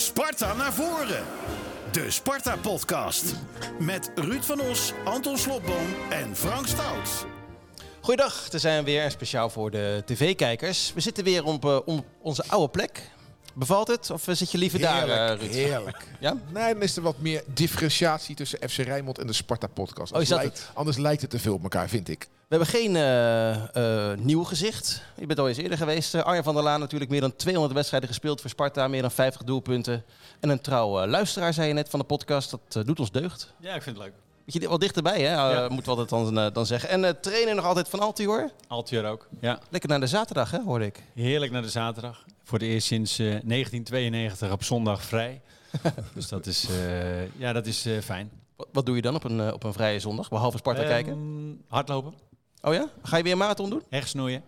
Sparta 0.00 0.54
naar 0.54 0.72
voren. 0.72 1.24
De 1.92 2.10
Sparta-podcast. 2.10 3.24
Met 3.78 4.10
Ruud 4.14 4.42
van 4.44 4.60
Os, 4.60 4.92
Anton 5.04 5.38
Slobboom 5.38 5.86
en 6.10 6.36
Frank 6.36 6.66
Stout. 6.66 7.26
Goeiedag, 8.00 8.52
er 8.52 8.60
zijn 8.60 8.84
we 8.84 8.90
weer 8.90 9.10
speciaal 9.10 9.50
voor 9.50 9.70
de 9.70 10.02
tv-kijkers. 10.06 10.92
We 10.94 11.00
zitten 11.00 11.24
weer 11.24 11.44
op, 11.44 11.64
eh, 11.64 11.78
op 11.84 12.04
onze 12.22 12.44
oude 12.46 12.68
plek. 12.68 13.10
Bevalt 13.54 13.88
het? 13.88 14.10
Of 14.10 14.28
eh, 14.28 14.34
zit 14.34 14.50
je 14.52 14.58
liever 14.58 14.78
daar, 14.80 15.06
Heerlijk, 15.08 15.40
eh, 15.40 15.46
Ruud? 15.46 15.54
heerlijk. 15.54 16.06
Ja? 16.20 16.36
Nee, 16.52 16.72
dan 16.72 16.82
is 16.82 16.96
er 16.96 17.02
wat 17.02 17.18
meer 17.18 17.42
differentiatie 17.46 18.34
tussen 18.36 18.68
FC 18.70 18.76
Rijnmond 18.76 19.18
en 19.18 19.26
de. 19.26 19.32
Oh, 20.08 20.12
Anders, 20.12 20.28
dat 20.28 20.38
lijkt- 20.38 20.70
anders 20.74 20.96
lijkt 20.96 21.20
het 21.22 21.30
te 21.30 21.38
veel 21.38 21.54
op 21.54 21.62
elkaar, 21.62 21.88
vind 21.88 22.08
ik. 22.08 22.28
We 22.50 22.56
hebben 22.56 22.74
geen 22.74 22.96
eh, 22.96 24.10
eh, 24.12 24.18
nieuw 24.18 24.44
gezicht. 24.44 25.02
Je 25.18 25.26
bent 25.26 25.38
al 25.38 25.48
eens 25.48 25.56
eerder 25.56 25.78
geweest. 25.78 26.14
Eh, 26.14 26.22
Arjen 26.22 26.44
van 26.44 26.54
der 26.54 26.62
Laan 26.62 26.80
natuurlijk 26.80 27.10
meer 27.10 27.20
dan 27.20 27.36
200 27.36 27.74
wedstrijden 27.74 28.08
gespeeld 28.08 28.40
voor 28.40 28.50
Sparta. 28.50 28.88
Meer 28.88 29.00
dan 29.00 29.10
50 29.10 29.42
doelpunten. 29.42 30.04
En 30.40 30.48
een 30.48 30.60
trouw 30.60 31.00
eh, 31.02 31.08
luisteraar, 31.08 31.52
zei 31.52 31.68
je 31.68 31.74
net, 31.74 31.88
van 31.88 32.00
de 32.00 32.06
podcast. 32.06 32.50
Dat 32.50 32.86
doet 32.86 33.00
ons 33.00 33.10
deugd. 33.10 33.52
Ja, 33.60 33.74
ik 33.74 33.82
vind 33.82 33.96
het 33.96 34.04
leuk. 34.04 34.14
Beetje 34.44 34.68
wat 34.68 34.80
dichterbij, 34.80 35.20
hè? 35.20 35.32
Ja. 35.32 35.68
Moeten 35.68 35.92
we 35.94 35.98
altijd 35.98 36.34
dan, 36.34 36.52
dan 36.52 36.66
zeggen. 36.66 36.88
En 37.04 37.20
trainen 37.20 37.56
nog 37.56 37.64
altijd 37.64 37.88
van 37.88 38.00
Altior. 38.00 38.50
Altier 38.68 39.04
ook. 39.04 39.28
Ja, 39.40 39.58
Lekker 39.68 39.90
naar 39.90 40.00
de 40.00 40.06
zaterdag, 40.06 40.50
hè, 40.50 40.62
hoorde 40.62 40.84
ik. 40.86 41.02
heerlijk 41.14 41.52
naar 41.52 41.62
de 41.62 41.68
zaterdag. 41.68 42.24
Voor 42.44 42.58
het 42.58 42.66
eerst 42.68 42.86
sinds 42.86 43.18
eh, 43.18 43.26
1992 43.26 44.52
op 44.52 44.64
zondag 44.64 45.02
vrij. 45.02 45.40
dus 46.14 46.28
dat 46.28 46.46
is, 46.46 46.68
ja, 47.36 47.52
dat 47.52 47.66
is 47.66 47.86
fijn. 48.02 48.30
Wat, 48.56 48.68
wat 48.72 48.86
doe 48.86 48.96
je 48.96 49.02
dan 49.02 49.14
op 49.14 49.24
een, 49.24 49.52
op 49.52 49.64
een 49.64 49.72
vrije 49.72 50.00
zondag? 50.00 50.28
Behalve 50.28 50.58
Sparta 50.58 50.80
Ehm, 50.80 50.90
kijken. 50.90 51.64
Hardlopen, 51.68 52.14
Oh 52.62 52.74
ja? 52.74 52.88
Ga 53.02 53.16
je 53.16 53.22
weer 53.22 53.32
een 53.32 53.38
marathon 53.38 53.70
doen? 53.70 53.82
hersnoeien. 53.90 54.42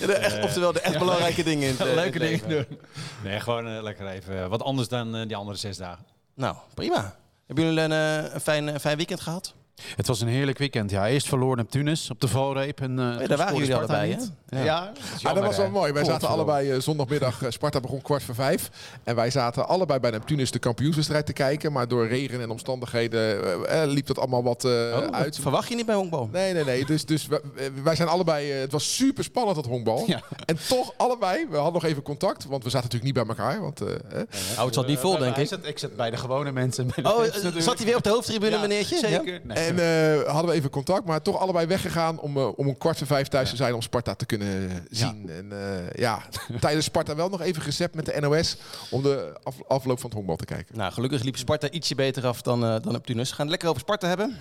Ja, 0.00 0.06
de 0.06 0.12
echt, 0.12 0.42
oftewel 0.44 0.72
de 0.72 0.80
echt 0.80 0.98
belangrijke 0.98 1.42
dingen 1.42 1.68
in 1.68 1.74
het, 1.78 1.80
eh, 1.86 1.88
in 1.88 1.94
Leuke 1.94 2.18
het 2.18 2.42
dingen 2.42 2.48
doen. 2.68 2.78
Nee, 3.24 3.40
gewoon 3.40 3.68
eh, 3.68 3.82
lekker 3.82 4.06
even 4.06 4.48
wat 4.50 4.62
anders 4.62 4.88
dan 4.88 5.16
eh, 5.16 5.26
die 5.26 5.36
andere 5.36 5.58
zes 5.58 5.76
dagen. 5.76 6.06
Nou, 6.34 6.56
prima. 6.74 7.16
Hebben 7.46 7.64
jullie 7.64 7.80
een, 7.80 7.92
eh, 7.92 8.32
een, 8.34 8.40
fijn, 8.40 8.66
een 8.66 8.80
fijn 8.80 8.96
weekend 8.96 9.20
gehad? 9.20 9.54
Het 9.96 10.06
was 10.06 10.20
een 10.20 10.28
heerlijk 10.28 10.58
weekend. 10.58 10.90
Ja, 10.90 11.08
eerst 11.08 11.28
verloren 11.28 11.56
Neptunus 11.56 12.10
op 12.10 12.20
de 12.20 12.28
valreep. 12.28 12.80
En, 12.80 12.98
eh, 12.98 13.04
Oh 13.22 13.28
daar 13.28 13.38
waren 13.38 13.52
jullie 13.56 13.70
Sparta 13.72 13.92
allebei, 13.94 14.14
niet. 14.16 14.32
hè? 14.48 14.58
Ja, 14.58 14.64
Ja. 14.64 14.80
dat 14.80 14.98
Ah, 14.98 15.10
dat 15.12 15.20
jammer, 15.20 15.42
was 15.42 15.56
wel 15.56 15.70
mooi. 15.70 15.92
Wij 15.92 16.04
zaten 16.04 16.28
allebei 16.28 16.70
eh, 16.70 16.80
zondagmiddag. 16.80 17.42
eh, 17.42 17.50
Sparta 17.50 17.80
begon 17.80 18.02
kwart 18.02 18.22
voor 18.22 18.34
vijf. 18.34 18.70
En 19.04 19.14
wij 19.14 19.30
zaten 19.30 19.68
allebei 19.68 20.00
bij 20.00 20.10
Neptunus 20.10 20.50
de 20.50 20.58
kampioenswedstrijd 20.58 21.26
te 21.26 21.32
kijken. 21.32 21.72
Maar 21.72 21.88
door 21.88 22.06
regen 22.08 22.40
en 22.40 22.50
omstandigheden 22.50 23.88
liep 23.88 24.06
dat 24.06 24.18
allemaal 24.18 24.42
wat 24.42 24.64
eh, 24.64 24.70
Oh, 24.70 25.06
uit. 25.10 25.38
Verwacht 25.38 25.68
je 25.68 25.74
niet 25.74 25.86
bij 25.86 25.94
honkbal? 25.94 26.28
Nee, 26.32 26.52
nee, 26.52 26.64
nee. 26.64 26.84
Dus, 26.84 27.04
dus 27.04 27.26
wij, 27.26 27.40
wij 27.82 27.96
zijn 27.96 28.08
allebei... 28.08 28.50
het 28.50 28.72
was 28.72 28.94
super 28.94 29.24
spannend, 29.24 29.56
dat 29.56 29.66
honkbal. 29.66 30.04
Ja. 30.06 30.22
En 30.46 30.56
toch 30.68 30.92
allebei, 30.96 31.46
we 31.50 31.56
hadden 31.56 31.72
nog 31.72 31.84
even 31.84 32.02
contact. 32.02 32.44
Want 32.44 32.64
we 32.64 32.70
zaten 32.70 32.88
natuurlijk 32.90 33.16
niet 33.16 33.26
bij 33.26 33.36
elkaar. 33.36 33.60
Want, 33.60 33.80
eh, 33.80 33.88
eh, 33.94 34.22
Oh, 34.58 34.64
het 34.64 34.74
zat 34.74 34.86
niet 34.86 34.98
vol, 34.98 35.18
denk 35.18 35.36
ik. 35.36 35.48
zat- 35.48 35.66
ik 35.66 35.78
zat 35.78 35.96
bij 35.96 36.10
de 36.10 36.16
gewone 36.16 36.52
mensen. 36.52 36.88
Oh, 37.02 37.22
zat 37.56 37.76
hij 37.78 37.86
weer 37.86 37.96
op 37.96 38.02
de 38.02 38.10
hoofdtribune, 38.10 38.50
Ja, 38.56 38.60
meneertje? 38.60 38.98
Zeker. 38.98 39.40
Nee. 39.44 39.61
En 39.66 39.78
eh, 39.78 40.30
hadden 40.32 40.50
we 40.50 40.56
even 40.56 40.70
contact, 40.70 41.04
maar 41.06 41.22
toch 41.22 41.38
allebei 41.38 41.66
weggegaan 41.66 42.20
om, 42.20 42.36
eh, 42.36 42.58
om 42.58 42.68
een 42.68 42.78
kwart 42.78 42.98
voor 42.98 43.06
vijf 43.06 43.28
thuis 43.28 43.50
te 43.50 43.56
zijn 43.56 43.74
om 43.74 43.82
Sparta 43.82 44.14
te 44.14 44.26
kunnen 44.26 44.70
zien. 44.90 45.30
En 45.30 45.52
eh, 45.52 45.90
ja, 46.00 46.22
tijdens 46.60 46.84
Sparta 46.84 47.14
wel 47.16 47.28
nog 47.28 47.40
even 47.40 47.62
gezet 47.62 47.94
met 47.94 48.06
de 48.06 48.20
NOS 48.20 48.56
om 48.90 49.02
de 49.02 49.32
af- 49.42 49.62
afloop 49.68 49.96
van 49.96 50.04
het 50.08 50.14
honkbal 50.14 50.36
te 50.36 50.44
kijken. 50.44 50.76
Nou, 50.76 50.92
gelukkig 50.92 51.22
liep 51.22 51.36
Sparta 51.36 51.70
ietsje 51.70 51.94
beter 51.94 52.26
af 52.26 52.42
dan, 52.42 52.64
eh 52.64 52.76
dan 52.82 52.92
Neptunus. 52.92 53.28
We 53.28 53.34
gaan 53.34 53.44
het 53.44 53.50
lekker 53.50 53.68
over 53.68 53.80
Sparta 53.80 54.08
hebben. 54.08 54.36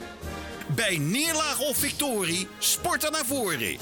Bij 0.75 0.97
neerlaag 0.97 1.59
of 1.59 1.77
victorie, 1.77 2.47
Sparta 2.59 3.09
naar 3.09 3.25
voren. 3.25 3.77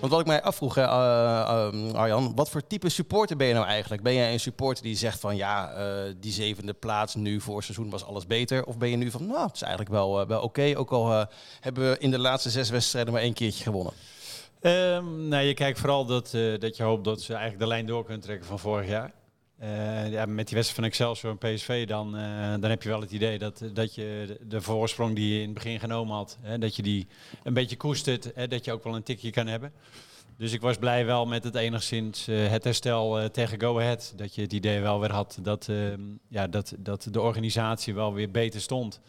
Want 0.00 0.12
wat 0.12 0.20
ik 0.20 0.26
mij 0.26 0.42
afvroeg, 0.42 0.74
hè, 0.74 0.82
eh, 0.82 1.68
eh, 1.68 1.94
Arjan, 1.94 2.32
wat 2.34 2.50
voor 2.50 2.66
type 2.66 2.88
supporter 2.88 3.36
ben 3.36 3.46
je 3.46 3.54
nou 3.54 3.66
eigenlijk? 3.66 4.02
Ben 4.02 4.14
jij 4.14 4.32
een 4.32 4.40
supporter 4.40 4.82
die 4.82 4.96
zegt 4.96 5.20
van 5.20 5.36
ja, 5.36 5.72
eh, 5.72 6.14
die 6.20 6.32
zevende 6.32 6.72
plaats 6.72 7.14
nu 7.14 7.40
voor 7.40 7.62
seizoen 7.62 7.90
was 7.90 8.04
alles 8.04 8.26
beter? 8.26 8.64
Of 8.64 8.78
ben 8.78 8.88
je 8.88 8.96
nu 8.96 9.10
van 9.10 9.26
nou, 9.26 9.46
het 9.46 9.54
is 9.54 9.62
eigenlijk 9.62 9.92
wel, 9.92 10.26
wel 10.26 10.40
oké, 10.40 10.72
ook 10.76 10.90
al 10.90 11.12
eh, 11.12 11.26
hebben 11.60 11.90
we 11.90 11.98
in 11.98 12.10
de 12.10 12.18
laatste 12.18 12.50
zes 12.50 12.70
wedstrijden 12.70 13.12
maar 13.12 13.22
één 13.22 13.34
keertje 13.34 13.62
gewonnen. 13.62 13.92
Ehm 14.60 15.28
nou, 15.28 15.44
je 15.44 15.54
kijkt 15.54 15.78
vooral 15.78 16.04
dat, 16.04 16.34
eh, 16.34 16.58
dat 16.58 16.76
je 16.76 16.82
hoopt 16.82 17.04
dat 17.04 17.20
ze 17.20 17.32
eigenlijk 17.32 17.62
de 17.62 17.68
lijn 17.68 17.86
door 17.86 18.04
kunnen 18.04 18.22
trekken 18.22 18.46
van 18.46 18.58
vorig 18.58 18.88
jaar. 18.88 19.12
Eh, 19.62 20.10
ja, 20.10 20.26
met 20.26 20.46
die 20.46 20.56
wedstrijd 20.56 20.74
van 20.74 20.84
Excelsior 20.84 21.36
en 21.40 21.54
PSV, 21.54 21.86
dan, 21.86 22.16
eh, 22.16 22.50
dan 22.60 22.70
heb 22.70 22.82
je 22.82 22.88
wel 22.88 23.00
het 23.00 23.10
idee 23.10 23.38
dat, 23.38 23.62
dat 23.72 23.94
je 23.94 24.38
de, 24.48 24.60
voorsprong 24.60 25.14
die 25.14 25.34
je 25.34 25.40
in 25.40 25.44
het 25.44 25.54
begin 25.54 25.80
genomen 25.80 26.16
had, 26.16 26.38
hè, 26.40 26.58
dat 26.58 26.76
je 26.76 26.82
die 26.82 27.06
een 27.42 27.54
beetje 27.54 27.76
koestert, 27.76 28.30
hè, 28.34 28.48
dat 28.48 28.64
je 28.64 28.72
ook 28.72 28.84
wel 28.84 28.96
een 28.96 29.02
tikje 29.02 29.30
kan 29.30 29.46
hebben. 29.46 29.72
Dus 30.36 30.52
ik 30.52 30.60
was 30.60 30.76
blij 30.76 31.06
wel 31.06 31.26
met 31.26 31.44
het 31.44 31.54
enigszins 31.54 32.28
eh, 32.28 32.48
het 32.48 32.64
herstel 32.64 33.30
tegen 33.30 33.60
Go 33.60 33.78
Ahead. 33.78 34.12
Dat 34.16 34.34
je 34.34 34.42
het 34.42 34.52
idee 34.52 34.80
wel 34.80 35.00
weer 35.00 35.12
had 35.12 35.38
dat, 35.42 35.68
ehm, 35.68 36.00
ja, 36.28 36.46
dat, 36.46 36.74
dat 36.78 37.08
de 37.10 37.20
organisatie 37.20 37.94
wel 37.94 38.14
weer 38.14 38.30
beter 38.30 38.60
stond. 38.60 39.00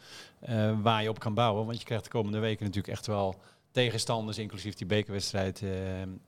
waar 0.81 1.03
je 1.03 1.09
op 1.09 1.19
kan 1.19 1.33
bouwen. 1.33 1.65
Want 1.65 1.79
je 1.79 1.85
krijgt 1.85 2.03
de 2.03 2.09
komende 2.09 2.39
weken 2.39 2.65
natuurlijk 2.65 2.93
echt 2.93 3.07
wel 3.07 3.35
tegenstanders, 3.73 4.37
inclusief 4.37 4.73
die 4.73 4.87
bekerwedstrijd. 4.87 5.61
eh, 5.61 5.69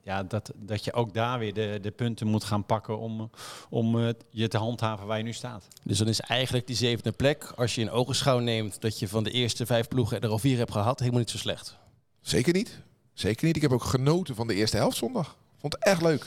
ja, 0.01 0.23
dat, 0.23 0.51
dat 0.55 0.83
je 0.83 0.93
ook 0.93 1.13
daar 1.13 1.39
weer 1.39 1.53
de, 1.53 1.79
de 1.81 1.91
punten 1.91 2.27
moet 2.27 2.43
gaan 2.43 2.65
pakken 2.65 2.99
om, 2.99 3.29
om 3.69 3.99
eh, 3.99 4.09
je 4.29 4.47
te 4.47 4.57
handhaven 4.57 5.07
waar 5.07 5.17
je 5.17 5.23
nu 5.23 5.33
staat. 5.33 5.67
Dus 5.83 5.97
dan 5.97 6.07
is 6.07 6.19
eigenlijk 6.19 6.67
die 6.67 6.75
zevende 6.75 7.11
plek, 7.11 7.53
als 7.55 7.75
je 7.75 7.81
in 7.81 7.89
ogenschouw 7.91 8.39
neemt 8.39 8.81
dat 8.81 8.99
je 8.99 9.07
van 9.07 9.23
de 9.23 9.31
eerste 9.31 9.65
vijf 9.65 9.87
ploegen 9.87 10.21
er 10.21 10.29
al 10.29 10.39
vier 10.39 10.57
hebt 10.57 10.71
gehad, 10.71 10.99
helemaal 10.99 11.19
niet 11.19 11.29
zo 11.29 11.37
slecht. 11.37 11.77
Zeker 12.21 12.53
niet. 12.53 12.79
Zeker 13.13 13.45
niet. 13.45 13.55
Ik 13.55 13.61
heb 13.61 13.71
ook 13.71 13.83
genoten 13.83 14.35
van 14.35 14.47
de 14.47 14.53
eerste 14.53 14.77
helft 14.77 14.97
zondag. 14.97 15.37
Vond 15.57 15.73
het 15.73 15.83
echt 15.83 16.01
leuk. 16.01 16.25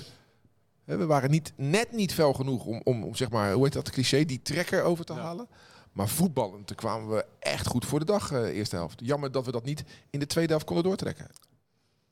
Hè, 0.84 0.96
We 0.96 1.06
waren 1.06 1.30
niet, 1.30 1.52
net 1.56 1.92
niet 1.92 2.14
fel 2.14 2.32
genoeg 2.32 2.64
om, 2.64 2.80
om, 2.84 3.04
om 3.04 3.14
zeg 3.14 3.30
maar, 3.30 3.52
hoe 3.52 3.64
heet 3.64 3.72
dat 3.72 3.90
cliché, 3.90 4.24
die 4.24 4.42
trekker 4.42 4.82
over 4.82 5.04
te 5.04 5.12
halen. 5.12 5.48
Maar 5.98 6.09
voetballend 6.09 6.75
kwamen 6.75 7.09
we 7.09 7.25
echt 7.38 7.66
goed 7.66 7.84
voor 7.84 7.98
de 7.98 8.04
dag, 8.04 8.32
eh, 8.32 8.56
eerste 8.56 8.76
helft. 8.76 9.00
Jammer 9.04 9.32
dat 9.32 9.44
we 9.44 9.53
dat 9.53 9.64
niet 9.64 9.84
in 10.10 10.19
de 10.19 10.26
tweede 10.26 10.50
helft 10.50 10.66
konden 10.66 10.84
doortrekken. 10.84 11.26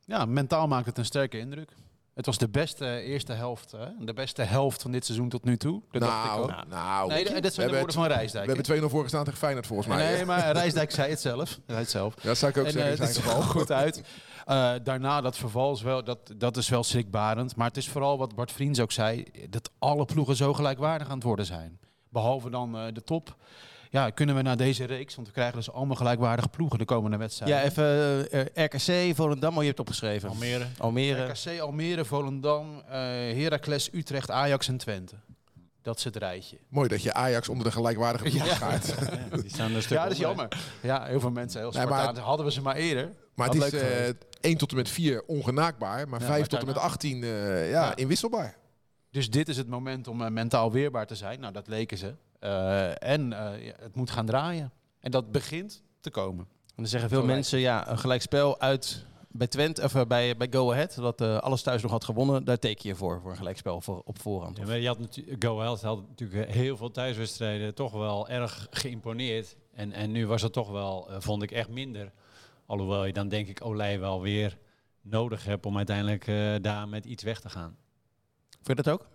Ja, 0.05 0.25
mentaal 0.25 0.69
maakt 0.69 0.87
het 0.87 0.99
een 0.99 1.05
sterke 1.05 1.39
indruk. 1.39 1.73
Het 2.15 2.27
was 2.27 2.39
de 2.39 2.49
beste 2.49 3.01
eerste 3.01 3.33
helft, 3.33 3.73
hè? 3.73 4.05
de 4.05 4.13
beste 4.13 4.43
helft 4.43 4.83
van 4.83 4.93
dit 4.93 5.05
seizoen 5.05 5.29
tot 5.29 5.45
nu 5.45 5.57
toe. 5.57 5.83
Dat 5.91 6.01
dacht 6.01 6.25
ik 6.25 6.31
nou, 6.31 6.43
ook. 6.43 6.67
nou, 6.69 7.09
Nee, 7.09 7.25
dat 7.25 7.33
zijn 7.33 7.35
we 7.35 7.41
de 7.43 7.61
hebben 7.61 7.79
woorden 7.79 7.95
van 7.95 8.03
we 8.03 8.09
Rijsdijk. 8.09 8.47
hebben 8.47 8.65
2-0 8.65 8.91
voor 8.91 9.03
gestaan 9.03 9.25
tegen 9.25 9.39
Feyenoord 9.39 9.67
volgens 9.67 9.89
mij. 9.89 10.13
Nee, 10.13 10.25
maar 10.31 10.53
Rijsdijk 10.53 10.91
zei 10.91 11.11
het 11.11 11.21
zelf. 11.21 11.61
Hij 11.67 11.77
het 11.77 11.91
zelf. 11.91 12.15
Dat 12.15 12.39
zou 12.39 12.53
ik 12.53 12.59
ook 12.59 12.67
En, 12.67 12.73
zeggen 12.73 12.91
eh, 12.91 12.97
zijn 12.97 13.09
het 13.09 13.19
geval. 13.19 13.43
goed 13.43 13.73
uit. 13.73 14.03
Eh, 14.47 14.73
daarna 14.83 15.21
dat 15.21 15.37
verval 15.39 15.73
is 15.73 15.83
wel, 15.83 16.05
dat, 16.05 16.19
dat 16.37 16.57
is 16.57 16.69
wel 16.69 16.85
schrikbarend. 16.85 17.57
Maar 17.57 17.67
het 17.67 17.77
is 17.77 17.89
vooral 17.89 18.19
wat 18.19 18.35
Bart 18.35 18.53
Vriends 18.53 18.81
ook 18.81 18.93
zei, 18.93 19.25
dat 19.51 19.71
alle 19.79 20.05
ploegen 20.05 20.37
zo 20.37 20.53
gelijkwaardig 20.53 21.09
aan 21.09 21.15
het 21.15 21.23
worden 21.23 21.47
zijn. 21.47 21.79
Behalve 22.09 22.51
dan 22.51 22.77
eh, 22.77 22.85
de 22.93 23.03
top. 23.03 23.37
Ja, 23.97 24.11
kunnen 24.11 24.35
we 24.35 24.43
naar 24.43 24.57
deze 24.57 24.85
reeks, 24.85 25.15
want 25.15 25.27
we 25.27 25.33
krijgen 25.33 25.57
dus 25.57 25.71
allemaal 25.73 25.97
gelijkwaardige 25.97 26.49
ploegen 26.49 26.79
de 26.79 26.85
komende 26.85 27.17
wedstrijden. 27.17 27.57
Ja, 27.59 27.63
even 27.65 28.31
eh, 28.55 28.65
RKC, 28.65 29.17
Volendam, 29.17 29.55
oh, 29.55 29.61
je 29.61 29.67
hebt 29.67 29.81
opgeschreven. 29.81 30.29
Almere. 30.29 30.67
Almere. 30.79 31.25
RKC, 31.27 31.61
Almere, 31.61 32.05
Volendam, 32.05 32.83
eh 32.89 32.95
Heracles, 33.43 33.89
Utrecht, 33.93 34.31
Ajax 34.31 34.69
en 34.69 34.77
Twente. 34.77 35.15
Dat 35.83 35.99
is 35.99 36.05
het 36.05 36.17
rijtje. 36.17 36.59
Mooi 36.69 36.89
dat 36.89 37.03
je 37.03 37.13
Ajax 37.13 37.49
onder 37.49 37.65
de 37.65 37.73
gelijkwaardige 37.73 38.31
ploeg 38.31 38.47
schaart. 38.55 38.87
Ja, 39.31 39.37
die 39.37 39.51
staan 39.51 39.71
er 39.71 39.77
een 39.77 39.83
stuk 39.83 39.97
Ja, 39.99 40.03
dat 40.05 40.13
is 40.13 40.25
onder. 40.25 40.37
jammer. 40.37 40.59
Ja, 40.83 41.05
heel 41.05 41.21
veel 41.21 41.31
mensen, 41.31 41.61
heel 41.61 41.71
Nee, 41.71 41.87
maar- 41.87 42.01
Spartaan, 42.03 42.25
hadden 42.25 42.47
we 42.47 42.53
ze 42.53 42.61
maar 42.63 42.77
eerder. 42.77 43.13
Maar 43.35 43.47
het 43.47 43.55
is 43.57 43.71
leuk 43.71 43.81
eh, 43.81 43.89
geweest. 43.89 44.15
1 44.41 44.57
tot 44.57 44.71
en 44.71 44.77
met 44.77 44.89
4 44.89 45.23
ongenaakbaar, 45.27 46.09
maar 46.09 46.21
Ja, 46.21 46.27
5 46.27 46.39
maar 46.39 46.49
tot 46.49 46.59
en 46.61 46.67
met 46.67 46.75
daarna- 46.75 46.91
18 46.91 47.23
eh, 47.23 47.71
ja, 47.71 47.85
Ja. 47.85 47.97
inwisselbaar. 47.97 48.57
Dus 49.11 49.31
dit 49.31 49.49
is 49.49 49.57
het 49.57 49.69
moment 49.69 50.09
om 50.09 50.33
mentaal 50.33 50.73
weerbaar 50.73 51.07
te 51.07 51.15
zijn. 51.15 51.41
Nou, 51.41 51.53
dat 51.53 51.69
leken 51.69 51.99
ze. 51.99 52.15
Eh, 52.41 53.03
en 53.03 53.33
eh, 53.33 53.73
het 53.81 53.95
moet 53.97 54.11
gaan 54.11 54.27
draaien. 54.27 54.73
En 55.01 55.11
dat 55.11 55.33
begint 55.33 55.83
te 56.01 56.11
komen. 56.11 56.47
En 56.67 56.83
dan 56.83 56.87
zeggen 56.87 57.09
veel 57.09 57.21
Zo 57.21 57.27
lijkt 57.27 57.41
mensen, 57.41 57.59
ja, 57.59 57.91
een 57.91 57.99
gelijkspel 57.99 58.61
uit 58.61 59.07
bij 59.37 59.47
Twente, 59.47 59.83
of 59.83 59.95
eh, 59.95 60.05
bij, 60.05 60.37
bij 60.37 60.47
Go 60.51 60.73
Ahead, 60.73 60.95
dat 60.95 61.21
eh, 61.21 61.39
alles 61.39 61.63
thuis 61.63 61.83
nog 61.83 61.91
had 61.91 62.05
gewonnen, 62.05 62.45
daar 62.45 62.59
teken 62.59 62.89
je 62.89 62.95
voor, 62.95 63.21
voor 63.21 63.31
een 63.31 63.37
gelijkspel 63.37 63.81
voor, 63.81 64.03
op 64.05 64.21
voorhand. 64.21 64.57
Ja, 64.57 64.67
maar 64.67 64.79
je 64.79 64.87
had 64.87 64.99
natuurlijk, 64.99 65.45
Go 65.45 65.61
Ahead 65.61 65.83
had 65.83 66.09
natuurlijk 66.09 66.51
heel 66.51 66.77
veel 66.77 66.91
thuiswedstrijden 66.91 67.75
toch 67.75 67.93
wel 67.93 68.29
erg 68.29 68.67
geïmponeerd. 68.71 69.57
En, 69.73 69.93
en 69.93 70.13
nu 70.13 70.27
was 70.27 70.43
het 70.43 70.53
toch 70.53 70.71
wel, 70.71 71.09
vond 71.19 71.43
ik, 71.43 71.51
echt 71.51 71.69
minder. 71.69 72.13
Alhoewel 72.67 73.05
je 73.05 73.13
dan 73.13 73.29
denk 73.29 73.49
ik 73.49 73.65
Olij 73.65 74.01
wel 74.01 74.21
weer 74.21 74.59
nodig 75.01 75.45
hebt 75.45 75.67
om 75.67 75.77
uiteindelijk 75.77 76.27
eh, 76.27 76.55
daar 76.61 76.89
met 76.89 77.05
iets 77.05 77.23
weg 77.23 77.41
te 77.41 77.49
gaan. 77.49 77.77
Vond 78.51 78.79
je 78.79 78.83
dat 78.83 78.89
ook? 78.89 79.07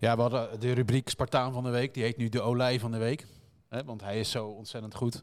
Ja, 0.00 0.14
we 0.16 0.20
hadden 0.22 0.60
de 0.60 0.72
rubriek 0.72 1.08
Spartaan 1.08 1.52
van 1.52 1.62
de 1.62 1.70
Week. 1.70 1.94
Die 1.94 2.02
heet 2.02 2.16
nu 2.16 2.28
de 2.28 2.40
Olij 2.40 2.80
van 2.80 2.90
de 2.90 2.98
Week. 2.98 3.26
Hè, 3.68 3.84
want 3.84 4.00
hij 4.00 4.20
is 4.20 4.30
zo 4.30 4.46
ontzettend 4.46 4.94
goed. 4.94 5.22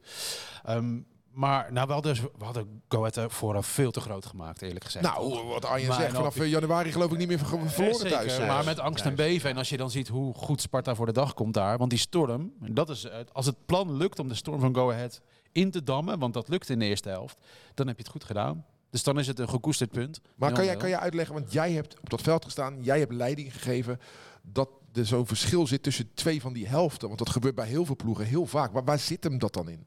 Ehm, 0.64 1.00
maar 1.32 1.72
nou, 1.74 1.88
we 1.88 1.94
hadden, 1.94 2.16
we 2.38 2.44
hadden 2.44 2.82
Go 2.88 2.98
Ahead 2.98 3.16
er 3.16 3.32
vooraf 3.32 3.66
veel 3.68 3.92
te 3.92 4.00
groot 4.02 4.26
gemaakt, 4.26 4.62
eerlijk 4.62 4.86
gezegd. 4.86 5.06
Nou, 5.06 5.46
wat 5.48 5.66
Arjen 5.66 5.88
Maar 5.88 5.98
zegt, 6.00 6.14
vanaf 6.16 6.38
eh, 6.40 6.50
januari 6.50 6.92
geloof 6.92 7.12
ik 7.12 7.18
niet 7.18 7.28
meer 7.28 7.40
ver- 7.40 7.70
verloren 7.70 7.96
Zeker, 8.00 8.12
thuis. 8.18 8.38
eh. 8.38 8.48
maar 8.48 8.64
met 8.66 8.80
angst 8.80 9.06
en 9.06 9.16
beven. 9.16 9.50
En 9.50 9.58
als 9.58 9.70
je 9.70 9.78
dan 9.78 9.92
ziet 9.92 10.08
hoe 10.08 10.34
goed 10.34 10.62
Sparta 10.62 10.96
voor 10.96 11.06
de 11.06 11.12
dag 11.12 11.34
komt 11.34 11.54
daar. 11.54 11.78
Want 11.78 11.90
die 11.90 12.00
storm, 12.00 12.54
dat 12.60 12.90
is, 12.90 13.08
als 13.32 13.46
het 13.46 13.66
plan 13.66 13.98
lukt 13.98 14.20
om 14.20 14.28
de 14.28 14.36
storm 14.36 14.60
van 14.60 14.76
Go 14.76 14.92
Ahead 14.92 15.22
in 15.52 15.72
te 15.72 15.84
dammen. 15.84 16.20
Want 16.20 16.34
dat 16.34 16.50
lukt 16.50 16.70
in 16.70 16.80
de 16.80 16.86
eerste 16.86 17.10
helft. 17.10 17.38
Dan 17.74 17.88
heb 17.88 17.96
je 17.96 18.04
het 18.04 18.12
goed 18.12 18.24
gedaan. 18.24 18.66
Dus 18.90 19.04
dan 19.04 19.20
is 19.20 19.28
het 19.28 19.40
een 19.40 19.50
gekoesterd 19.50 19.92
punt. 19.92 20.22
Maar 20.36 20.52
kan 20.54 20.66
jij, 20.66 20.76
0-0. 20.76 20.78
kan 20.80 20.90
jij 20.90 21.00
uitleggen, 21.00 21.34
want 21.36 21.52
jij 21.52 21.72
hebt 21.72 22.00
op 22.00 22.10
dat 22.10 22.22
veld 22.22 22.46
gestaan, 22.46 22.78
jij 22.84 23.00
hebt 23.00 23.14
leiding 23.14 23.54
gegeven. 23.54 24.00
Dat 24.42 24.70
er 24.94 25.06
zo'n 25.06 25.28
verschil 25.28 25.68
zit 25.68 25.84
tussen 25.84 26.14
twee 26.14 26.42
van 26.42 26.54
die 26.54 26.68
helften. 26.68 27.08
Want 27.08 27.20
dat 27.20 27.30
gebeurt 27.30 27.56
bij 27.56 27.68
heel 27.68 27.86
veel 27.86 27.96
ploegen 27.96 28.26
heel 28.26 28.46
vaak. 28.46 28.72
Maar 28.72 28.84
waar 28.84 29.00
zit 29.00 29.24
hem 29.24 29.38
dat 29.38 29.54
dan 29.54 29.70
in? 29.70 29.86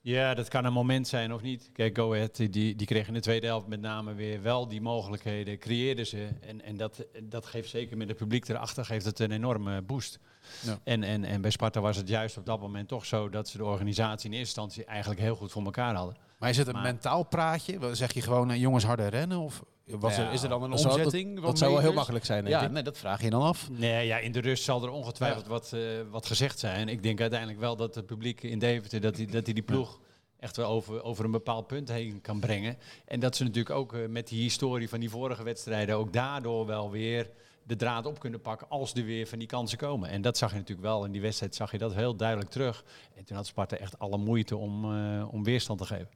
Ja, 0.00 0.34
dat 0.34 0.48
kan 0.48 0.64
een 0.64 0.72
moment 0.72 1.08
zijn 1.08 1.32
of 1.32 1.42
niet. 1.42 1.70
Kijk, 1.72 1.96
Go 1.96 2.14
Ahead, 2.14 2.36
die, 2.36 2.50
die 2.50 2.86
kreeg 2.86 3.08
in 3.08 3.14
de 3.14 3.20
tweede 3.20 3.46
helft 3.46 3.66
met 3.66 3.80
name 3.80 4.14
weer 4.14 4.42
wel 4.42 4.68
die 4.68 4.80
mogelijkheden, 4.80 5.58
creëerden 5.58 6.06
ze. 6.06 6.28
En, 6.40 6.64
en 6.64 6.76
dat, 6.76 7.06
dat 7.22 7.46
geeft 7.46 7.68
zeker 7.68 7.96
met 7.96 8.08
het 8.08 8.16
publiek 8.16 8.48
erachter 8.48 8.84
geeft 8.84 9.04
het 9.04 9.18
een 9.18 9.30
enorme 9.30 9.82
boost. 9.82 10.18
Ja. 10.60 10.78
En, 10.84 11.02
en, 11.02 11.24
en 11.24 11.40
bij 11.40 11.50
Sparta 11.50 11.80
was 11.80 11.96
het 11.96 12.08
juist 12.08 12.36
op 12.36 12.46
dat 12.46 12.60
moment 12.60 12.88
toch 12.88 13.06
zo 13.06 13.28
dat 13.28 13.48
ze 13.48 13.56
de 13.56 13.64
organisatie 13.64 14.30
in 14.30 14.36
eerste 14.36 14.60
instantie 14.60 14.84
eigenlijk 14.84 15.20
heel 15.20 15.36
goed 15.36 15.52
voor 15.52 15.64
elkaar 15.64 15.94
hadden. 15.94 16.16
Maar 16.38 16.48
is 16.50 16.56
het 16.56 16.66
een 16.66 16.72
Maar- 16.74 16.82
mentaal 16.82 17.22
praatje? 17.22 17.78
Zeg 17.92 18.12
je 18.12 18.20
gewoon, 18.22 18.50
eh, 18.50 18.60
jongens 18.60 18.84
harder 18.84 19.08
rennen? 19.08 19.38
Of 19.38 19.62
was 19.84 20.16
Ja, 20.16 20.26
er, 20.26 20.32
is 20.32 20.42
er 20.42 20.48
dan 20.48 20.62
een 20.62 20.70
dat 20.70 20.80
zou- 20.80 20.96
dat- 20.96 21.04
omzetting? 21.04 21.40
Dat 21.40 21.58
zou 21.58 21.72
wel 21.72 21.80
heel 21.80 21.92
makkelijk 21.92 22.24
zijn, 22.24 22.44
denk 22.44 22.56
Ja, 22.60 22.66
ik. 22.66 22.70
nee, 22.72 22.82
dat 22.82 22.98
vraag 22.98 23.22
je 23.22 23.30
dan 23.30 23.42
af. 23.42 23.70
Nee, 23.70 24.06
ja, 24.06 24.18
in 24.18 24.32
de 24.32 24.40
rust 24.40 24.64
zal 24.64 24.82
er 24.82 24.90
ongetwijfeld 24.90 25.46
wat, 25.46 25.72
eh, 25.72 25.80
wat 26.10 26.26
gezegd 26.26 26.58
zijn. 26.58 26.88
Ik 26.88 27.02
denk 27.02 27.20
uiteindelijk 27.20 27.60
wel 27.60 27.76
dat 27.76 27.94
het 27.94 28.06
publiek 28.06 28.42
in 28.42 28.58
Deventer 28.58 29.00
dat 29.00 29.14
die, 29.16 29.26
dat 29.26 29.44
die, 29.44 29.54
die 29.54 29.62
ploeg 29.62 30.00
echt 30.38 30.56
wel 30.56 30.70
over, 30.70 31.02
over 31.02 31.24
een 31.24 31.30
bepaald 31.30 31.66
punt 31.66 31.88
heen 31.88 32.20
kan 32.20 32.40
brengen. 32.40 32.76
En 33.06 33.20
dat 33.20 33.36
ze 33.36 33.42
natuurlijk 33.44 33.74
ook 33.74 33.92
eh, 33.94 34.06
met 34.08 34.28
die 34.28 34.42
historie 34.42 34.88
van 34.88 35.00
die 35.00 35.10
vorige 35.10 35.42
wedstrijden 35.42 35.96
ook 35.96 36.12
daardoor 36.12 36.66
wel 36.66 36.90
weer 36.90 37.30
de 37.62 37.76
draad 37.76 38.06
op 38.06 38.18
kunnen 38.18 38.40
pakken 38.40 38.68
als 38.68 38.94
er 38.94 39.04
weer 39.04 39.26
van 39.26 39.38
die 39.38 39.48
kansen 39.48 39.78
komen. 39.78 40.08
En 40.08 40.22
dat 40.22 40.36
zag 40.38 40.50
je 40.50 40.56
natuurlijk 40.56 40.86
wel. 40.86 41.04
In 41.04 41.12
die 41.12 41.20
wedstrijd 41.20 41.54
zag 41.54 41.70
je 41.72 41.78
dat 41.78 41.94
heel 41.94 42.16
duidelijk 42.16 42.50
terug. 42.50 42.84
En 43.16 43.24
toen 43.24 43.36
had 43.36 43.46
Sparta 43.46 43.76
echt 43.76 43.98
alle 43.98 44.16
moeite 44.18 44.56
om, 44.56 44.84
eh, 44.94 45.28
om 45.34 45.44
weerstand 45.44 45.78
te 45.78 45.86
geven. 45.86 46.08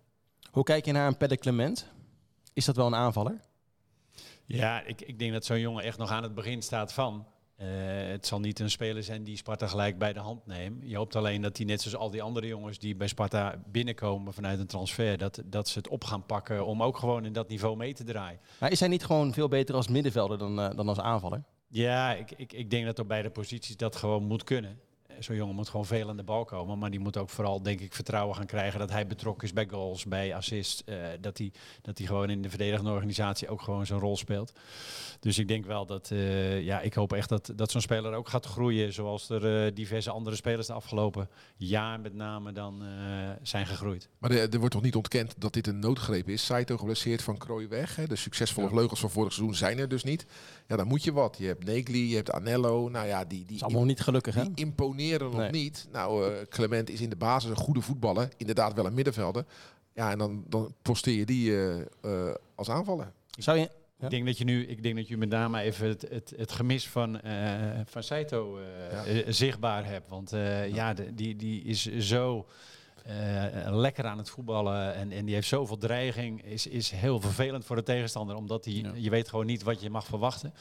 Hoe 0.53 0.65
kijk 0.65 0.85
je 0.85 0.93
naar 0.93 1.07
een 1.07 1.17
Pelle 1.17 1.37
Clement? 1.37 1.87
Is 2.53 2.65
dat 2.65 2.77
wel 2.77 2.87
een 2.87 2.95
aanvaller? 2.95 3.41
Ja, 4.45 4.83
ik, 4.83 5.01
ik 5.01 5.19
denk 5.19 5.33
dat 5.33 5.45
zo'n 5.45 5.61
jongen 5.61 5.85
echt 5.85 5.99
nog 5.99 6.11
aan 6.11 6.23
het 6.23 6.35
begin 6.35 6.63
staat 6.63 6.93
van. 6.93 7.27
Eh, 7.57 7.69
het 8.07 8.27
zal 8.27 8.41
niet 8.41 8.59
een 8.59 8.71
speler 8.71 9.03
zijn 9.03 9.25
die 9.25 9.37
Sparta 9.37 9.67
gelijk 9.67 9.99
bij 9.99 10.13
de 10.13 10.21
hand 10.21 10.47
neemt. 10.47 10.83
Je 10.87 10.97
hoopt 10.97 11.17
alleen 11.17 11.43
dat 11.43 11.57
hij 11.57 11.67
net 11.67 11.81
zoals 11.81 11.97
al 11.97 12.11
die 12.11 12.23
andere 12.23 12.47
jongens 12.47 12.79
die 12.79 12.97
bij 12.97 13.07
Sparta 13.07 13.63
binnenkomen 13.67 14.35
vanuit 14.35 14.59
een 14.59 14.67
transfer, 14.67 15.19
dat, 15.19 15.43
dat 15.45 15.69
ze 15.69 15.79
het 15.79 15.89
op 15.89 16.05
gaan 16.05 16.27
pakken 16.27 16.67
om 16.67 16.83
ook 16.83 16.97
gewoon 16.97 17.25
in 17.25 17.33
dat 17.33 17.49
niveau 17.49 17.77
mee 17.77 17.95
te 17.95 18.05
draaien. 18.05 18.41
Maar 18.61 18.71
is 18.71 18.81
hij 18.81 18.89
niet 18.89 19.05
gewoon 19.05 19.33
veel 19.33 19.49
beter 19.49 19.75
als 19.75 19.89
middenvelder 19.89 20.39
dan, 20.39 20.61
eh, 20.61 20.77
dan 20.77 20.89
als 20.89 21.01
aanvaller? 21.01 21.43
Ja, 21.69 22.15
ik, 22.15 22.31
ik, 22.37 22.53
ik 22.53 22.71
denk 22.71 22.85
dat 22.85 22.99
op 22.99 23.09
beide 23.09 23.31
posities 23.31 23.77
dat 23.77 23.97
gewoon 23.97 24.25
moet 24.25 24.45
kunnen. 24.45 24.81
Zo'n 25.25 25.37
jongen 25.37 25.55
moet 25.55 25.69
gewoon 25.69 25.87
veel 25.87 26.09
aan 26.09 26.17
de 26.17 26.23
bal 26.23 26.45
komen. 26.45 26.79
Maar 26.79 26.91
die 26.91 27.01
moet 27.01 27.17
ook 27.17 27.31
vooral, 27.31 27.63
denk 27.63 27.81
ik, 27.81 27.95
vertrouwen 27.95 28.37
gaan 28.37 28.47
krijgen 28.47 28.79
dat 28.79 28.91
hij 28.91 29.07
betrokken 29.07 29.45
is 29.45 29.53
bij 29.53 29.69
goals, 29.69 30.05
bij 30.05 30.35
assists. 30.35 30.85
eh, 30.85 30.97
dat, 31.21 31.39
hij, 31.39 31.53
dat 31.83 31.99
hij 31.99 32.07
gewoon 32.07 32.31
in 32.31 32.43
de 32.43 32.49
verdedigende 32.49 32.91
organisatie 32.91 33.49
ook 33.49 33.63
gewoon 33.63 33.87
zijn 33.87 34.01
rol 34.01 34.17
speelt. 34.17 34.53
Dus 35.21 35.39
ik 35.39 35.49
denk 35.49 35.67
wel 35.67 35.87
dat, 35.87 36.11
eh, 36.11 36.63
ja, 36.63 36.81
ik 36.81 36.95
hoop 36.95 37.13
echt 37.13 37.29
dat, 37.29 37.53
dat 37.57 37.71
zo'n 37.71 37.81
speler 37.81 38.15
ook 38.15 38.29
gaat 38.29 38.47
groeien. 38.47 38.93
Zoals 38.93 39.29
er 39.29 39.65
eh, 39.67 39.75
diverse 39.75 40.11
andere 40.11 40.37
spelers 40.37 40.67
de 40.67 40.73
afgelopen 40.73 41.29
jaar 41.57 42.01
met 42.01 42.15
name 42.15 42.53
dan 42.53 42.83
eh, 42.83 42.89
zijn 43.43 43.67
gegroeid. 43.67 44.09
Maar 44.19 44.31
er, 44.31 44.49
er 44.53 44.59
wordt 44.59 44.75
toch 44.75 44.83
niet 44.83 44.97
ontkend 44.97 45.35
dat 45.39 45.53
dit 45.53 45.67
een 45.67 45.79
noodgreep 45.79 46.29
is? 46.29 46.45
Saito 46.45 46.77
geblesseerd 46.77 47.23
van 47.23 47.39
Krooi 47.39 47.69
weg. 47.69 47.97
Hè? 47.97 48.07
De 48.07 48.17
succesvolle 48.17 48.69
vleugels 48.69 49.01
van 49.01 49.11
vorig 49.11 49.33
seizoen 49.33 49.55
zijn 49.55 49.79
er 49.79 49.89
dus 49.89 50.05
niet. 50.05 50.27
Ja, 50.73 50.79
dan 50.79 50.87
moet 50.87 51.05
je 51.05 51.13
wat. 51.13 51.37
Je 51.39 51.47
hebt 51.47 51.65
Negli, 51.65 52.09
je 52.09 52.17
hebt 52.17 52.31
Anello. 52.31 52.89
Nou 52.89 53.07
ja, 53.07 53.25
die, 53.25 53.45
die, 53.47 53.57
is 53.57 53.63
allemaal 53.63 53.85
niet 53.85 54.01
gelukkig, 54.01 54.35
hè? 54.35 54.43
die 54.43 54.53
imponeren 54.55 55.31
nog 55.31 55.37
Nee. 55.41 55.51
niet. 55.51 55.89
Nou, 55.93 56.27
eh, 56.33 56.47
Clement 56.49 56.91
is 56.91 57.01
in 57.01 57.11
de 57.11 57.17
basis 57.17 57.51
een 57.51 57.57
goede 57.57 57.81
voetballer. 57.81 58.29
Inderdaad 58.37 58.75
wel 58.75 58.87
een 58.87 58.95
middenvelder. 58.95 59.45
Ja, 59.95 60.11
en 60.11 60.19
dan, 60.19 60.45
dan 60.49 60.75
posteer 60.83 61.15
je 61.15 61.25
die 61.27 61.51
eh, 61.53 61.81
eh, 61.81 62.35
als 62.55 62.71
aanvaller. 62.71 63.13
Zou 63.39 63.59
je... 63.59 63.69
Ja. 63.99 64.05
Ik 64.09 64.11
denk 64.11 64.27
dat 64.27 64.39
je 64.39 64.45
nu, 64.45 64.67
ik 64.67 64.83
denk 64.83 64.97
dat 64.97 65.09
je 65.09 65.17
met 65.17 65.29
name 65.29 65.61
even 65.61 65.89
het, 65.89 66.07
het, 66.11 66.33
het 66.37 66.53
gemis 66.53 66.89
van, 66.89 67.21
eh 67.21 67.81
van 67.85 68.03
Saito 68.03 68.59
zichtbaar 69.29 69.87
hebt. 69.87 70.09
Want 70.09 70.33
eh, 70.33 70.75
ja, 70.75 70.95
de- 70.95 71.15
die, 71.15 71.37
die 71.37 71.63
is 71.63 71.97
zo 71.99 72.47
lekker 73.71 74.05
aan 74.07 74.19
het 74.19 74.31
voetballen 74.31 74.95
en, 74.95 75.13
en 75.13 75.25
die 75.25 75.35
heeft 75.35 75.49
zoveel 75.49 75.79
dreiging. 75.79 76.45
Is, 76.45 76.67
is 76.67 76.91
heel 76.91 77.21
vervelend 77.21 77.65
voor 77.65 77.77
de 77.77 77.83
tegenstander, 77.83 78.37
omdat 78.37 78.65
hij, 78.65 78.75
Ja. 78.75 78.93
je 78.95 79.11
weet 79.11 79.29
gewoon 79.29 79.47
niet 79.47 79.63
wat 79.63 79.81
je 79.81 79.91
mag 79.91 80.05
verwachten. 80.07 80.55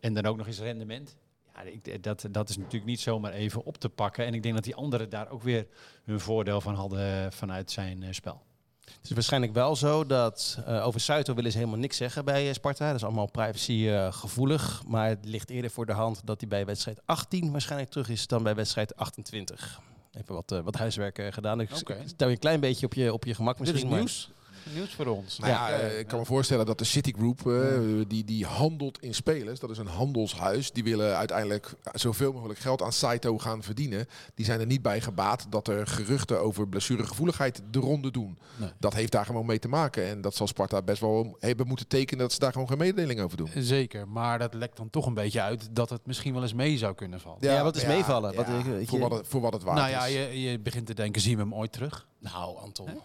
En 0.00 0.14
dan 0.14 0.26
ook 0.26 0.36
nog 0.36 0.46
eens 0.46 0.58
rendement. 0.60 1.16
Ja, 1.54 1.62
ik, 1.62 2.02
dat, 2.02 2.26
dat 2.30 2.48
is 2.48 2.56
natuurlijk 2.56 2.84
niet 2.84 3.00
zomaar 3.00 3.32
even 3.32 3.64
op 3.64 3.76
te 3.78 3.88
pakken. 3.88 4.26
En 4.26 4.34
ik 4.34 4.42
denk 4.42 4.54
dat 4.54 4.64
die 4.64 4.74
anderen 4.74 5.08
daar 5.08 5.28
ook 5.30 5.42
weer 5.42 5.66
hun 6.04 6.20
voordeel 6.20 6.60
van 6.60 6.74
hadden 6.74 7.32
vanuit 7.32 7.70
zijn 7.70 8.02
eh, 8.02 8.08
spel. 8.12 8.42
Het 8.84 9.04
is 9.04 9.10
waarschijnlijk 9.10 9.52
wel 9.52 9.76
zo 9.76 10.06
dat 10.06 10.58
eh, 10.66 10.86
over 10.86 11.00
Suito 11.00 11.34
willen 11.34 11.50
ze 11.52 11.58
helemaal 11.58 11.78
niks 11.78 11.96
zeggen 11.96 12.24
bij 12.24 12.48
eh, 12.48 12.54
Sparta. 12.54 12.86
Dat 12.86 12.94
is 12.94 13.04
allemaal 13.04 13.30
privacy 13.30 13.88
eh, 13.88 14.12
gevoelig. 14.12 14.82
Maar 14.86 15.08
het 15.08 15.24
ligt 15.24 15.50
eerder 15.50 15.70
voor 15.70 15.86
de 15.86 15.92
hand 15.92 16.20
dat 16.24 16.40
hij 16.40 16.48
bij 16.48 16.66
wedstrijd 16.66 17.00
18 17.04 17.50
waarschijnlijk 17.52 17.90
terug 17.90 18.08
is 18.08 18.26
dan 18.26 18.42
bij 18.42 18.54
wedstrijd 18.54 18.96
28. 18.96 19.80
Even 20.18 20.34
wat, 20.34 20.52
eh, 20.52 20.60
wat 20.60 20.74
huiswerk 20.74 21.18
eh, 21.18 21.32
gedaan. 21.32 21.60
Ik 21.60 21.70
Oké. 21.80 21.96
stel 22.04 22.28
je 22.28 22.34
een 22.34 22.40
klein 22.40 22.60
beetje 22.60 22.86
op 22.86 22.94
je, 22.94 23.12
op 23.12 23.24
je 23.24 23.34
gemak 23.34 23.58
Dit 23.58 23.66
misschien. 23.72 23.90
is 23.90 23.96
nieuws. 23.96 24.30
Nieuws 24.74 24.94
voor 24.94 25.06
ons. 25.06 25.38
Nou 25.38 25.50
ja, 25.52 25.70
eh, 25.70 25.98
ik 25.98 26.06
kan 26.06 26.18
me 26.18 26.24
voorstellen 26.24 26.66
dat 26.66 26.78
de 26.78 26.84
Citigroup, 26.84 27.46
eh, 27.46 27.78
die, 28.08 28.24
die 28.24 28.46
handelt 28.46 29.02
in 29.02 29.14
spelers, 29.14 29.60
dat 29.60 29.70
is 29.70 29.78
een 29.78 29.86
handelshuis, 29.86 30.72
die 30.72 30.84
willen 30.84 31.16
uiteindelijk 31.16 31.74
zoveel 31.92 32.32
mogelijk 32.32 32.58
geld 32.58 32.82
aan 32.82 32.92
Saito 32.92 33.38
gaan 33.38 33.62
verdienen. 33.62 34.06
Die 34.34 34.44
zijn 34.44 34.60
er 34.60 34.66
niet 34.66 34.82
bij 34.82 35.00
gebaat 35.00 35.46
dat 35.48 35.68
er 35.68 35.86
geruchten 35.86 36.40
over 36.40 36.68
blessuregevoeligheid 36.68 37.62
de 37.70 37.78
ronde 37.78 38.10
doen. 38.10 38.38
Nee. 38.56 38.70
Dat 38.78 38.94
heeft 38.94 39.12
daar 39.12 39.26
gewoon 39.26 39.46
mee 39.46 39.58
te 39.58 39.68
maken. 39.68 40.04
En 40.06 40.20
dat 40.20 40.34
zal 40.34 40.46
Sparta 40.46 40.82
best 40.82 41.00
wel 41.00 41.36
hebben 41.40 41.66
moeten 41.66 41.86
tekenen 41.86 42.20
dat 42.22 42.32
ze 42.32 42.38
daar 42.38 42.52
gewoon 42.52 42.68
geen 42.68 42.78
mededeling 42.78 43.20
over 43.20 43.36
doen. 43.36 43.50
Zeker, 43.56 44.08
maar 44.08 44.38
dat 44.38 44.54
lekt 44.54 44.76
dan 44.76 44.90
toch 44.90 45.06
een 45.06 45.14
beetje 45.14 45.40
uit 45.40 45.68
dat 45.70 45.90
het 45.90 46.06
misschien 46.06 46.32
wel 46.32 46.42
eens 46.42 46.54
mee 46.54 46.78
zou 46.78 46.94
kunnen 46.94 47.20
vallen. 47.20 47.38
Ja, 47.40 47.62
wat 47.62 47.76
is 47.76 47.86
meevallen? 47.86 48.34
Wat, 48.34 48.48
ik- 48.48 48.80
ik- 48.80 48.88
voor, 48.88 48.98
wat 48.98 49.10
het, 49.12 49.26
voor 49.28 49.40
wat 49.40 49.52
het 49.52 49.62
waard 49.62 49.78
nou 49.78 49.90
ja, 49.90 50.06
is. 50.06 50.12
je, 50.14 50.40
je 50.42 50.58
begint 50.58 50.86
te 50.86 50.94
denken, 50.94 51.20
zien 51.22 51.36
we 51.36 51.42
hem 51.42 51.54
ooit 51.54 51.72
terug? 51.72 52.06
Nou, 52.32 52.56
Anton. 52.58 52.88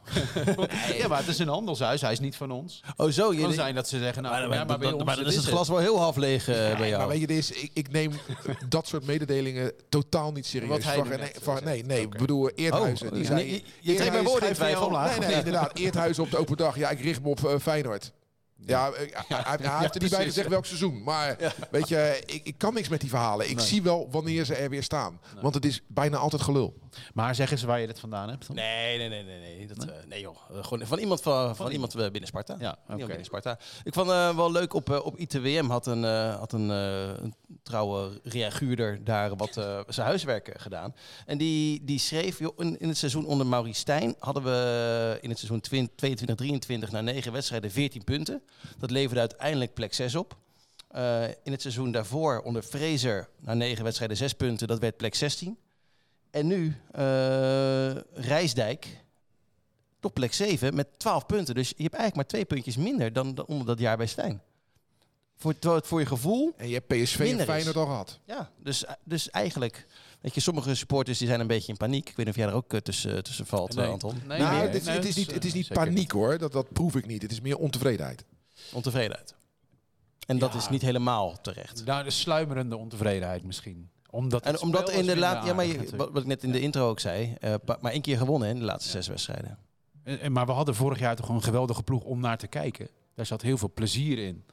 Ja, 0.98 1.08
maar 1.08 1.18
het 1.20 1.28
is 1.28 1.40
een 1.40 1.48
handelshuis, 1.48 2.02
hij 2.02 2.12
is 2.12 2.20
niet 2.20 2.36
van 2.36 2.52
ons. 2.52 2.82
Oh, 2.98 3.10
zo. 3.10 3.28
Het 3.28 3.38
Je, 3.38 3.42
kan 3.44 3.54
zijn 3.54 3.76
dat 3.76 3.88
ze 3.88 4.00
zeggen, 4.00 4.24
nou, 4.24 4.34
maar, 4.34 4.44
ja, 4.44 4.50
maar, 4.50 4.58
maar 4.66 4.78
bij 4.78 4.88
dan- 4.90 4.96
ons 4.96 5.04
maar 5.04 5.16
dan 5.16 5.26
is 5.26 5.36
het 5.36 5.44
het. 5.46 5.54
glas 5.54 5.68
wel 5.68 5.78
heel 5.78 6.00
half 6.00 6.16
leeg 6.16 6.48
eh, 6.48 6.56
bij 6.56 6.74
Maar 6.78 6.88
jou. 6.88 7.08
weet 7.10 7.20
je, 7.20 7.28
dit 7.28 7.38
is, 7.38 7.52
ik, 7.52 7.72
ik 7.74 7.92
neem 7.92 8.12
dat 8.70 8.88
soort 8.88 9.06
mededelingen 9.06 9.72
totaal 9.90 10.32
niet 10.32 10.46
serieus. 10.46 10.70
Wat 10.70 10.84
hij 10.84 10.96
Van- 10.96 11.08
nu 11.10 11.16
nee, 11.16 11.32
van- 11.42 11.64
nee, 11.64 11.86
nee, 11.86 12.02
ik 12.02 12.18
bedoel 12.18 12.50
Eerthuizen. 12.50 13.06
Oh, 13.08 13.12
die 13.14 13.22
je- 13.22 13.28
zei, 13.28 13.52
je- 13.52 13.62
je 13.80 13.96
trekt 13.96 14.12
mijn 14.12 14.24
woorden 14.26 14.50
in 14.50 14.56
twijfel. 14.56 14.90
Nee, 14.90 15.20
nee, 15.20 15.34
inderdaad. 15.36 15.78
Eerthuizen 15.80 16.24
op 16.24 16.32
de 16.32 16.38
open 16.38 16.58
dag. 16.58 16.76
Ja, 16.78 16.90
ik 16.90 17.00
richt 17.02 17.22
me 17.22 17.28
op 17.30 17.46
eh, 17.46 17.56
Feyenoord. 17.62 18.12
Ja, 18.66 18.92
eh, 18.92 19.16
hij, 19.28 19.58
hij- 19.62 19.80
heeft 19.80 19.96
er 19.96 20.02
niet 20.02 20.10
bij 20.10 20.10
precies. 20.10 20.26
gezegd 20.26 20.48
welk 20.48 20.66
seizoen. 20.66 21.04
Maar 21.04 21.54
weet 21.72 21.88
je, 21.88 22.22
ik, 22.26 22.42
ik 22.44 22.58
kan 22.58 22.74
niks 22.74 22.90
met 22.90 23.02
die 23.02 23.10
verhalen. 23.10 23.50
Ik 23.50 23.60
zie 23.60 23.82
wel 23.82 24.08
wanneer 24.12 24.46
ze 24.46 24.56
er 24.56 24.70
weer 24.70 24.84
staan. 24.84 25.20
Want 25.42 25.54
het 25.54 25.66
is 25.66 25.82
bijna 25.88 26.18
altijd 26.18 26.42
gelul. 26.42 26.78
Maar 27.14 27.36
zeg 27.36 27.52
eens 27.52 27.64
waar 27.64 27.80
je 27.80 27.88
dit 27.88 28.00
vandaan 28.00 28.30
hebt. 28.30 28.48
dan. 28.48 28.56
Nee, 28.56 28.98
nee, 28.98 29.10
nee, 29.10 29.24
nee, 29.24 29.40
nee. 29.40 29.68
Dat, 29.68 29.86
eh, 29.86 29.96
nee 30.08 30.22
joh. 30.22 30.38
Eh, 30.50 30.64
gewoon 30.64 30.88
van 30.88 31.00
iemand, 31.00 31.22
van, 31.22 31.56
van, 31.56 31.72
iemand 31.72 31.96
binnen 31.96 32.28
Sparta. 32.28 32.56
Ja, 32.60 32.78
binnen 32.88 33.26
Sparta. 33.26 33.60
Ik 33.84 33.94
vond 33.94 34.10
het 34.10 34.36
wel 34.36 34.52
leuk 34.52 34.74
op, 34.74 34.90
op 34.90 35.18
ITWM 35.18 35.66
had 35.70 35.88
een, 35.88 36.04
eh, 36.04 36.36
had 36.36 36.54
een, 36.54 36.70
een 36.70 37.34
trouwe 37.64 38.20
reaguurder 38.24 39.04
daar 39.04 39.36
wat 39.36 39.58
eh, 39.58 39.80
zijn 39.88 40.08
huiswerk 40.08 40.48
eh, 40.48 40.62
gedaan. 40.62 40.96
En 41.26 41.38
die, 41.38 41.84
die 41.84 42.00
schreef, 42.00 42.40
joh, 42.40 42.54
in, 42.58 42.80
in 42.80 42.88
het 42.88 42.98
seizoen 42.98 43.26
onder 43.26 43.48
Maurice 43.48 43.80
Stijn 43.80 44.16
hadden 44.20 44.44
we 44.44 45.18
in 45.22 45.30
het 45.30 45.40
seizoen 45.40 45.88
22-23 46.88 46.90
na 46.92 47.02
negen 47.02 47.32
wedstrijden 47.32 47.72
14 47.72 48.04
punten. 48.04 48.42
Dat 48.78 48.92
leverde 48.92 49.20
uiteindelijk 49.20 49.74
plek 49.74 49.94
6 49.94 50.16
op. 50.16 50.38
Eh, 50.88 51.24
in 51.24 51.52
het 51.52 51.62
seizoen 51.62 51.92
daarvoor 51.92 52.42
onder 52.42 52.62
Fraser 52.62 53.30
na 53.40 53.54
negen 53.54 53.84
wedstrijden 53.84 54.18
6 54.18 54.34
punten, 54.34 54.68
dat 54.68 54.80
werd 54.80 54.98
plek 54.98 55.16
16. 55.16 55.58
En 56.32 56.48
nu 56.48 56.76
eh 56.92 57.96
Rijsdijk 58.14 59.04
op 60.02 60.14
plek 60.14 60.34
7 60.34 60.76
met 60.76 60.88
12 60.98 61.26
punten. 61.26 61.56
Dus 61.56 61.68
je 61.68 61.84
hebt 61.84 61.96
eigenlijk 61.96 62.16
maar 62.16 62.26
twee 62.26 62.46
puntjes 62.46 62.78
minder 62.78 63.14
dan, 63.14 63.36
dan 63.36 63.46
onder 63.46 63.68
dat 63.68 63.80
jaar 63.80 63.98
bij 63.98 64.06
Stijn. 64.06 64.42
Voor, 65.38 65.54
het 65.60 65.88
voor 65.88 66.00
je 66.00 66.06
gevoel, 66.06 66.54
En 66.58 66.68
je 66.68 66.74
hebt 66.74 66.88
PSV 66.88 67.20
en 67.20 67.40
is. 67.40 67.44
Feyenoord 67.44 67.76
al 67.76 67.86
gehad. 67.86 68.20
ja. 68.26 68.52
Dus, 68.64 68.84
dus 69.04 69.30
eigenlijk, 69.30 69.88
weet 70.22 70.34
je, 70.34 70.42
sommige 70.42 70.76
supporters 70.76 71.18
die 71.18 71.28
zijn 71.28 71.40
een 71.40 71.48
beetje 71.48 71.72
in 71.72 71.78
paniek. 71.78 72.10
Ik 72.10 72.16
weet 72.16 72.26
niet 72.26 72.36
of 72.36 72.42
jij 72.42 72.48
er 72.48 72.54
ook 72.54 72.74
eh, 72.74 72.80
tussen, 72.80 73.24
tussen 73.24 73.46
valt, 73.46 73.76
Nee. 73.76 73.88
Anton. 73.88 74.16
Nee, 74.28 74.40
nou, 74.40 74.54
nee, 74.56 74.62
het 74.62 74.76
is, 74.76 74.84
nee, 74.84 74.96
het 74.96 75.06
is 75.06 75.16
niet, 75.16 75.32
het 75.32 75.46
is 75.46 75.54
niet 75.54 75.68
paniek 75.68 76.12
hoor. 76.12 76.38
Dat, 76.38 76.52
dat 76.52 76.74
proef 76.74 76.96
ik 76.96 77.06
niet. 77.06 77.22
Het 77.22 77.32
is 77.32 77.42
meer 77.42 77.58
ontevredenheid. 77.58 78.26
Ontevredenheid. 78.74 79.36
En 80.28 80.38
dat 80.40 80.52
Ja. 80.54 80.58
is 80.60 80.70
niet 80.70 80.82
helemaal 80.82 81.42
terecht. 81.42 81.86
Nou, 81.86 82.04
de 82.04 82.10
sluimerende 82.10 82.78
ontevredenheid 82.78 83.44
misschien. 83.44 83.90
Omdat 84.10 84.44
En 84.46 84.60
omdat 84.62 84.82
in 84.90 84.92
de 84.92 84.98
minder 84.98 85.18
laat, 85.18 85.46
ja, 85.46 85.54
maar 85.54 85.66
je- 85.66 85.96
wat, 85.96 86.18
ik 86.18 86.26
net 86.26 86.44
in 86.44 86.52
de 86.52 86.60
intro 86.62 86.90
ook 86.90 87.00
zei, 87.00 87.36
eh, 87.40 87.54
maar 87.82 87.92
één 87.92 88.02
keer 88.02 88.18
gewonnen 88.18 88.48
hè, 88.48 88.54
in 88.54 88.60
de 88.60 88.66
laatste 88.66 88.90
zes 88.92 89.08
wedstrijden. 89.08 89.58
En- 90.04 90.20
en- 90.20 90.32
Maar 90.32 90.46
we 90.46 90.52
hadden 90.52 90.76
vorig 90.76 91.00
jaar 91.00 91.16
toch 91.16 91.30
een 91.30 91.44
geweldige 91.44 91.84
ploeg 91.84 92.04
om 92.04 92.20
naar 92.20 92.38
te 92.38 92.48
kijken. 92.48 92.88
Daar 93.16 93.26
zat 93.26 93.42
heel 93.42 93.58
veel 93.58 93.72
plezier 93.74 94.18
in. 94.18 94.46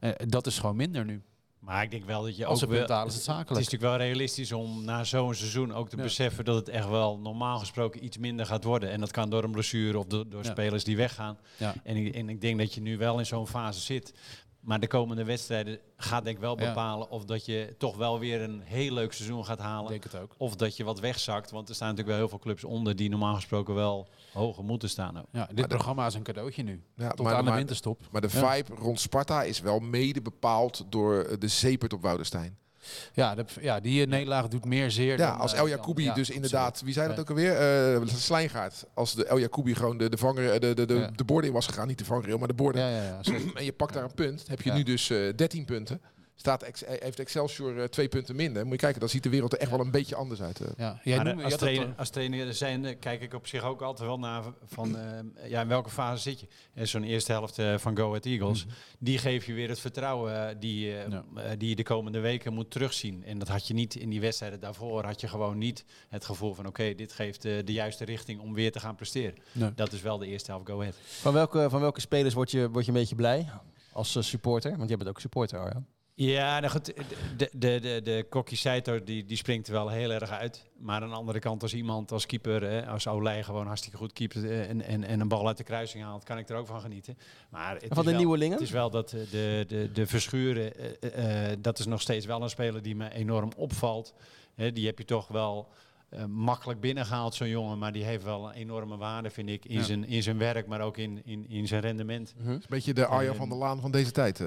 Eh, 0.00 0.10
dat 0.26 0.46
is 0.46 0.58
gewoon 0.58 0.76
minder 0.76 1.04
nu. 1.04 1.22
Maar 1.66 1.82
ik 1.82 1.90
denk 1.90 2.04
wel 2.04 2.22
dat 2.22 2.36
je 2.36 2.46
Als 2.46 2.64
ook 2.64 2.70
wel, 2.70 2.82
is 2.82 2.88
het 2.88 2.98
Het 2.98 3.12
is 3.14 3.24
zakelijk. 3.24 3.48
natuurlijk 3.64 3.82
wel 3.82 3.96
realistisch 3.96 4.52
om 4.52 4.84
na 4.84 5.04
zo'n 5.04 5.34
seizoen 5.34 5.74
ook 5.74 5.88
te 5.88 5.96
Ja. 5.96 6.02
beseffen 6.02 6.44
dat 6.44 6.54
het 6.56 6.68
echt 6.68 6.88
wel 6.88 7.18
normaal 7.18 7.58
gesproken 7.58 8.04
iets 8.04 8.18
minder 8.18 8.46
gaat 8.46 8.64
worden. 8.64 8.90
En 8.90 9.00
dat 9.00 9.10
kan 9.10 9.30
door 9.30 9.44
een 9.44 9.50
blessure 9.50 9.98
of 9.98 10.04
door, 10.06 10.28
door 10.28 10.44
Ja. 10.44 10.50
spelers 10.50 10.84
die 10.84 10.96
weggaan. 10.96 11.38
Ja. 11.56 11.74
En, 11.84 11.96
ik, 11.96 12.14
en 12.14 12.28
ik 12.28 12.40
denk 12.40 12.58
dat 12.58 12.74
je 12.74 12.80
nu 12.80 12.96
wel 12.98 13.18
in 13.18 13.26
zo'n 13.26 13.46
fase 13.46 13.80
zit 13.80 14.14
Maar 14.60 14.80
de 14.80 14.86
komende 14.86 15.24
wedstrijden 15.24 15.78
gaat 15.96 16.24
denk 16.24 16.36
ik 16.36 16.42
wel 16.42 16.54
bepalen 16.56 17.10
of 17.10 17.24
dat 17.24 17.44
je 17.44 17.74
toch 17.78 17.96
wel 17.96 18.18
weer 18.18 18.40
een 18.42 18.60
heel 18.64 18.92
leuk 18.92 19.12
seizoen 19.12 19.44
gaat 19.44 19.58
halen. 19.58 19.90
denk 19.90 20.02
het 20.04 20.16
ook. 20.16 20.34
Of 20.38 20.56
dat 20.56 20.76
je 20.76 20.84
wat 20.84 21.00
wegzakt. 21.00 21.50
Want 21.50 21.68
er 21.68 21.74
staan 21.74 21.88
natuurlijk 21.88 22.16
wel 22.16 22.26
heel 22.26 22.36
veel 22.36 22.44
clubs 22.44 22.64
onder 22.64 22.96
die 22.96 23.08
normaal 23.10 23.34
gesproken 23.34 23.74
wel 23.74 24.08
hoger 24.36 24.64
moeten 24.64 24.88
staan. 24.88 25.18
ook. 25.18 25.26
Ja, 25.32 25.48
dit 25.54 25.68
programma 25.68 26.06
is 26.06 26.14
een 26.14 26.22
cadeautje 26.22 26.62
nu. 26.62 26.82
Ja, 26.96 27.08
Tot 27.10 27.26
maar, 27.26 27.34
aan 27.34 27.44
de 27.44 27.48
maar, 27.48 27.58
winterstop. 27.58 28.00
maar 28.10 28.20
de 28.20 28.28
Ja. 28.32 28.52
vibe 28.54 28.74
rond 28.74 29.00
Sparta 29.00 29.42
is 29.42 29.60
wel 29.60 29.78
mede 29.78 30.22
bepaald 30.22 30.84
door 30.88 31.20
eh, 31.22 31.36
de 31.38 31.48
zeepert 31.48 31.92
op 31.92 32.02
Woudenstein. 32.02 32.56
Ja, 33.12 33.34
de, 33.34 33.44
ja 33.60 33.80
die 33.80 34.02
eh, 34.02 34.08
nederlaag 34.08 34.48
doet 34.48 34.64
meer 34.64 34.90
zeer 34.90 35.18
Ja, 35.18 35.30
dan, 35.30 35.38
als 35.40 35.52
eh, 35.52 35.58
El 35.58 35.68
Jacoubi 35.68 36.02
ja, 36.02 36.14
dus 36.14 36.30
inderdaad, 36.30 36.66
absoluut. 36.68 36.84
wie 36.84 36.94
zei 36.94 37.06
dat 37.06 37.16
Ja. 37.16 37.22
ook 37.22 37.28
alweer? 37.30 38.00
Eh 38.02 38.06
Slijngaard. 38.16 38.84
Als 38.94 39.14
de 39.14 39.24
El 39.26 39.38
Jacoubi 39.38 39.74
gewoon 39.74 39.98
de, 39.98 40.08
de, 40.08 40.16
vanger, 40.16 40.60
de, 40.60 40.74
de, 40.74 40.86
de, 40.86 40.94
Ja. 40.94 41.10
de 41.16 41.24
borden 41.24 41.48
in 41.48 41.54
was 41.54 41.66
gegaan, 41.66 41.86
niet 41.86 41.98
de 41.98 42.04
vangrail, 42.04 42.38
maar 42.38 42.48
de 42.48 42.54
borden. 42.54 42.82
Ja, 42.82 42.88
ja, 42.96 43.02
ja. 43.02 43.22
zeker. 43.22 43.56
En 43.58 43.64
je 43.64 43.72
pakt 43.72 43.94
daar 43.94 44.04
een 44.04 44.14
punt, 44.14 44.48
heb 44.48 44.62
je 44.62 44.70
Ja. 44.70 44.76
nu 44.76 44.82
dus 44.82 45.10
eh 45.10 45.34
13 45.36 45.64
punten. 45.64 46.00
Staat 46.38 46.62
ex, 46.62 46.84
eh, 46.84 47.00
heeft 47.02 47.18
Excelsior 47.20 47.78
eh, 47.78 47.84
twee 47.84 48.08
punten 48.08 48.36
minder. 48.36 48.62
Moet 48.64 48.72
je 48.72 48.78
kijken, 48.78 49.00
dan 49.00 49.08
ziet 49.08 49.22
de 49.22 49.28
wereld 49.28 49.52
er 49.52 49.58
echt 49.58 49.70
wel 49.70 49.80
een 49.80 49.90
beetje 49.90 50.14
anders 50.14 50.42
uit. 50.42 50.60
eh. 50.60 50.68
Ja, 50.76 51.00
jij 51.04 51.16
noemde- 51.16 51.36
je 51.38 51.44
als, 51.44 51.56
trainer, 51.56 51.94
als 51.96 52.10
trainer 52.10 52.54
zijn, 52.54 52.98
kijk 52.98 53.20
ik 53.22 53.34
op 53.34 53.46
zich 53.46 53.62
ook 53.62 53.82
altijd 53.82 54.08
wel 54.08 54.18
naar 54.18 54.42
van 54.64 54.96
eh, 54.98 55.50
ja, 55.50 55.60
in 55.60 55.68
welke 55.68 55.90
fase 55.90 56.22
zit 56.22 56.40
je. 56.40 56.46
En 56.74 56.88
Zo'n 56.88 57.02
eerste 57.02 57.32
helft 57.32 57.58
eh, 57.58 57.78
van 57.78 57.96
Go 57.96 58.08
Ahead 58.08 58.24
Eagles, 58.26 58.66
die 58.98 59.18
geeft 59.18 59.46
je 59.46 59.52
weer 59.52 59.68
het 59.68 59.80
vertrouwen 59.80 60.60
die, 60.60 60.86
Ja. 60.86 61.24
die 61.58 61.68
je 61.68 61.76
de 61.76 61.82
komende 61.82 62.20
weken 62.20 62.52
moet 62.52 62.70
terugzien. 62.70 63.24
En 63.24 63.38
dat 63.38 63.48
had 63.48 63.66
je 63.66 63.74
niet 63.74 63.94
in 63.94 64.10
die 64.10 64.20
wedstrijden 64.20 64.60
daarvoor. 64.60 65.04
Had 65.04 65.20
je 65.20 65.28
gewoon 65.28 65.58
niet 65.58 65.84
het 66.08 66.24
gevoel 66.24 66.54
van 66.54 66.66
oké, 66.66 66.94
dit 66.94 67.12
geeft 67.12 67.42
de 67.42 67.62
juiste 67.72 68.04
richting 68.04 68.40
om 68.40 68.54
weer 68.54 68.72
te 68.72 68.80
gaan 68.80 68.94
presteren. 68.94 69.34
Nee. 69.52 69.74
Dat 69.74 69.92
is 69.92 70.02
wel 70.02 70.18
de 70.18 70.26
eerste 70.26 70.50
helft 70.50 70.66
Go 70.68 70.80
Ahead. 70.80 70.94
Van 71.04 71.32
welke, 71.32 71.66
van 71.70 71.80
welke 71.80 72.00
spelers 72.00 72.34
word 72.34 72.50
je, 72.50 72.70
word 72.70 72.84
je 72.84 72.90
een 72.92 72.98
beetje 72.98 73.14
blij 73.14 73.48
als 73.92 74.16
eh, 74.16 74.22
supporter? 74.22 74.76
Want 74.76 74.88
jij 74.88 74.96
bent 74.98 75.08
ook 75.08 75.20
supporter, 75.20 75.58
Arjan. 75.58 75.86
Ja, 76.18 76.60
nou 76.60 76.72
goed, 76.72 76.84
de, 77.36 77.50
de, 77.52 77.80
de, 77.80 78.00
de 78.04 78.26
Kokkie 78.28 78.56
Saito 78.56 79.04
die, 79.04 79.24
die 79.24 79.36
springt 79.36 79.66
er 79.66 79.72
wel 79.72 79.88
heel 79.88 80.10
erg 80.10 80.30
uit. 80.30 80.64
Maar 80.78 81.02
aan 81.02 81.08
de 81.08 81.14
andere 81.14 81.38
kant, 81.38 81.62
als 81.62 81.74
iemand 81.74 82.12
als 82.12 82.26
keeper, 82.26 82.62
hè, 82.62 82.86
als 82.86 83.06
Olij 83.06 83.42
gewoon 83.42 83.66
hartstikke 83.66 83.96
goed 83.96 84.12
keept 84.12 84.34
eh, 84.44 84.68
en, 84.68 84.82
en, 84.82 85.04
en 85.04 85.20
een 85.20 85.28
bal 85.28 85.46
uit 85.46 85.56
de 85.56 85.64
kruising 85.64 86.04
haalt, 86.04 86.24
kan 86.24 86.38
ik 86.38 86.48
er 86.48 86.56
ook 86.56 86.66
van 86.66 86.80
genieten. 86.80 87.18
Maar 87.50 87.74
het 87.74 87.84
van 87.88 88.04
de 88.04 88.10
wel- 88.10 88.18
nieuwelingen? 88.18 88.52
Het 88.56 88.66
is 88.66 88.70
wel 88.70 88.90
dat 88.90 89.12
eh, 89.12 89.20
de, 89.30 89.64
de, 89.68 89.90
de 89.92 90.06
Verschuren, 90.06 90.74
eh, 90.78 90.90
eh, 91.18 91.50
eh, 91.52 91.58
dat 91.60 91.78
is 91.78 91.86
nog 91.86 92.00
steeds 92.00 92.26
wel 92.26 92.42
een 92.42 92.50
speler 92.50 92.82
die 92.82 92.96
me 92.96 93.12
enorm 93.12 93.50
opvalt. 93.56 94.14
Hè, 94.54 94.72
die 94.72 94.86
heb 94.86 94.98
je 94.98 95.04
toch 95.04 95.28
wel 95.28 95.68
eh, 96.08 96.24
makkelijk 96.24 96.80
binnengehaald, 96.80 97.34
zo'n 97.34 97.48
jongen. 97.48 97.78
Maar 97.78 97.92
die 97.92 98.04
heeft 98.04 98.24
wel 98.24 98.46
een 98.48 98.54
enorme 98.54 98.96
waarde, 98.96 99.30
vind 99.30 99.48
ik, 99.48 99.64
in, 99.64 99.74
Ja. 99.78 99.82
zijn, 99.82 100.06
in 100.08 100.22
zijn 100.22 100.38
werk, 100.38 100.66
maar 100.66 100.80
ook 100.80 100.96
in, 100.96 101.20
in, 101.24 101.48
in 101.48 101.66
zijn 101.66 101.80
rendement. 101.80 102.34
Mhm. 102.38 102.50
Een 102.50 102.62
beetje 102.68 102.94
de 102.94 103.06
Arjan 103.06 103.28
Ehm, 103.30 103.36
van 103.38 103.48
der 103.48 103.58
Laan 103.58 103.80
van 103.80 103.90
deze 103.90 104.10
tijd. 104.10 104.42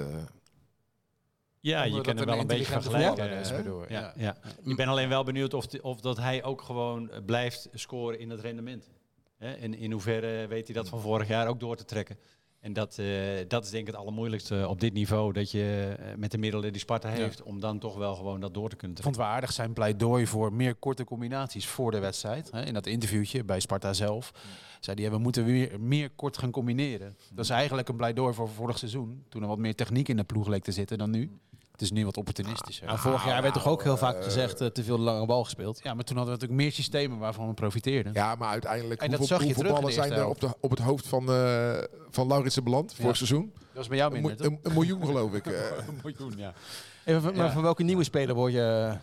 Ja, 1.60 1.82
je 1.82 2.00
kan 2.00 2.16
hem 2.16 2.26
wel 2.26 2.38
een 2.38 2.46
beetje 2.46 2.64
vergelijken. 2.64 3.30
is, 3.30 3.50
bedoel 3.56 3.80
je. 3.82 3.86
Ja, 3.92 4.00
Ja. 4.00 4.12
ja. 4.16 4.36
Ik 4.70 4.76
ben 4.76 4.88
alleen 4.88 5.08
wel 5.08 5.24
benieuwd 5.24 5.54
of, 5.54 5.66
de- 5.66 5.82
of 5.82 6.00
dat 6.00 6.16
hij 6.16 6.44
ook 6.44 6.62
gewoon 6.62 7.10
eh, 7.10 7.18
blijft 7.26 7.68
scoren 7.72 8.18
in 8.18 8.30
het 8.30 8.40
rendement. 8.40 8.90
Hè? 9.38 9.52
En 9.52 9.74
in 9.74 9.92
hoeverre 9.92 10.46
weet 10.46 10.66
hij 10.66 10.74
dat 10.76 10.88
van 10.88 11.00
vorig 11.00 11.28
jaar 11.28 11.46
ook 11.48 11.60
door 11.60 11.76
te 11.76 11.84
trekken. 11.84 12.16
En 12.60 12.72
dat, 12.72 12.98
eh, 12.98 13.06
dat 13.48 13.64
is 13.64 13.70
denk 13.70 13.86
ik 13.86 13.92
het 13.92 14.00
allermoeilijkste 14.02 14.66
op 14.68 14.80
dit 14.80 14.92
niveau. 14.92 15.32
Dat 15.32 15.50
je 15.50 15.94
eh, 15.98 16.14
met 16.16 16.30
de 16.30 16.38
middelen 16.38 16.72
die 16.72 16.80
Sparta 16.80 17.08
heeft, 17.08 17.42
om 17.42 17.60
dan 17.60 17.78
toch 17.78 17.96
wel 17.96 18.14
gewoon 18.14 18.40
dat 18.40 18.54
door 18.54 18.68
te 18.68 18.76
kunnen 18.76 18.96
Ik 18.96 19.02
vond 19.02 19.14
trekken. 19.14 19.14
het 19.14 19.16
wel 19.16 19.26
aardig 19.26 19.52
zijn 19.52 19.72
pleidooi 19.72 20.26
voor 20.26 20.52
meer 20.52 20.74
korte 20.74 21.04
combinaties 21.04 21.66
voor 21.66 21.90
de 21.90 21.98
wedstrijd. 21.98 22.50
Hè, 22.50 22.64
in 22.64 22.74
dat 22.74 22.86
interviewtje 22.86 23.44
bij 23.44 23.60
Sparta 23.60 23.92
zelf 23.92 24.32
zei 24.80 24.96
hij, 24.96 25.04
ja, 25.04 25.10
we 25.10 25.18
moeten 25.18 25.44
weer 25.44 25.80
meer 25.80 26.10
kort 26.10 26.38
gaan 26.38 26.50
combineren. 26.50 27.16
Dat 27.32 27.44
is 27.44 27.50
eigenlijk 27.50 27.88
een 27.88 27.96
pleidooi 27.96 28.34
voor 28.34 28.48
vorig 28.48 28.78
seizoen. 28.78 29.24
Toen 29.28 29.42
er 29.42 29.48
wat 29.48 29.58
meer 29.58 29.74
techniek 29.74 30.08
in 30.08 30.16
de 30.16 30.24
ploeg 30.24 30.48
leek 30.48 30.62
te 30.64 30.72
zitten 30.72 30.98
dan 30.98 31.10
nu. 31.10 31.30
Het 31.80 31.88
is 31.88 31.94
nu 31.96 32.04
wat 32.04 32.16
opportunistischer. 32.16 32.86
Nou, 32.86 32.98
vorig 32.98 33.24
jaar 33.24 33.42
werd 33.42 33.54
toch 33.54 33.66
ook 33.68 33.82
heel 33.82 33.96
vaak 33.96 34.24
gezegd, 34.24 34.60
eh, 34.60 34.66
te 34.66 34.84
veel 34.84 34.98
lange 34.98 35.26
bal 35.26 35.44
gespeeld. 35.44 35.80
Ja, 35.82 35.94
maar 35.94 36.04
toen 36.04 36.16
hadden 36.16 36.34
we 36.34 36.40
natuurlijk 36.40 36.60
meer 36.68 36.72
systemen 36.72 37.18
waarvan 37.18 37.48
we 37.48 37.54
profiteerden. 37.54 38.12
Ja, 38.12 38.34
maar 38.34 38.48
uiteindelijk, 38.48 39.00
En 39.00 39.10
dat 39.10 39.18
hoeveel, 39.18 39.54
zag 39.54 39.72
ballen 39.72 39.92
zijn 39.92 40.12
er 40.12 40.28
op, 40.28 40.40
de, 40.40 40.54
op 40.60 40.70
het 40.70 40.78
hoofd 40.78 41.06
van, 41.06 41.28
eh 41.30 41.78
van 42.10 42.26
Lauritsen 42.26 42.64
beland 42.64 42.94
vorig 42.94 43.06
Ja. 43.10 43.14
seizoen? 43.26 43.52
Dat 43.54 43.68
was 43.72 43.88
bij 43.88 43.96
jou 43.96 44.14
Een, 44.16 44.22
minder, 44.22 44.46
een, 44.46 44.58
een 44.62 44.72
miljoen 44.72 45.06
geloof 45.06 45.34
ik. 45.34 45.46
eh. 45.46 45.52
Een 45.88 46.00
miljoen, 46.02 46.32
ja. 46.36 46.52
Even, 47.04 47.22
maar 47.36 47.46
Ja. 47.46 47.52
van 47.52 47.62
welke 47.62 47.82
nieuwe 47.82 48.04
speler 48.04 48.34
word 48.34 48.52
je, 48.52 48.96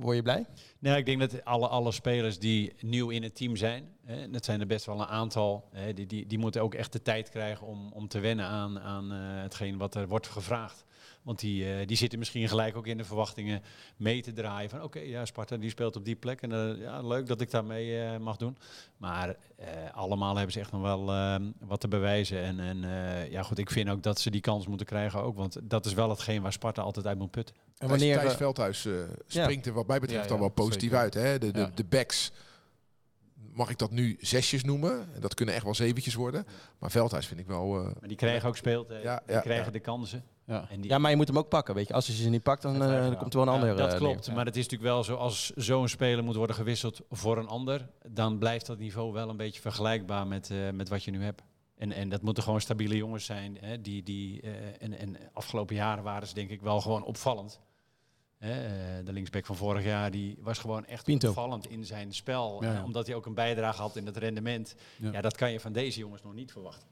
word 0.00 0.16
je 0.16 0.22
blij? 0.22 0.46
Nou, 0.78 0.96
ik 0.96 1.06
denk 1.06 1.20
dat 1.20 1.44
alle, 1.44 1.68
alle 1.68 1.92
spelers 1.92 2.38
die 2.38 2.72
nieuw 2.80 3.08
in 3.10 3.22
het 3.22 3.34
team 3.36 3.56
zijn, 3.56 3.88
hè, 4.04 4.30
dat 4.30 4.44
zijn 4.44 4.60
er 4.60 4.66
best 4.66 4.86
wel 4.86 5.00
een 5.00 5.06
aantal, 5.06 5.68
hè, 5.72 5.92
die, 5.94 6.06
die, 6.06 6.26
die 6.26 6.38
moeten 6.38 6.62
ook 6.62 6.74
echt 6.74 6.92
de 6.92 7.02
tijd 7.02 7.28
krijgen 7.28 7.66
om, 7.66 7.92
om 7.92 8.08
te 8.08 8.18
wennen 8.18 8.46
aan, 8.46 8.80
aan 8.80 9.12
eh, 9.12 9.18
hetgeen 9.42 9.78
wat 9.78 9.94
er 9.94 10.08
wordt 10.08 10.26
gevraagd. 10.28 10.83
Want 11.24 11.40
die, 11.40 11.74
eh, 11.78 11.86
die 11.86 11.96
zitten 11.96 12.18
misschien 12.18 12.48
gelijk 12.48 12.76
ook 12.76 12.86
in 12.86 12.96
de 12.96 13.04
verwachtingen 13.04 13.62
mee 13.96 14.22
te 14.22 14.32
draaien 14.32 14.70
van 14.70 14.82
oké, 14.82 14.98
ja, 14.98 15.24
Sparta 15.24 15.56
die 15.56 15.70
speelt 15.70 15.96
op 15.96 16.04
die 16.04 16.16
plek 16.16 16.40
en 16.42 16.52
eh, 16.52 16.80
ja, 16.80 17.00
leuk 17.02 17.26
dat 17.26 17.40
ik 17.40 17.50
daarmee 17.50 17.98
eh, 18.02 18.18
mag 18.18 18.36
doen. 18.36 18.56
Maar 18.96 19.36
eh, 19.56 19.66
allemaal 19.92 20.34
hebben 20.34 20.52
ze 20.52 20.60
echt 20.60 20.72
nog 20.72 20.82
wel 20.82 21.10
eh, 21.12 21.36
wat 21.60 21.80
te 21.80 21.88
bewijzen. 21.88 22.38
En, 22.42 22.60
en 22.60 22.84
eh, 22.84 23.30
ja 23.30 23.42
goed, 23.42 23.58
ik 23.58 23.70
vind 23.70 23.88
ook 23.88 24.02
dat 24.02 24.20
ze 24.20 24.30
die 24.30 24.40
kans 24.40 24.66
moeten 24.66 24.86
krijgen 24.86 25.22
ook, 25.22 25.36
want 25.36 25.56
dat 25.62 25.86
is 25.86 25.92
wel 25.94 26.08
hetgeen 26.10 26.42
waar 26.42 26.52
Sparta 26.52 26.82
altijd 26.82 27.06
uit 27.06 27.18
moet 27.18 27.30
putten. 27.30 27.56
En 27.78 27.88
wanneer, 27.88 28.18
Thijs 28.18 28.30
eh, 28.32 28.36
Veldhuis 28.38 28.86
springt 29.26 29.66
er 29.66 29.72
wat 29.72 29.86
mij 29.86 29.98
betreft 30.00 30.22
Ja, 30.22 30.28
dan 30.28 30.38
wel 30.38 30.48
positief 30.48 30.80
zeker. 30.90 30.98
uit. 30.98 31.14
Hè? 31.14 31.38
De, 31.38 31.50
de, 31.50 31.58
Ja. 31.58 31.70
de 31.74 31.84
backs, 31.84 32.32
mag 33.52 33.70
ik 33.70 33.78
dat 33.78 33.90
nu 33.90 34.16
zesjes 34.20 34.64
noemen? 34.64 35.08
En 35.14 35.20
Dat 35.20 35.34
kunnen 35.34 35.54
echt 35.54 35.64
wel 35.64 35.74
zeventjes 35.74 36.14
worden. 36.14 36.46
Maar 36.78 36.90
Veldhuis 36.90 37.26
vind 37.26 37.40
ik 37.40 37.46
wel... 37.46 37.76
eh, 37.78 37.82
Maar 37.84 38.08
die 38.08 38.16
krijgen 38.16 38.48
ook 38.48 38.56
speeltijd, 38.56 39.02
Ja, 39.02 39.22
die 39.26 39.40
krijgen 39.40 39.64
ja. 39.64 39.70
de 39.70 39.80
kansen. 39.80 40.24
Ja. 40.46 40.66
En 40.70 40.80
die, 40.80 40.90
ja, 40.90 40.98
maar 40.98 41.10
je 41.10 41.16
moet 41.16 41.28
hem 41.28 41.38
ook 41.38 41.48
pakken, 41.48 41.74
weet 41.74 41.88
je. 41.88 41.94
Als 41.94 42.06
je 42.06 42.12
ze 42.12 42.28
niet 42.28 42.42
pakt, 42.42 42.62
dan, 42.62 42.74
eh, 42.82 42.88
dan 42.88 43.16
komt 43.16 43.34
er 43.34 43.38
wel 43.44 43.48
een 43.48 43.54
Ja, 43.54 43.60
ander 43.60 43.76
dat 43.76 43.92
eh, 43.92 43.98
klopt, 43.98 44.26
neer. 44.26 44.36
maar 44.36 44.44
het 44.44 44.56
is 44.56 44.62
natuurlijk 44.62 44.90
wel 44.90 45.04
zo 45.04 45.14
als 45.14 45.50
zo'n 45.50 45.88
speler 45.88 46.24
moet 46.24 46.34
worden 46.36 46.56
gewisseld 46.56 47.00
voor 47.10 47.38
een 47.38 47.46
ander, 47.48 47.88
dan 48.08 48.38
blijft 48.38 48.66
dat 48.66 48.78
niveau 48.78 49.12
wel 49.12 49.28
een 49.28 49.36
beetje 49.36 49.60
vergelijkbaar 49.60 50.26
met, 50.26 50.50
eh, 50.50 50.70
met 50.70 50.88
wat 50.88 51.04
je 51.04 51.10
nu 51.10 51.22
hebt. 51.22 51.42
En, 51.76 51.92
en 51.92 52.08
dat 52.08 52.22
moeten 52.22 52.42
gewoon 52.42 52.60
stabiele 52.60 52.96
jongens 52.96 53.24
zijn. 53.24 53.58
Hè, 53.60 53.80
die, 53.80 54.02
die, 54.02 54.40
eh, 54.40 54.52
en, 54.78 54.98
en 54.98 55.16
afgelopen 55.32 55.74
jaren 55.74 56.04
waren 56.04 56.28
ze 56.28 56.34
denk 56.34 56.50
ik 56.50 56.60
wel 56.62 56.80
gewoon 56.80 57.04
opvallend. 57.04 57.60
Hè, 58.38 59.02
de 59.02 59.12
linksback 59.12 59.46
van 59.46 59.56
vorig 59.56 59.84
jaar 59.84 60.10
die 60.10 60.36
was 60.40 60.58
gewoon 60.58 60.86
echt 60.86 61.04
Pinto. 61.04 61.28
opvallend 61.28 61.70
in 61.70 61.84
zijn 61.84 62.12
spel. 62.14 62.62
Ja, 62.62 62.72
ja. 62.72 62.84
omdat 62.84 63.06
hij 63.06 63.16
ook 63.16 63.26
een 63.26 63.34
bijdrage 63.34 63.80
had 63.80 63.96
in 63.96 64.06
het 64.06 64.16
rendement. 64.16 64.74
Ja. 64.96 65.12
Ja. 65.12 65.20
dat 65.20 65.36
kan 65.36 65.52
je 65.52 65.60
van 65.60 65.72
deze 65.72 65.98
jongens 65.98 66.22
nog 66.22 66.34
niet 66.34 66.52
verwachten. 66.52 66.88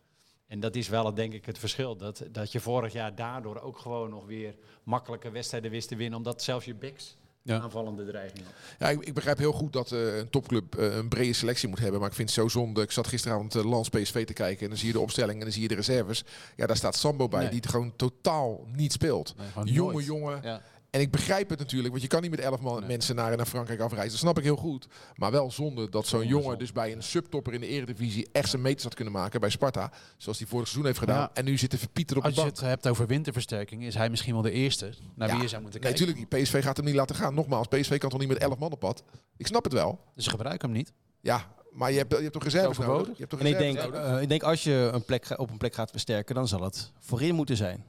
En 0.52 0.60
dat 0.60 0.74
is 0.76 0.88
wel 0.88 1.14
denk 1.14 1.32
ik 1.32 1.46
het 1.46 1.58
verschil. 1.58 1.96
Dat, 1.96 2.22
dat 2.30 2.52
je 2.52 2.60
vorig 2.60 2.92
jaar 2.92 3.14
daardoor 3.14 3.60
ook 3.60 3.78
gewoon 3.78 4.10
nog 4.10 4.26
weer 4.26 4.54
makkelijke 4.82 5.30
wedstrijden 5.30 5.70
wist 5.70 5.88
te 5.88 5.96
winnen. 5.96 6.18
Omdat 6.18 6.42
zelfs 6.42 6.64
je 6.64 6.74
backs 6.74 7.16
Ja. 7.42 7.60
aanvallende 7.60 8.06
dreiging 8.06 8.44
had. 8.44 8.54
Ja, 8.78 8.88
ik, 8.88 9.06
ik 9.06 9.14
begrijp 9.14 9.38
heel 9.38 9.52
goed 9.52 9.72
dat 9.72 9.92
eh, 9.92 10.16
een 10.18 10.30
topclub 10.30 10.74
eh, 10.74 10.96
een 10.96 11.08
brede 11.08 11.32
selectie 11.32 11.68
moet 11.68 11.78
hebben. 11.78 12.00
Maar 12.00 12.08
ik 12.08 12.14
vind 12.14 12.28
het 12.28 12.38
zo 12.38 12.48
zonde. 12.48 12.82
Ik 12.82 12.90
zat 12.90 13.06
gisteravond 13.06 13.54
uh, 13.54 13.64
Lans 13.64 13.88
PSV 13.88 14.26
te 14.26 14.32
kijken. 14.32 14.62
En 14.62 14.68
dan 14.68 14.78
zie 14.78 14.86
je 14.86 14.92
de 14.92 15.00
opstelling 15.00 15.38
en 15.38 15.44
dan 15.44 15.52
zie 15.52 15.62
je 15.62 15.68
de 15.68 15.74
reserves. 15.74 16.24
Ja, 16.56 16.66
daar 16.66 16.76
staat 16.76 16.96
Sambo 16.96 17.28
bij. 17.28 17.40
Nee. 17.40 17.48
Die 17.50 17.60
het 17.60 17.70
gewoon 17.70 17.96
totaal 17.96 18.66
niet 18.76 18.92
speelt. 18.92 19.34
Nee, 19.36 19.72
jonge 19.74 19.92
nooit. 19.92 20.06
jongen. 20.06 20.40
Ja. 20.42 20.62
En 20.92 21.00
ik 21.00 21.10
begrijp 21.10 21.48
het 21.50 21.58
natuurlijk. 21.58 21.90
Want 21.90 22.02
je 22.02 22.08
kan 22.08 22.22
niet 22.22 22.30
met 22.30 22.40
elf 22.40 22.60
man, 22.60 22.78
Nee. 22.78 22.88
mensen 22.88 23.14
naar, 23.14 23.36
naar 23.36 23.46
Frankrijk 23.46 23.80
afreizen. 23.80 24.10
Dat 24.10 24.20
snap 24.20 24.38
ik 24.38 24.44
heel 24.44 24.56
goed. 24.56 24.86
Maar 25.16 25.30
wel 25.30 25.50
zonde 25.50 25.88
dat 25.88 26.06
zo'n 26.06 26.26
jongen 26.26 26.58
dus 26.58 26.72
bij 26.72 26.92
een 26.92 27.02
subtopper 27.02 27.52
in 27.54 27.60
de 27.60 27.66
eredivisie 27.66 28.28
echt 28.32 28.48
zijn 28.50 28.62
meters 28.62 28.82
had 28.84 28.94
kunnen 28.94 29.12
maken 29.14 29.40
bij 29.40 29.50
Sparta. 29.50 29.92
Zoals 30.16 30.38
hij 30.38 30.46
vorig 30.46 30.64
seizoen 30.66 30.86
heeft 30.86 30.98
gedaan. 30.98 31.18
Ja. 31.18 31.30
En 31.34 31.44
nu 31.44 31.58
zit 31.58 31.72
er 31.72 31.78
Pieter 31.92 32.16
op 32.16 32.22
de 32.22 32.28
Als 32.28 32.36
je 32.38 32.42
bank. 32.44 32.56
het 32.56 32.64
hebt 32.66 32.86
over 32.88 33.06
winterversterking, 33.06 33.84
is 33.84 33.94
hij 33.94 34.10
misschien 34.10 34.32
wel 34.32 34.42
de 34.42 34.50
eerste 34.50 34.92
naar 35.14 35.28
Ja, 35.28 35.34
wie 35.34 35.42
je 35.42 35.48
zou 35.48 35.62
moeten 35.62 35.80
Nee, 35.80 35.92
kijken. 35.92 36.14
natuurlijk, 36.14 36.42
PSV 36.44 36.62
gaat 36.64 36.76
hem 36.76 36.86
niet 36.86 36.94
laten 36.94 37.16
gaan. 37.16 37.34
Nogmaals, 37.34 37.66
PSV 37.66 37.98
kan 37.98 38.10
toch 38.10 38.18
niet 38.20 38.28
met 38.28 38.38
elf 38.38 38.58
man 38.58 38.72
op 38.72 38.80
pad? 38.80 39.02
Ik 39.36 39.46
snap 39.46 39.64
het 39.64 39.72
wel. 39.72 40.00
Dus 40.14 40.26
gebruik 40.26 40.62
hem 40.62 40.70
niet. 40.72 40.92
Ja, 41.20 41.54
maar 41.70 41.90
je 41.92 41.98
hebt, 41.98 42.12
je 42.12 42.20
hebt 42.20 42.32
toch 42.32 42.44
reserves 42.44 42.78
nodig? 42.78 43.06
Je 43.06 43.14
hebt 43.16 43.30
toch 43.30 43.40
En 43.40 43.46
ik 43.46 43.58
denk, 43.58 43.76
nodig? 43.78 44.00
eh, 44.00 44.22
ik 44.22 44.28
denk 44.28 44.42
als 44.42 44.62
je 44.64 44.90
een 44.92 45.04
plek, 45.04 45.24
ga- 45.24 45.34
op 45.34 45.50
een 45.50 45.58
plek 45.58 45.74
gaat 45.74 45.90
versterken, 45.90 46.34
dan 46.34 46.48
zal 46.48 46.62
het 46.62 46.92
voorin 46.98 47.34
moeten 47.34 47.56
zijn. 47.56 47.84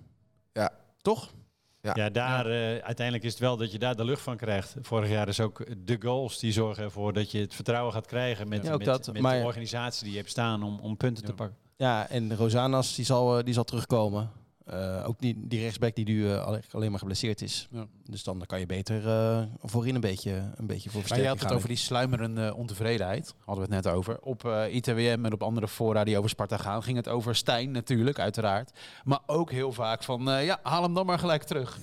Ja. 0.53 0.72
Toch? 1.01 1.33
Ja. 1.83 1.91
Ja, 1.95 2.09
daar 2.09 2.45
eh, 2.45 2.77
uiteindelijk 2.83 3.23
is 3.25 3.31
het 3.31 3.39
wel 3.39 3.57
dat 3.57 3.71
je 3.71 3.79
daar 3.79 3.95
de 3.95 4.05
lucht 4.05 4.21
van 4.21 4.37
krijgt. 4.37 4.75
Vorig 4.81 5.09
jaar 5.09 5.27
is 5.27 5.39
ook 5.39 5.65
de 5.85 5.97
goals 5.99 6.39
die 6.39 6.51
zorgen 6.51 6.83
ervoor 6.83 7.13
dat 7.13 7.31
je 7.31 7.39
het 7.39 7.53
vertrouwen 7.55 7.93
gaat 7.93 8.05
krijgen 8.05 8.47
met, 8.47 8.63
Ja, 8.63 8.71
ook 8.71 8.77
met, 8.77 8.87
dat, 8.87 9.13
met 9.13 9.21
maar- 9.21 9.39
de 9.39 9.45
organisatie 9.45 10.03
die 10.03 10.11
je 10.11 10.17
hebt 10.17 10.29
staan 10.29 10.63
om, 10.63 10.79
om 10.79 10.97
punten 10.97 11.23
te 11.25 11.33
pakken. 11.33 11.57
Ja, 11.77 12.09
en 12.09 12.35
Rosanas 12.35 12.95
die 12.95 13.05
zal, 13.05 13.37
eh, 13.37 13.43
die 13.43 13.53
zal 13.53 13.63
terugkomen. 13.63 14.31
Eh, 14.65 15.03
ook 15.08 15.20
die, 15.20 15.36
die 15.48 15.62
rechtsback 15.62 15.96
die 15.96 16.05
nu 16.05 16.29
eh, 16.32 16.46
alleen- 16.72 16.89
maar 16.89 17.00
geblesseerd 17.00 17.41
is. 17.41 17.67
Ja. 17.72 17.86
Dus 18.10 18.24
dan 18.24 18.43
kan 18.48 18.60
je 18.60 18.65
beter 18.65 19.08
eh, 19.08 19.41
voorin 19.62 19.96
een 19.96 20.01
beetje, 20.01 20.32
een 20.55 20.67
beetje 20.67 20.89
voor 20.89 21.01
Maar 21.10 21.20
je 21.22 21.27
had 21.27 21.39
het 21.39 21.51
over 21.51 21.67
die 21.67 21.77
sluimerende 21.77 22.53
ontevredenheid. 22.55 23.34
Hadden 23.46 23.67
we 23.70 23.75
het 23.75 23.84
net 23.86 23.93
over. 23.93 24.20
Op 24.22 24.46
eh, 24.46 24.74
ITWM 24.75 25.20
en 25.25 25.34
op 25.34 25.43
andere 25.43 25.67
fora 25.67 26.03
die 26.03 26.17
over 26.17 26.29
Sparta 26.29 26.58
gaan, 26.58 26.84
ging 26.84 26.98
het 26.98 27.08
over 27.08 27.36
Stijn 27.36 27.72
natuurlijk, 27.72 28.20
uiteraard. 28.20 28.72
Maar 29.03 29.20
ook 29.25 29.51
heel 29.51 29.72
vaak 29.72 30.03
van, 30.03 30.29
eh, 30.32 30.46
ja, 30.46 30.60
haal 30.63 30.84
hem 30.84 30.93
dan 30.93 31.05
maar 31.05 31.20
gelijk 31.20 31.43
terug. 31.43 31.79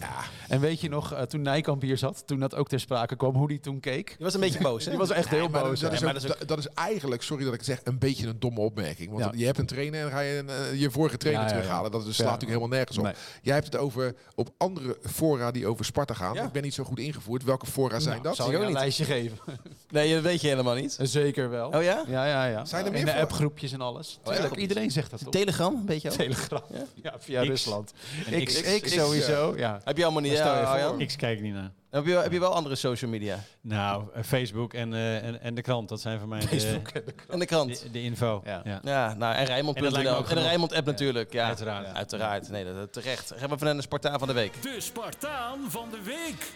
En 0.49 0.61
weet 0.61 0.81
je 0.81 0.89
nog, 0.89 1.13
eh, 1.13 1.23
toen 1.23 1.43
Nijkamp 1.43 1.83
hier 1.83 1.99
zat, 1.99 2.27
toen 2.27 2.39
dat 2.41 2.55
ook 2.55 2.69
ter 2.69 2.81
sprake 2.81 3.17
kwam, 3.17 3.35
hoe 3.35 3.49
die 3.49 3.61
toen 3.61 3.81
keek? 3.81 4.07
Die 4.09 4.17
was 4.25 4.35
een 4.35 4.41
beetje 4.41 4.61
boos, 4.61 4.85
hè? 4.85 4.91
Die 4.91 4.99
was 4.99 5.11
echt 5.11 5.29
heel 5.29 5.49
maar 5.49 5.63
boos. 5.63 5.81
Dat, 5.81 5.91
ja. 5.91 5.97
is 5.97 6.03
maar 6.03 6.09
ook- 6.15 6.21
dat 6.21 6.25
is 6.25 6.31
ook- 6.31 6.39
dat- 6.39 6.49
dat 6.49 6.59
is 6.59 6.69
eigenlijk, 6.75 7.23
sorry 7.23 7.45
dat 7.45 7.53
ik 7.53 7.59
het 7.59 7.69
zeg, 7.69 7.81
een 7.85 7.99
beetje 7.99 8.27
een 8.27 8.39
domme 8.41 8.61
opmerking. 8.61 9.11
Want 9.11 9.25
Ja. 9.25 9.31
je 9.35 9.45
hebt 9.45 9.59
een 9.59 9.67
trainer 9.67 9.95
en 10.01 10.05
dan 10.07 10.13
ga 10.15 10.21
je 10.21 10.39
een, 10.47 10.79
je 10.79 10.91
vorige 10.91 11.17
trainer 11.17 11.43
Ja, 11.45 11.49
ja, 11.49 11.55
ja. 11.55 11.61
terughalen. 11.63 11.91
Dat 11.91 12.01
is, 12.07 12.15
slaat 12.15 12.17
Ja. 12.27 12.33
natuurlijk 12.33 12.51
helemaal 12.61 12.70
nergens 12.71 12.99
op. 12.99 13.05
Nee. 13.05 13.13
Jij 13.43 13.55
hebt 13.55 13.67
het 13.67 13.77
over 13.77 14.15
op 14.35 14.51
andere 14.59 14.99
fora 15.11 15.51
die 15.51 15.67
over 15.67 15.85
Sparta 15.85 16.15
gaan. 16.15 16.35
Ja. 16.35 16.45
Ik 16.45 16.53
ben 16.53 16.63
niet 16.63 16.75
zo 16.75 16.85
goed 16.85 16.99
ingevoerd. 16.99 17.45
Welke 17.45 17.67
fora 17.67 17.99
zijn 18.01 18.23
dat? 18.23 18.37
Zal 18.37 18.49
Ik 18.51 18.55
ook 18.55 18.61
een 18.61 18.67
niet. 18.69 18.77
lijstje 18.77 19.05
geven? 19.05 19.39
Nee, 19.91 20.15
dat 20.15 20.23
weet 20.23 20.41
je 20.41 20.49
helemaal 20.49 20.75
niet. 20.75 20.97
Zeker 21.01 21.51
wel. 21.51 21.69
Oh 21.69 21.83
ja? 21.83 22.05
Ja, 22.09 22.27
ja, 22.27 22.45
ja. 22.45 22.65
Zijn 22.65 22.85
er 22.85 22.91
meer 22.91 23.01
In 23.01 23.07
de 23.07 23.21
appgroepjes 23.21 23.73
en 23.73 23.81
alles. 23.81 24.19
ja? 24.25 24.31
Tuurlijk, 24.33 24.57
iedereen 24.57 24.91
zegt 24.91 25.11
dat 25.11 25.21
toch? 25.21 25.33
Telegram, 25.33 25.87
weet 25.87 26.03
je 26.03 26.11
ook? 26.11 26.17
Telegram. 26.17 26.63
Ja? 26.73 26.85
Ja, 27.03 27.15
via 27.19 27.41
X. 27.43 27.49
Rusland. 27.49 27.93
En 28.31 28.45
X, 28.45 28.61
X- 28.61 28.81
X, 28.81 28.93
sowieso. 28.93 29.55
Ja. 29.57 29.81
Heb 29.85 29.97
je 29.97 30.03
allemaal 30.03 30.23
niet? 30.23 30.33
Je 30.33 30.39
Ja? 30.39 30.95
Ik 30.99 31.15
kijk 31.17 31.41
niet 31.41 31.55
naar. 31.55 31.71
Heb 31.91 32.07
je, 32.07 32.13
heb 32.13 32.33
je 32.33 32.41
wel 32.41 32.55
andere 32.55 32.75
social 32.75 33.11
media? 33.11 33.39
Nou, 33.61 34.05
eh, 34.15 34.23
Facebook 34.23 34.75
en, 34.75 34.95
eh, 34.95 35.25
en, 35.25 35.41
en 35.41 35.55
de 35.55 35.63
krant, 35.63 35.89
dat 35.89 36.01
zijn 36.01 36.19
voor 36.19 36.29
mij 36.29 36.41
de, 36.41 36.49
Facebook 36.49 36.89
en 36.89 37.03
de 37.05 37.13
krant. 37.13 37.31
En 37.33 37.39
de 37.39 37.47
krant? 37.47 37.83
de, 37.83 37.91
de 37.91 38.03
info. 38.03 38.41
Ja. 38.45 38.61
Ja. 38.65 38.81
Ja, 38.83 39.15
nou, 39.15 39.35
en 39.35 39.41
En 39.41 39.47
Rijnmond.nl. 39.47 39.87
ook 39.87 39.97
En 39.97 40.03
de 40.03 40.27
genoeg. 40.27 40.45
Rijnmond 40.45 40.73
app 40.73 40.87
natuurlijk. 40.87 41.33
Ja, 41.33 41.47
Uiteraard. 41.47 41.95
Uiteraard. 41.95 42.49
Nee, 42.51 42.65
dat, 42.65 42.75
dat 42.75 42.93
terecht. 42.93 43.33
Gaan 43.37 43.49
we 43.49 43.55
even 43.55 43.67
naar 43.67 43.77
de 43.77 43.83
Spartaan 43.83 44.19
van 44.19 44.29
de 44.29 44.35
week. 44.35 44.63
De 44.63 44.77
Spartaan 44.79 45.71
van 45.71 45.89
de 45.91 46.03
week. 46.03 46.53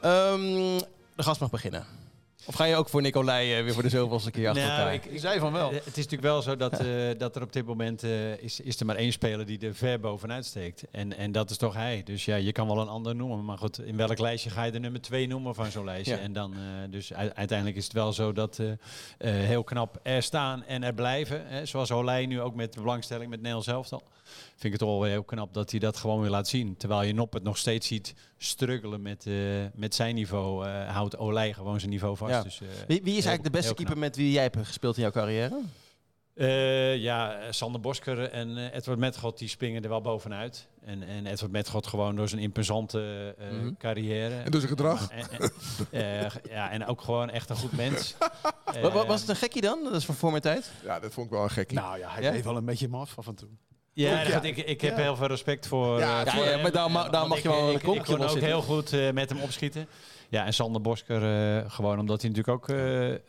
Ehm, 0.00 0.78
de 1.16 1.22
gast 1.22 1.40
mag 1.40 1.50
beginnen. 1.50 1.86
Of 2.46 2.54
ga 2.54 2.64
je 2.64 2.76
ook 2.76 2.88
voor 2.88 3.02
Nicolai 3.02 3.54
eh, 3.56 3.62
weer 3.64 3.72
voor 3.74 3.82
de 3.82 3.88
zoveelste 3.88 4.30
keer 4.30 4.48
achter 4.48 4.62
Nou, 4.66 4.78
elkaar? 4.78 4.94
ik, 4.94 5.12
Je 5.12 5.18
zei 5.18 5.38
van 5.38 5.52
wel. 5.52 5.68
Eh, 5.68 5.74
Het 5.74 5.86
is 5.86 5.94
natuurlijk 5.96 6.22
wel 6.22 6.42
zo 6.42 6.56
dat, 6.56 6.72
eh, 6.80 6.86
dat 7.18 7.36
er 7.36 7.42
op 7.42 7.52
dit 7.52 7.66
moment 7.66 8.02
eh, 8.02 8.42
is, 8.42 8.60
is 8.60 8.80
er 8.80 8.86
maar 8.86 8.96
één 8.96 9.12
speler 9.12 9.46
die 9.46 9.58
er 9.58 9.74
ver 9.74 10.00
bovenuit 10.00 10.44
steekt. 10.46 10.84
En, 10.90 11.16
en 11.16 11.32
dat 11.32 11.50
is 11.50 11.56
toch 11.56 11.74
hij. 11.74 12.02
Dus 12.04 12.24
ja, 12.24 12.36
je 12.36 12.52
kan 12.52 12.66
wel 12.66 12.78
een 12.80 12.88
ander 12.88 13.14
noemen. 13.16 13.44
Maar 13.44 13.58
goed, 13.58 13.78
in 13.80 13.96
welk 13.96 14.18
lijstje 14.18 14.50
ga 14.50 14.64
je 14.64 14.72
de 14.72 14.78
nummer 14.80 15.00
twee 15.00 15.26
noemen 15.26 15.54
van 15.54 15.70
zo'n 15.70 15.84
lijstje? 15.84 16.14
Ja. 16.14 16.20
En 16.20 16.32
dan, 16.32 16.52
eh, 16.54 16.60
dus 16.90 17.10
u- 17.10 17.14
uiteindelijk 17.14 17.76
is 17.76 17.84
het 17.84 17.92
wel 17.92 18.12
zo 18.12 18.32
dat 18.32 18.58
eh, 18.58 18.70
eh, 18.70 18.76
heel 19.46 19.64
knap 19.64 19.98
er 20.02 20.22
staan 20.22 20.64
en 20.64 20.82
er 20.82 20.94
blijven. 20.94 21.46
Hè? 21.46 21.66
Zoals 21.66 21.90
Olij 21.90 22.26
nu 22.26 22.40
ook 22.40 22.54
met 22.54 22.72
de 22.72 22.80
belangstelling 22.80 23.30
met 23.30 23.38
Nederland 23.38 23.64
zelf 23.64 23.92
al. 23.92 24.02
Vind 24.56 24.64
ik 24.74 24.80
het 24.80 24.88
toch 24.88 24.98
wel 24.98 25.02
heel 25.10 25.22
knap 25.24 25.54
dat 25.54 25.70
hij 25.70 25.80
dat 25.80 25.96
gewoon 25.96 26.20
weer 26.20 26.30
laat 26.30 26.48
zien. 26.48 26.76
Terwijl 26.76 27.02
je 27.02 27.14
Nop 27.14 27.32
het 27.32 27.42
nog 27.42 27.56
steeds 27.58 27.86
ziet 27.86 28.14
struggelen 28.38 29.02
met, 29.02 29.26
eh, 29.26 29.34
met 29.74 29.94
zijn 29.94 30.14
niveau. 30.14 30.66
eh, 30.66 30.88
houdt 30.94 31.16
Olij 31.18 31.52
gewoon 31.52 31.78
zijn 31.78 31.90
niveau 31.90 32.16
vast. 32.16 32.32
Ja. 32.32 32.33
Dus, 32.42 32.60
eh, 32.60 32.66
Wie, 32.86 33.00
wie 33.02 33.16
is 33.16 33.24
eigenlijk 33.24 33.42
de 33.44 33.50
beste 33.60 33.74
keeper 33.74 33.98
met 33.98 34.16
wie 34.16 34.32
jij 34.32 34.42
hebt 34.42 34.56
gespeeld 34.62 34.96
in 34.96 35.02
jouw 35.02 35.10
carrière? 35.10 35.60
Eh, 36.34 36.96
ja, 36.96 37.38
Sander 37.52 37.80
Bosker 37.80 38.30
en 38.30 38.56
eh, 38.56 38.74
Edward 38.74 38.98
Metgod 38.98 39.38
die 39.38 39.48
springen 39.48 39.82
er 39.82 39.88
wel 39.88 40.00
bovenuit. 40.00 40.66
En, 40.84 41.02
en 41.02 41.26
Edward 41.26 41.52
Metgod 41.52 41.86
gewoon 41.86 42.16
door 42.16 42.28
zijn 42.28 42.40
imposante 42.40 43.34
eh, 43.38 43.50
Mhm. 43.50 43.72
carrière. 43.78 44.34
En 44.42 44.50
door 44.50 44.60
zijn 44.60 44.72
gedrag? 44.72 45.10
En, 45.10 45.26
en- 45.30 45.50
eh, 45.90 46.30
ja, 46.50 46.70
en 46.70 46.86
ook 46.86 47.00
gewoon 47.00 47.30
echt 47.30 47.50
een 47.50 47.56
goed 47.56 47.72
mens. 47.76 48.14
Wa- 48.82 48.90
wa- 48.90 49.06
was 49.06 49.20
het 49.20 49.28
een 49.30 49.36
gekkie 49.36 49.62
dan? 49.62 49.82
Dat 49.84 49.94
is 49.94 50.04
van 50.04 50.14
voor 50.14 50.30
mijn 50.30 50.42
tijd. 50.42 50.70
Ja, 50.84 51.00
dat 51.00 51.12
vond 51.12 51.26
ik 51.26 51.32
wel 51.32 51.42
een 51.42 51.50
gekkie. 51.50 51.78
Nou 51.78 51.98
ja, 51.98 52.08
hij 52.10 52.22
Ja? 52.22 52.30
deed 52.30 52.44
wel 52.44 52.56
een 52.56 52.64
beetje 52.64 52.88
maf 52.88 53.18
af 53.18 53.26
en 53.26 53.34
toe. 53.34 53.48
Ja, 53.92 54.20
ik, 54.20 54.56
ik 54.56 54.80
heb 54.80 54.96
Ja. 54.96 55.02
heel 55.02 55.16
veel 55.16 55.26
respect 55.26 55.66
voor... 55.66 55.98
Ja, 55.98 56.24
ja, 56.24 56.44
ja, 56.50 56.56
maar 56.62 56.72
daar 56.72 56.90
ma- 56.90 57.02
daar 57.08 57.10
want 57.10 57.28
mag 57.28 57.38
je 57.42 57.48
ik- 57.48 57.54
wel 57.54 57.68
een 57.68 57.74
ik, 57.74 57.82
konkje 57.82 58.00
ik 58.00 58.06
kon 58.06 58.22
ook 58.22 58.28
zitten. 58.30 58.48
heel 58.48 58.62
goed 58.62 58.92
eh, 58.92 59.10
met 59.10 59.28
hem 59.28 59.40
opschieten. 59.40 59.86
Ja, 60.30 60.44
en 60.46 60.54
Sander 60.54 60.80
Bosker 60.80 61.22
eh, 61.56 61.70
gewoon 61.70 61.98
omdat 61.98 62.20
hij 62.22 62.30
natuurlijk 62.30 62.56
ook 62.56 62.68
eh, 62.68 63.14
eh, 63.14 63.20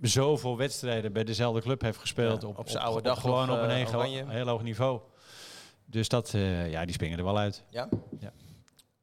zoveel 0.00 0.56
wedstrijden 0.56 1.12
bij 1.12 1.24
dezelfde 1.24 1.60
club 1.60 1.80
heeft 1.80 1.98
gespeeld. 1.98 2.42
Ja, 2.42 2.48
op, 2.48 2.58
op 2.58 2.68
zijn 2.68 2.82
oude 2.82 3.02
dag 3.02 3.20
gewoon 3.20 3.50
op 3.50 3.58
een 3.58 3.70
heel, 3.70 4.26
heel 4.26 4.46
hoog 4.46 4.62
niveau. 4.62 5.00
Dus 5.86 6.08
dat, 6.08 6.34
eh, 6.34 6.70
ja, 6.70 6.84
die 6.84 6.94
springen 6.94 7.18
er 7.18 7.24
wel 7.24 7.38
uit. 7.38 7.64
Ja? 7.70 7.88
Ja. 8.20 8.32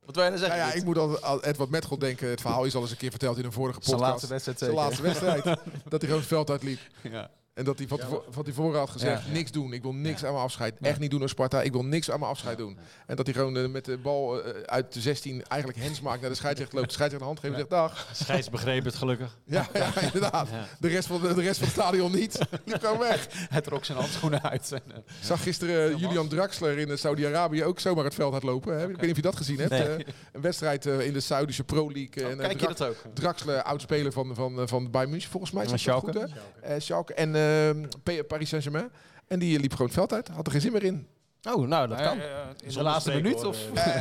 Wat 0.06 0.16
wil 0.16 0.24
je 0.26 0.30
nou 0.30 0.42
Nou 0.42 0.52
zeggen? 0.52 0.58
ja, 0.58 0.74
ik 0.74 0.84
moet 0.86 0.98
al, 0.98 1.20
al 1.20 1.44
Edward 1.44 1.70
Metgod 1.70 2.00
denken. 2.00 2.30
Het 2.30 2.42
verhaal 2.42 2.64
is 2.66 2.76
al 2.76 2.82
eens 2.82 2.92
een 2.92 2.98
keer 2.98 3.10
verteld 3.10 3.38
in 3.38 3.46
een 3.46 3.52
vorige 3.52 3.80
Zijn 3.82 3.96
podcast. 3.98 4.12
laatste 4.12 4.28
wedstrijd 4.28 4.60
Zijn 4.60 4.70
zeker. 4.72 4.86
laatste 4.86 5.04
wedstrijd. 5.04 5.44
dat 5.90 5.92
hij 5.92 6.00
gewoon 6.00 6.18
het 6.20 6.28
veld 6.28 6.50
uitliep. 6.50 6.80
Ja. 7.04 7.30
En 7.58 7.64
dat 7.64 7.78
hij 7.78 7.88
van, 7.88 7.98
tevo- 7.98 8.26
van 8.30 8.44
tevoren 8.44 8.80
had 8.80 8.90
gezegd, 8.90 9.26
Ja. 9.26 9.32
niks 9.32 9.52
doen. 9.52 9.74
Ik 9.74 9.82
wil 9.82 9.94
niks 9.94 10.24
aan 10.26 10.32
mijn 10.34 10.44
afscheid. 10.44 10.74
Echt 10.82 11.00
niet 11.00 11.12
doen 11.12 11.22
als 11.22 11.32
Sparta. 11.32 11.62
Ik 11.62 11.72
wil 11.72 11.84
niks 11.86 12.12
aan 12.12 12.20
mijn 12.20 12.32
afscheid 12.32 12.58
doen. 12.58 12.78
En 13.08 13.16
dat 13.16 13.26
hij 13.26 13.36
gewoon 13.36 13.58
eh, 13.58 13.68
met 13.70 13.86
de 13.86 13.98
bal 13.98 14.44
eh, 14.44 14.62
uit 14.66 14.94
de 14.94 15.02
16 15.02 15.44
eigenlijk 15.48 15.82
hens 15.84 16.02
maakt 16.02 16.22
naar 16.22 16.30
de 16.30 16.36
scheidsrechter 16.36 16.76
loopt. 16.78 16.88
De 16.90 16.94
scheidsrechter 16.96 17.30
een 17.30 17.36
hand 17.36 17.40
geeft 17.40 17.54
en 17.54 17.60
zegt 17.60 18.06
dag. 18.10 18.16
Scheids 18.26 18.50
begreep 18.50 18.84
het 18.86 18.96
gelukkig. 18.96 19.38
Ja, 19.46 19.68
ja 19.74 20.02
inderdaad. 20.02 20.48
Ja. 20.52 20.66
De, 20.80 20.88
rest 20.88 21.08
van 21.08 21.22
de, 21.22 21.34
de 21.34 21.42
rest 21.42 21.58
van 21.58 21.68
het 21.68 21.76
stadion 21.76 22.12
niet. 22.12 22.40
Liep 22.66 22.80
gewoon 22.80 23.00
weg. 23.00 23.28
Hij 23.50 23.62
trok 23.62 23.86
zijn 23.86 23.98
handschoenen 23.98 24.44
uit. 24.44 24.72
Eh, 24.72 24.80
Ik 24.96 25.04
zag 25.22 25.44
gisteren 25.44 25.92
eh, 25.94 26.00
Julian 26.00 26.28
Draxler 26.28 26.78
in 26.78 26.90
eh, 26.92 26.98
Saudi-Arabië 26.98 27.64
ook 27.64 27.80
zomaar 27.80 28.04
het 28.04 28.14
veld 28.16 28.34
uitlopen. 28.34 28.74
Hè? 28.80 28.82
Ik 28.82 28.88
weet 28.88 29.02
niet 29.02 29.10
of 29.10 29.16
je 29.16 29.22
dat 29.22 29.36
gezien 29.36 29.58
hebt. 29.58 29.70
Nee. 29.72 29.82
Eh, 29.96 30.06
een 30.32 30.42
wedstrijd 30.42 30.86
eh, 30.86 31.00
in 31.06 31.14
de 31.14 31.20
Saudische 31.20 31.64
Pro 31.64 31.92
League. 31.92 32.24
Oh, 32.26 32.32
en, 32.32 32.40
eh, 32.40 32.46
kijk 32.48 32.60
je 32.60 32.66
Drax- 32.66 32.80
dat 32.80 32.88
ook? 32.90 32.96
Draxler, 33.14 33.62
oud-speler 33.64 34.12
van, 34.12 34.36
van, 34.36 34.60
eh, 34.60 34.68
van 34.68 34.92
Bayern 34.92 35.12
München 35.12 35.32
volgens 35.32 35.52
mij. 35.52 35.64
Van 35.66 35.74
Is 35.74 35.84
dat 35.84 35.96
Schalke. 35.96 36.20
goed, 36.20 36.32
hè? 36.62 36.74
Eh, 36.74 36.82
Schalke. 36.82 37.14
En 37.14 37.36
Paris 38.28 38.50
Saint-Germain. 38.50 38.90
En 39.28 39.40
die 39.40 39.60
liep 39.60 39.72
gewoon 39.72 39.88
het 39.88 39.96
veld 39.96 40.14
uit. 40.14 40.28
Had 40.28 40.46
er 40.46 40.52
geen 40.52 40.62
zin 40.62 40.72
meer 40.72 40.84
in. 40.84 41.08
Oh, 41.52 41.68
nou, 41.68 41.88
dat 41.88 42.02
kan. 42.02 42.18
in 42.64 42.74
de 42.74 42.82
laatste 42.82 43.12
minuut 43.14 43.44
of... 43.44 43.58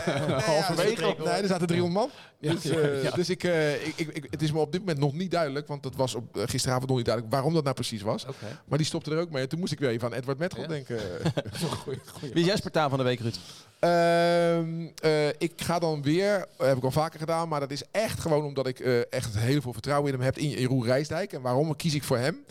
Halverwege 0.46 1.00
Nee, 1.02 1.14
nee, 1.18 1.26
er 1.28 1.46
zaten 1.46 1.66
300 1.66 2.00
man. 2.00 2.10
Ja, 2.38 2.52
Dus, 2.52 2.64
eh, 2.64 3.02
ja. 3.02 3.10
dus 3.10 3.30
ik, 3.30 3.44
eh, 3.44 3.86
ik, 3.86 3.92
ik, 3.96 4.08
ik- 4.08 4.26
het 4.30 4.42
is 4.42 4.52
me 4.52 4.58
op 4.58 4.72
dit 4.72 4.80
moment 4.80 4.98
nog 4.98 5.12
niet 5.12 5.30
duidelijk. 5.30 5.66
Want 5.66 5.84
het 5.84 5.96
was 5.96 6.14
op, 6.14 6.36
eh, 6.36 6.42
gisteravond 6.46 6.86
nog 6.88 6.96
niet 6.96 7.06
duidelijk 7.06 7.34
waarom 7.34 7.54
dat 7.54 7.62
nou 7.62 7.74
precies 7.74 8.02
was. 8.02 8.26
Maar 8.68 8.78
die 8.78 8.86
stopte 8.86 9.10
er 9.10 9.18
ook 9.20 9.30
mee. 9.30 9.42
En 9.42 9.48
toen 9.48 9.58
moest 9.58 9.72
ik 9.72 9.78
weer 9.78 9.88
even 9.90 10.06
aan 10.08 10.14
Edward 10.14 10.38
Metgod 10.38 10.62
Ja. 10.62 10.68
denken. 10.68 10.98
Goeie, 11.82 11.98
goeie. 12.12 12.32
Wie 12.32 12.40
is 12.42 12.46
jij 12.46 12.56
Spartaan 12.56 12.88
van 12.88 12.98
de 12.98 13.04
week, 13.04 13.20
Ruud? 13.20 13.36
Ehm, 13.78 14.86
eh, 15.02 15.28
ik 15.28 15.52
ga 15.56 15.78
dan 15.78 16.02
weer, 16.02 16.46
eh, 16.56 16.66
heb 16.66 16.76
ik 16.76 16.84
al 16.84 16.90
vaker 16.90 17.18
gedaan, 17.18 17.48
maar 17.48 17.60
dat 17.60 17.70
is 17.70 17.82
echt 17.90 18.20
gewoon 18.20 18.44
omdat 18.44 18.66
ik 18.66 18.80
eh, 18.80 19.12
echt 19.12 19.38
heel 19.38 19.60
veel 19.60 19.72
vertrouwen 19.72 20.12
in 20.12 20.18
hem 20.18 20.24
heb, 20.26 20.38
in 20.38 20.48
Jeroen 20.48 20.84
Rijsdijk. 20.84 21.32
En 21.32 21.42
waarom 21.42 21.76
kies 21.76 21.94
ik 21.94 22.04
voor 22.04 22.18
hem? 22.18 22.44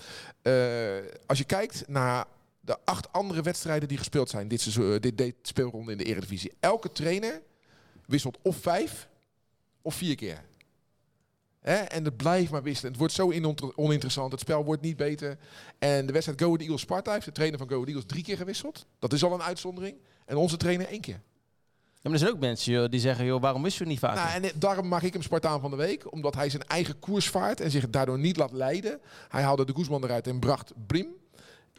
Als 1.26 1.38
je 1.38 1.44
kijkt 1.44 1.88
naar 1.88 2.26
de 2.62 2.78
acht 2.84 3.12
andere 3.12 3.42
wedstrijden 3.42 3.88
die 3.88 3.98
gespeeld 3.98 4.30
zijn, 4.30 4.48
dit, 4.48 4.62
seizoen, 4.62 5.00
dit, 5.00 5.18
dit 5.18 5.36
speelronde 5.42 5.92
in 5.92 5.98
de 5.98 6.04
Eredivisie. 6.04 6.54
Elke 6.60 6.92
trainer 6.92 7.42
wisselt 8.06 8.38
of 8.42 8.58
vijf 8.58 9.08
of 9.82 9.96
vier 9.96 10.16
keer. 10.16 10.44
Hè? 11.60 11.76
En 11.76 12.04
het 12.04 12.18
blijft 12.18 12.52
maar 12.52 12.64
wisselen. 12.64 12.92
Het 12.92 13.00
wordt 13.00 13.14
zo 13.14 13.34
oninteressant. 13.76 14.32
Het 14.32 14.42
spel 14.42 14.66
wordt 14.66 14.82
niet 14.82 14.98
beter. 14.98 15.38
En 15.80 16.06
de 16.06 16.14
wedstrijd 16.14 16.42
Go 16.42 16.56
Eagles 16.56 16.82
Sparta 16.82 17.14
heeft 17.14 17.26
de 17.26 17.32
trainer 17.32 17.60
van 17.60 17.70
Go 17.70 17.84
Eagles 17.84 18.06
drie 18.06 18.24
keer 18.24 18.38
gewisseld. 18.38 18.86
Dat 19.00 19.14
is 19.14 19.24
al 19.24 19.34
een 19.34 19.44
uitzondering. 19.44 19.98
En 20.26 20.36
onze 20.36 20.58
trainer 20.58 20.88
één 20.88 21.02
keer. 21.02 21.22
Ja, 22.06 22.12
maar 22.12 22.20
er 22.20 22.26
zijn 22.26 22.32
ook 22.32 22.40
mensen 22.40 22.74
joh, 22.74 22.90
die 22.90 23.00
zeggen, 23.00 23.26
joh, 23.26 23.42
waarom 23.42 23.64
wisten 23.64 23.84
we 23.84 23.90
niet 23.90 24.00
vaker? 24.00 24.24
Nou, 24.24 24.44
en 24.44 24.60
daarom 24.60 24.88
maak 24.88 25.02
ik 25.02 25.14
hem 25.14 25.22
Spartaan 25.22 25.62
van 25.62 25.70
de 25.70 25.76
Week. 25.76 26.12
Omdat 26.12 26.36
hij 26.36 26.50
zijn 26.50 26.64
eigen 26.64 27.00
koers 27.00 27.30
vaart 27.30 27.62
en 27.62 27.72
zich 27.72 27.90
daardoor 27.90 28.20
niet 28.20 28.38
laat 28.38 28.52
leiden. 28.52 29.00
Hij 29.30 29.44
haalde 29.44 29.66
de 29.66 29.76
Guzman 29.76 30.04
eruit 30.04 30.28
en 30.28 30.40
bracht 30.40 30.74
Brim. 30.88 31.08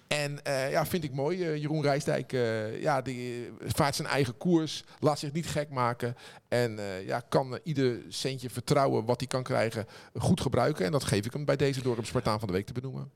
En 0.09 0.44
eh, 0.44 0.70
ja, 0.70 0.87
vind 0.87 1.04
ik 1.04 1.12
mooi. 1.12 1.44
Eh, 1.44 1.56
Jeroen 1.56 1.82
Rijsdijk 1.82 2.32
eh, 2.32 2.82
ja, 2.82 3.02
die 3.02 3.50
vaart 3.61 3.94
zijn 3.94 4.09
eigen 4.09 4.37
koers. 4.37 4.85
Laat 5.00 5.18
zich 5.18 5.32
niet 5.32 5.46
gek 5.46 5.70
maken. 5.70 6.16
En 6.48 6.78
ja, 7.04 7.20
kan 7.20 7.59
ieder 7.62 8.00
centje 8.09 8.50
vertrouwen 8.50 9.04
wat 9.04 9.20
hij 9.20 9.28
kan 9.28 9.42
krijgen 9.42 9.87
goed 10.14 10.40
gebruiken. 10.40 10.85
En 10.85 10.92
dat 10.92 11.04
geef 11.04 11.24
ik 11.24 11.32
hem 11.32 11.44
bij 11.44 11.56
deze 11.56 11.82
door 11.82 11.96
hem 11.96 12.04
Spartaan 12.04 12.38
van 12.38 12.48
de 12.48 12.54
Week 12.54 12.66
te 12.66 12.72
benoemen. 12.72 13.11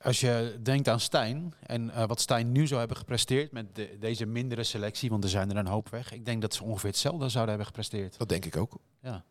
Als 0.00 0.20
je 0.20 0.58
denkt 0.62 0.88
aan 0.88 1.00
Stijn 1.00 1.54
en 1.62 1.90
eh, 1.90 2.06
wat 2.06 2.20
Stijn 2.20 2.52
nu 2.52 2.66
zou 2.66 2.78
hebben 2.78 2.96
gepresteerd 2.96 3.52
met 3.52 3.74
de- 3.74 3.96
deze 4.00 4.26
mindere 4.26 4.62
selectie, 4.62 5.10
want 5.10 5.24
er 5.24 5.30
zijn 5.30 5.50
er 5.50 5.56
een 5.56 5.66
hoop 5.66 5.88
weg. 5.88 6.12
Ik 6.12 6.24
denk 6.24 6.40
dat 6.42 6.54
ze 6.54 6.64
ongeveer 6.64 6.90
hetzelfde 6.90 7.28
zouden 7.28 7.48
hebben 7.48 7.66
gepresteerd. 7.66 8.18
Dat 8.18 8.28
denk 8.28 8.44
ik 8.44 8.56
ook. 8.56 8.76
Ja. 9.02 9.24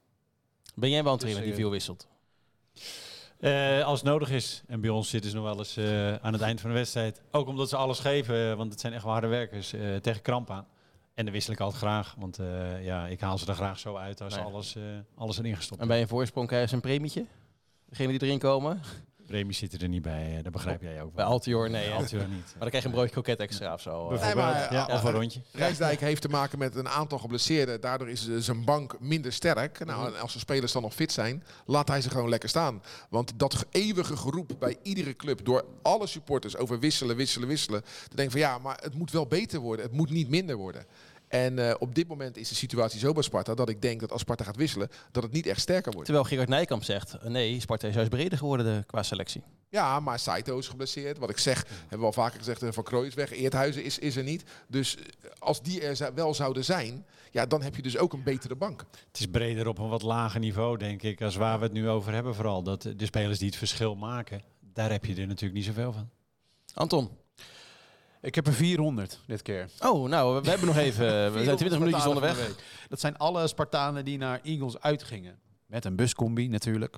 Ben 0.75 0.89
jij 0.89 1.03
wel 1.03 1.13
een 1.13 1.19
Dus, 1.19 1.29
trainer 1.29 1.43
die 1.43 1.53
eh, 1.53 1.59
veel 1.59 1.71
wisselt? 1.71 2.07
Eh, 3.39 3.83
als 3.83 3.99
het 3.99 4.09
nodig 4.09 4.29
is. 4.29 4.63
En 4.67 4.81
bij 4.81 4.89
ons 4.89 5.09
zitten 5.09 5.29
ze 5.29 5.35
nog 5.35 5.45
wel 5.45 5.57
eens 5.57 5.77
eh, 5.77 6.15
aan 6.15 6.33
het 6.33 6.41
eind 6.41 6.61
van 6.61 6.69
de 6.69 6.75
wedstrijd. 6.75 7.21
Ook 7.31 7.47
omdat 7.47 7.69
ze 7.69 7.75
alles 7.75 7.99
geven, 7.99 8.57
want 8.57 8.71
het 8.71 8.81
zijn 8.81 8.93
echt 8.93 9.03
wel 9.03 9.11
harde 9.11 9.27
werkers, 9.27 9.73
eh, 9.73 9.95
tegen 9.95 10.21
kramp 10.21 10.49
aan. 10.51 10.67
En 11.13 11.23
dan 11.25 11.33
wissel 11.33 11.53
ik 11.53 11.59
altijd 11.59 11.81
graag, 11.81 12.15
want 12.17 12.39
eh, 12.39 12.85
ja, 12.85 13.07
ik 13.07 13.19
haal 13.21 13.37
ze 13.37 13.45
er 13.47 13.53
graag 13.55 13.79
zo 13.79 13.95
uit 13.95 14.21
als 14.21 14.35
Nee. 14.35 14.43
alles, 14.43 14.75
eh, 14.75 14.83
alles 15.15 15.37
erin 15.37 15.55
gestopt 15.55 15.81
En 15.81 15.87
bij 15.87 16.01
een 16.01 16.07
voorsprong 16.07 16.47
krijgen 16.47 16.69
ze 16.69 16.75
een 16.75 16.81
premietje? 16.81 17.25
Degene 17.89 18.11
die 18.17 18.21
erin 18.27 18.39
komen? 18.39 18.81
Premies 19.25 19.57
zitten 19.57 19.79
er 19.79 19.87
niet 19.87 20.01
bij, 20.01 20.37
eh, 20.37 20.43
dat 20.43 20.51
begrijp 20.51 20.81
jij 20.81 21.01
ook 21.01 21.13
Bij 21.13 21.23
wel. 21.23 21.33
Altior, 21.33 21.69
nee. 21.69 21.87
Hè? 21.87 21.93
Altior 21.93 22.27
niet. 22.27 22.43
Maar 22.45 22.59
dan 22.59 22.67
krijg 22.67 22.83
je 22.83 22.89
een 22.89 22.95
broodje 22.95 23.11
kroket 23.11 23.39
extra 23.39 23.73
of 23.73 23.81
zo. 23.81 24.01
eh. 24.03 24.07
Bijvoorbeeld, 24.09 24.35
maar, 24.45 24.73
ja, 24.73 24.87
ja, 24.87 24.93
of 24.95 25.03
een 25.03 25.11
rondje. 25.11 25.41
Rijsdijk 25.51 25.99
heeft 25.99 26.21
te 26.21 26.27
maken 26.29 26.57
met 26.59 26.75
een 26.75 26.89
aantal 26.89 27.17
geblesseerden. 27.19 27.81
Daardoor 27.81 28.09
is 28.09 28.27
eh, 28.27 28.35
zijn 28.37 28.65
bank 28.65 28.99
minder 28.99 29.33
sterk. 29.33 29.85
Nou, 29.85 30.13
en 30.13 30.19
als 30.21 30.33
de 30.33 30.39
spelers 30.39 30.71
dan 30.71 30.81
nog 30.81 30.93
fit 30.93 31.11
zijn, 31.11 31.43
laat 31.65 31.87
hij 31.87 32.01
ze 32.01 32.09
gewoon 32.09 32.29
lekker 32.29 32.49
staan. 32.49 32.81
Want 33.09 33.33
dat 33.39 33.53
ge- 33.55 33.65
eeuwige 33.71 34.17
geroep 34.17 34.51
bij 34.59 34.75
iedere 34.83 35.15
club 35.15 35.45
door 35.45 35.65
alle 35.81 36.07
supporters 36.07 36.57
over 36.57 36.79
wisselen, 36.79 37.15
wisselen, 37.15 37.47
wisselen. 37.47 37.81
Dan 37.81 38.15
denk 38.15 38.27
ik 38.27 38.31
van 38.31 38.49
ja, 38.49 38.57
maar 38.57 38.79
het 38.81 38.93
moet 38.95 39.11
wel 39.11 39.27
beter 39.27 39.59
worden. 39.59 39.85
Het 39.85 39.93
moet 39.93 40.09
niet 40.09 40.29
minder 40.29 40.55
worden. 40.55 40.85
En 41.35 41.59
eh, 41.59 41.75
op 41.79 41.95
dit 41.95 42.07
moment 42.07 42.37
is 42.37 42.49
de 42.49 42.55
situatie 42.55 42.99
zo 42.99 43.11
bij 43.11 43.23
Sparta 43.23 43.53
dat 43.53 43.69
ik 43.69 43.81
denk 43.81 43.99
dat 43.99 44.11
als 44.11 44.21
Sparta 44.21 44.43
gaat 44.43 44.55
wisselen, 44.55 44.89
dat 45.11 45.23
het 45.23 45.31
niet 45.31 45.45
echt 45.45 45.61
sterker 45.61 45.91
wordt. 45.91 46.05
Terwijl 46.05 46.27
Gerard 46.27 46.49
Nijkamp 46.49 46.83
zegt, 46.83 47.13
eh, 47.13 47.29
nee, 47.29 47.59
Sparta 47.59 47.87
is 47.87 47.95
juist 47.95 48.09
breder 48.09 48.37
geworden 48.37 48.65
de, 48.65 48.83
qua 48.85 49.03
selectie. 49.03 49.43
Ja, 49.69 49.99
maar 49.99 50.19
Saito 50.19 50.57
is 50.57 50.67
geblesseerd. 50.67 51.17
Wat 51.17 51.29
ik 51.29 51.37
zeg, 51.37 51.65
hebben 51.79 51.99
we 51.99 52.05
al 52.05 52.11
vaker 52.11 52.37
gezegd, 52.37 52.63
eh, 52.63 52.71
Van 52.71 52.83
Krooi 52.83 53.07
is 53.07 53.13
weg. 53.13 53.31
Eerthuizen 53.31 53.83
is, 53.83 53.99
is 53.99 54.15
er 54.15 54.23
niet. 54.23 54.43
Dus 54.67 54.97
als 55.39 55.61
die 55.61 55.81
er 55.81 56.13
wel 56.13 56.33
zouden 56.33 56.63
zijn, 56.63 57.05
ja, 57.31 57.45
dan 57.45 57.61
heb 57.61 57.75
je 57.75 57.81
dus 57.81 57.97
ook 57.97 58.13
een 58.13 58.23
betere 58.23 58.55
bank. 58.55 58.85
Het 59.07 59.19
is 59.19 59.27
breder 59.27 59.67
op 59.67 59.77
een 59.77 59.89
wat 59.89 60.01
lager 60.01 60.39
niveau, 60.39 60.77
denk 60.77 61.01
ik, 61.03 61.21
als 61.21 61.35
waar 61.35 61.57
we 61.57 61.63
het 61.63 61.73
nu 61.73 61.89
over 61.89 62.13
hebben 62.13 62.35
vooral. 62.35 62.63
Dat 62.63 62.81
de 62.81 63.05
spelers 63.05 63.39
die 63.39 63.47
het 63.47 63.57
verschil 63.57 63.95
maken, 63.95 64.41
daar 64.73 64.91
heb 64.91 65.05
je 65.05 65.15
er 65.15 65.27
natuurlijk 65.27 65.53
niet 65.53 65.65
zoveel 65.65 65.93
van. 65.93 66.09
Anton, 66.73 67.09
Ik 68.25 68.35
heb 68.35 68.47
er 68.47 68.53
400 68.53 69.21
dit 69.27 69.41
keer. 69.41 69.69
Oh, 69.79 70.09
nou, 70.09 70.41
we 70.41 70.49
hebben 70.49 70.67
nog 70.67 70.77
even... 70.77 71.33
We 71.33 71.43
zijn 71.43 71.57
20 71.57 71.79
minuutjes 71.79 72.05
onderweg. 72.05 72.55
Dat 72.87 72.99
zijn 72.99 73.17
alle 73.17 73.47
Spartanen 73.47 74.05
die 74.05 74.17
naar 74.17 74.39
Eagles 74.43 74.79
uitgingen. 74.79 75.39
Met 75.65 75.85
een 75.85 75.95
buscombi 75.95 76.47
natuurlijk. 76.47 76.97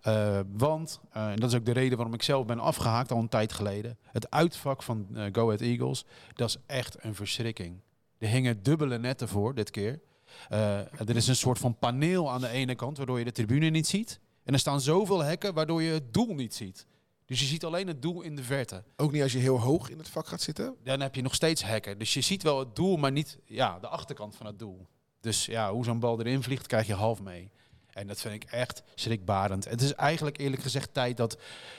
Eh, 0.00 0.40
want, 0.52 1.00
eh, 1.10 1.30
en 1.30 1.36
dat 1.36 1.50
is 1.50 1.56
ook 1.56 1.64
de 1.64 1.72
reden 1.72 1.96
waarom 1.96 2.14
ik 2.14 2.22
zelf 2.22 2.46
ben 2.46 2.58
afgehaakt 2.58 3.12
al 3.12 3.18
een 3.18 3.28
tijd 3.28 3.52
geleden. 3.52 3.98
Het 4.02 4.30
uitvak 4.30 4.82
van 4.82 5.06
eh, 5.14 5.24
Go 5.32 5.44
Ahead 5.44 5.60
Eagles, 5.60 6.04
dat 6.34 6.48
is 6.48 6.56
echt 6.66 6.96
een 7.04 7.14
verschrikking. 7.14 7.80
Er 8.18 8.28
hingen 8.28 8.62
dubbele 8.62 8.98
netten 8.98 9.28
voor 9.28 9.54
dit 9.54 9.70
keer. 9.70 10.00
Er 10.48 11.16
is 11.16 11.26
een 11.26 11.36
soort 11.36 11.58
van 11.58 11.78
paneel 11.78 12.30
aan 12.30 12.40
de 12.40 12.48
ene 12.48 12.74
kant, 12.74 12.96
waardoor 12.96 13.18
je 13.18 13.24
de 13.24 13.32
tribune 13.32 13.68
niet 13.68 13.86
ziet. 13.86 14.20
En 14.44 14.52
er 14.52 14.58
staan 14.58 14.80
zoveel 14.80 15.22
hekken, 15.22 15.54
waardoor 15.54 15.82
je 15.82 15.92
het 15.92 16.12
doel 16.14 16.34
niet 16.34 16.54
ziet. 16.54 16.86
Dus 17.26 17.40
je 17.40 17.46
ziet 17.46 17.64
alleen 17.64 17.86
het 17.86 18.02
doel 18.02 18.22
in 18.22 18.36
de 18.36 18.42
verte. 18.42 18.84
Ook 18.96 19.12
niet 19.12 19.22
als 19.22 19.32
je 19.32 19.38
heel 19.38 19.60
hoog 19.60 19.90
in 19.90 19.98
het 19.98 20.08
vak 20.08 20.26
gaat 20.26 20.40
zitten. 20.40 20.76
Dan 20.82 21.00
heb 21.00 21.14
je 21.14 21.22
nog 21.22 21.34
steeds 21.34 21.64
hekken. 21.64 21.98
Dus 21.98 22.14
je 22.14 22.20
ziet 22.20 22.42
wel 22.42 22.58
het 22.58 22.76
doel, 22.76 22.96
maar 22.96 23.12
niet 23.12 23.38
ja, 23.44 23.78
de 23.78 23.88
achterkant 23.88 24.36
van 24.36 24.46
het 24.46 24.58
doel. 24.58 24.86
Dus 25.20 25.46
ja, 25.46 25.72
hoe 25.72 25.84
zo'n 25.84 26.00
bal 26.00 26.20
erin 26.20 26.42
vliegt, 26.42 26.66
krijg 26.66 26.86
je 26.86 26.94
half 26.94 27.20
mee. 27.20 27.50
En 27.90 28.06
dat 28.06 28.20
vind 28.20 28.34
ik 28.34 28.50
echt 28.50 28.82
schrikbarend. 28.94 29.64
Het 29.64 29.80
is 29.80 29.94
eigenlijk 29.94 30.38
eerlijk 30.38 30.62
gezegd 30.62 30.94
tijd 30.94 31.16
dat 31.16 31.38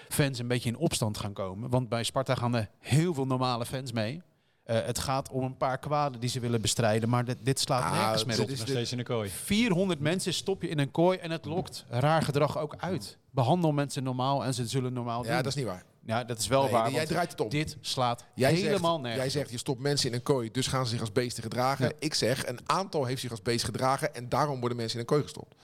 fans 0.10 0.40
een 0.40 0.48
beetje 0.48 0.70
in 0.70 0.78
opstand 0.78 1.18
gaan 1.18 1.34
komen. 1.34 1.70
Want 1.70 1.90
bij 1.90 2.04
Sparta 2.04 2.36
gaan 2.36 2.56
er 2.56 2.70
heel 2.80 3.14
veel 3.14 3.26
normale 3.26 3.66
fans 3.66 3.92
mee. 3.92 4.22
Eh, 4.68 4.86
het 4.86 5.00
gaat 5.00 5.30
om 5.30 5.44
een 5.44 5.58
paar 5.58 5.78
kwaden 5.78 6.20
die 6.20 6.30
ze 6.30 6.40
willen 6.40 6.62
bestrijden, 6.62 7.10
maar 7.10 7.26
dit, 7.26 7.38
dit 7.42 7.60
slaat 7.60 7.84
Ah, 7.84 7.92
nergens 7.92 8.26
meer 8.26 8.36
dit 8.36 8.46
op. 8.46 8.52
is 8.52 8.60
Nog 8.60 8.68
steeds 8.68 8.92
in 8.92 8.98
de 8.98 9.04
kooi. 9.04 9.30
400 9.30 10.00
mensen 10.00 10.34
stop 10.34 10.62
je 10.62 10.68
in 10.70 10.80
een 10.80 10.92
kooi 10.92 11.18
en 11.18 11.32
het 11.32 11.46
lokt 11.46 11.86
raar 11.90 12.22
gedrag 12.22 12.58
ook 12.58 12.76
uit. 12.78 13.18
Behandel 13.32 13.72
mensen 13.72 14.04
normaal 14.04 14.44
en 14.44 14.54
ze 14.54 14.68
zullen 14.68 14.94
normaal 14.94 15.24
Ja, 15.24 15.28
doen. 15.34 15.38
dat 15.38 15.46
is 15.46 15.56
niet 15.56 15.66
waar. 15.66 15.84
ja, 16.06 16.24
dat 16.24 16.40
is 16.40 16.48
wel 16.48 16.62
Nee, 16.64 16.72
waar. 16.72 16.92
jij 16.92 17.06
draait 17.06 17.32
het 17.32 17.42
om. 17.42 17.50
Dit 17.50 17.78
slaat 17.82 18.26
Jij 18.36 18.54
helemaal 18.54 18.92
zegt, 18.92 19.02
nergens 19.04 19.22
jij 19.24 19.30
zegt, 19.42 19.52
je 19.52 19.58
stopt 19.58 19.82
mensen 19.82 20.10
in 20.10 20.16
een 20.16 20.24
kooi, 20.24 20.52
dus 20.52 20.68
gaan 20.68 20.86
ze 20.86 20.92
zich 20.92 21.00
als 21.00 21.12
beesten 21.12 21.44
gedragen. 21.44 21.86
Ja. 21.86 21.92
Ik 22.00 22.14
zeg, 22.14 22.48
een 22.48 22.60
aantal 22.66 23.06
heeft 23.06 23.22
zich 23.22 23.32
als 23.32 23.42
beest 23.42 23.66
gedragen 23.66 24.16
en 24.16 24.30
daarom 24.30 24.60
worden 24.60 24.78
mensen 24.78 24.96
in 24.96 25.02
een 25.02 25.12
kooi 25.12 25.22
gestopt. 25.24 25.56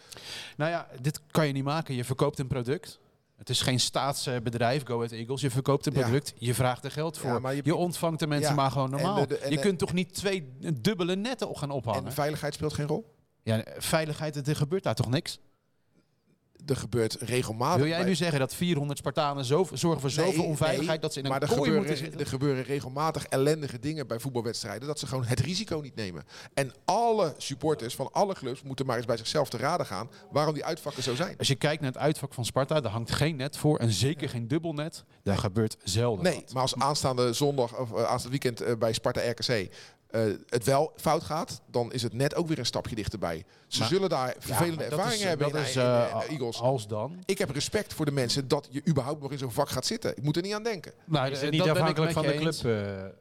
Nou 0.57 0.71
ja, 0.71 0.87
dit 1.01 1.21
kan 1.31 1.47
je 1.47 1.53
niet 1.53 1.63
maken. 1.63 1.95
Je 1.95 2.03
verkoopt 2.03 2.39
een 2.39 2.47
product. 2.47 2.99
Het 3.43 3.51
is 3.51 3.61
geen 3.61 3.79
staatsbedrijf, 3.79 4.85
Go 4.85 4.95
Ahead 4.95 5.11
Eagles. 5.11 5.41
Je 5.41 5.49
verkoopt 5.49 5.85
een 5.85 5.93
Ja. 5.93 6.01
product, 6.01 6.33
je 6.37 6.53
vraagt 6.53 6.83
er 6.85 6.91
geld 6.91 7.17
voor. 7.17 7.39
Ja, 7.41 7.49
je, 7.49 7.61
je- 7.63 7.75
ontvangt 7.75 8.19
de 8.19 8.27
mensen 8.27 8.49
Ja, 8.49 8.55
maar 8.55 8.71
gewoon 8.71 8.89
normaal. 8.89 9.15
de- 9.15 9.27
de- 9.27 9.37
en 9.37 9.51
je 9.51 9.59
kunt 9.59 9.79
toch 9.79 9.93
niet 9.93 10.13
twee 10.13 10.53
dubbele 10.81 11.15
netten 11.15 11.49
op 11.49 11.55
gaan 11.55 11.71
ophangen? 11.71 12.05
En 12.05 12.11
veiligheid 12.13 12.53
speelt 12.53 12.73
geen 12.73 12.87
rol. 12.87 13.15
ja, 13.43 13.63
veiligheid, 13.77 14.47
er 14.47 14.55
gebeurt 14.55 14.83
daar 14.83 14.95
toch 14.95 15.09
niks? 15.09 15.39
Er 16.65 16.75
gebeurt 16.75 17.15
regelmatig. 17.19 17.77
Wil 17.81 17.87
jij 17.87 18.03
nu 18.03 18.15
zeggen 18.15 18.39
dat 18.39 18.55
400 18.55 18.99
Spartanen 18.99 19.45
zo, 19.45 19.67
zorgen 19.73 20.01
voor 20.01 20.09
zoveel 20.09 20.37
Nee, 20.37 20.47
onveiligheid 20.47 20.89
nee, 20.89 20.99
dat 20.99 21.13
ze 21.13 21.19
in 21.19 21.25
een 21.25 21.31
maar 21.31 21.41
er 21.41 21.47
gebeuren, 21.47 21.85
moeten 21.85 22.19
er 22.19 22.27
gebeuren 22.27 22.63
regelmatig 22.63 23.25
ellendige 23.25 23.79
dingen 23.79 24.07
bij 24.07 24.19
voetbalwedstrijden. 24.19 24.87
Dat 24.87 24.99
ze 24.99 25.07
gewoon 25.07 25.25
het 25.25 25.39
risico 25.39 25.79
niet 25.79 25.95
nemen. 25.95 26.23
En 26.53 26.73
alle 26.85 27.33
supporters 27.37 27.95
van 27.95 28.11
alle 28.11 28.33
clubs 28.33 28.61
moeten 28.61 28.85
maar 28.85 28.97
eens 28.97 29.05
bij 29.05 29.17
zichzelf 29.17 29.49
te 29.49 29.57
raden 29.57 29.85
gaan 29.85 30.09
waarom 30.31 30.53
die 30.53 30.65
uitvakken 30.65 31.03
zo 31.03 31.15
zijn. 31.15 31.37
Als 31.37 31.47
je 31.47 31.55
kijkt 31.55 31.81
naar 31.81 31.91
het 31.91 32.01
uitvak 32.01 32.33
van 32.33 32.45
Sparta, 32.45 32.81
daar 32.81 32.91
hangt 32.91 33.11
geen 33.11 33.35
net 33.35 33.57
voor 33.57 33.77
en 33.77 33.91
zeker 33.91 34.29
geen 34.29 34.47
dubbelnet. 34.47 35.03
Daar 35.23 35.37
gebeurt 35.37 35.77
zelden 35.83 36.23
Nee, 36.23 36.35
wat. 36.35 36.53
maar 36.53 36.61
als 36.61 36.75
aanstaande 36.75 37.33
zondag 37.33 37.77
of 37.79 37.91
eh, 37.91 37.97
aanstaande 37.97 38.29
weekend 38.29 38.61
eh, 38.61 38.75
bij 38.77 38.93
Sparta 38.93 39.21
RKC 39.29 39.69
eh, 40.13 40.21
het 40.49 40.63
wel 40.63 40.91
fout 40.95 41.23
gaat, 41.23 41.61
dan 41.71 41.91
is 41.93 42.01
het 42.03 42.13
net 42.13 42.35
ook 42.35 42.47
weer 42.47 42.59
een 42.59 42.65
stapje 42.65 42.95
dichterbij. 42.95 43.45
Ze 43.67 43.79
Maar- 43.79 43.87
zullen 43.87 44.09
daar 44.09 44.35
vervelende 44.39 44.75
maar 44.75 44.85
ervaringen 44.85 45.17
is- 45.17 45.23
hebben 45.23 45.47
dat 45.51 45.61
in, 45.61 45.67
is, 45.67 45.75
in, 45.75 45.81
Eagles. 46.29 46.59
Als 46.59 46.87
dan? 46.87 47.17
Ik 47.25 47.37
heb 47.37 47.49
respect 47.49 47.93
voor 47.93 48.05
de 48.05 48.11
mensen 48.11 48.47
dat 48.47 48.67
je 48.71 48.81
überhaupt 48.87 49.21
nog 49.21 49.31
in 49.31 49.37
zo'n 49.37 49.51
vak 49.51 49.69
gaat 49.69 49.85
zitten. 49.85 50.17
Ik 50.17 50.23
moet 50.23 50.35
er 50.35 50.41
niet 50.41 50.53
aan 50.53 50.63
denken. 50.63 50.91
Nou, 51.05 51.29
Is 51.29 51.37
eh, 51.37 51.41
het 51.43 51.51
niet 51.51 51.63
dat 51.63 51.73
ben 51.73 51.77
ik 51.77 51.81
afhankelijk 51.97 52.11
van 52.13 52.23
de 52.23 52.33
club, 52.37 52.53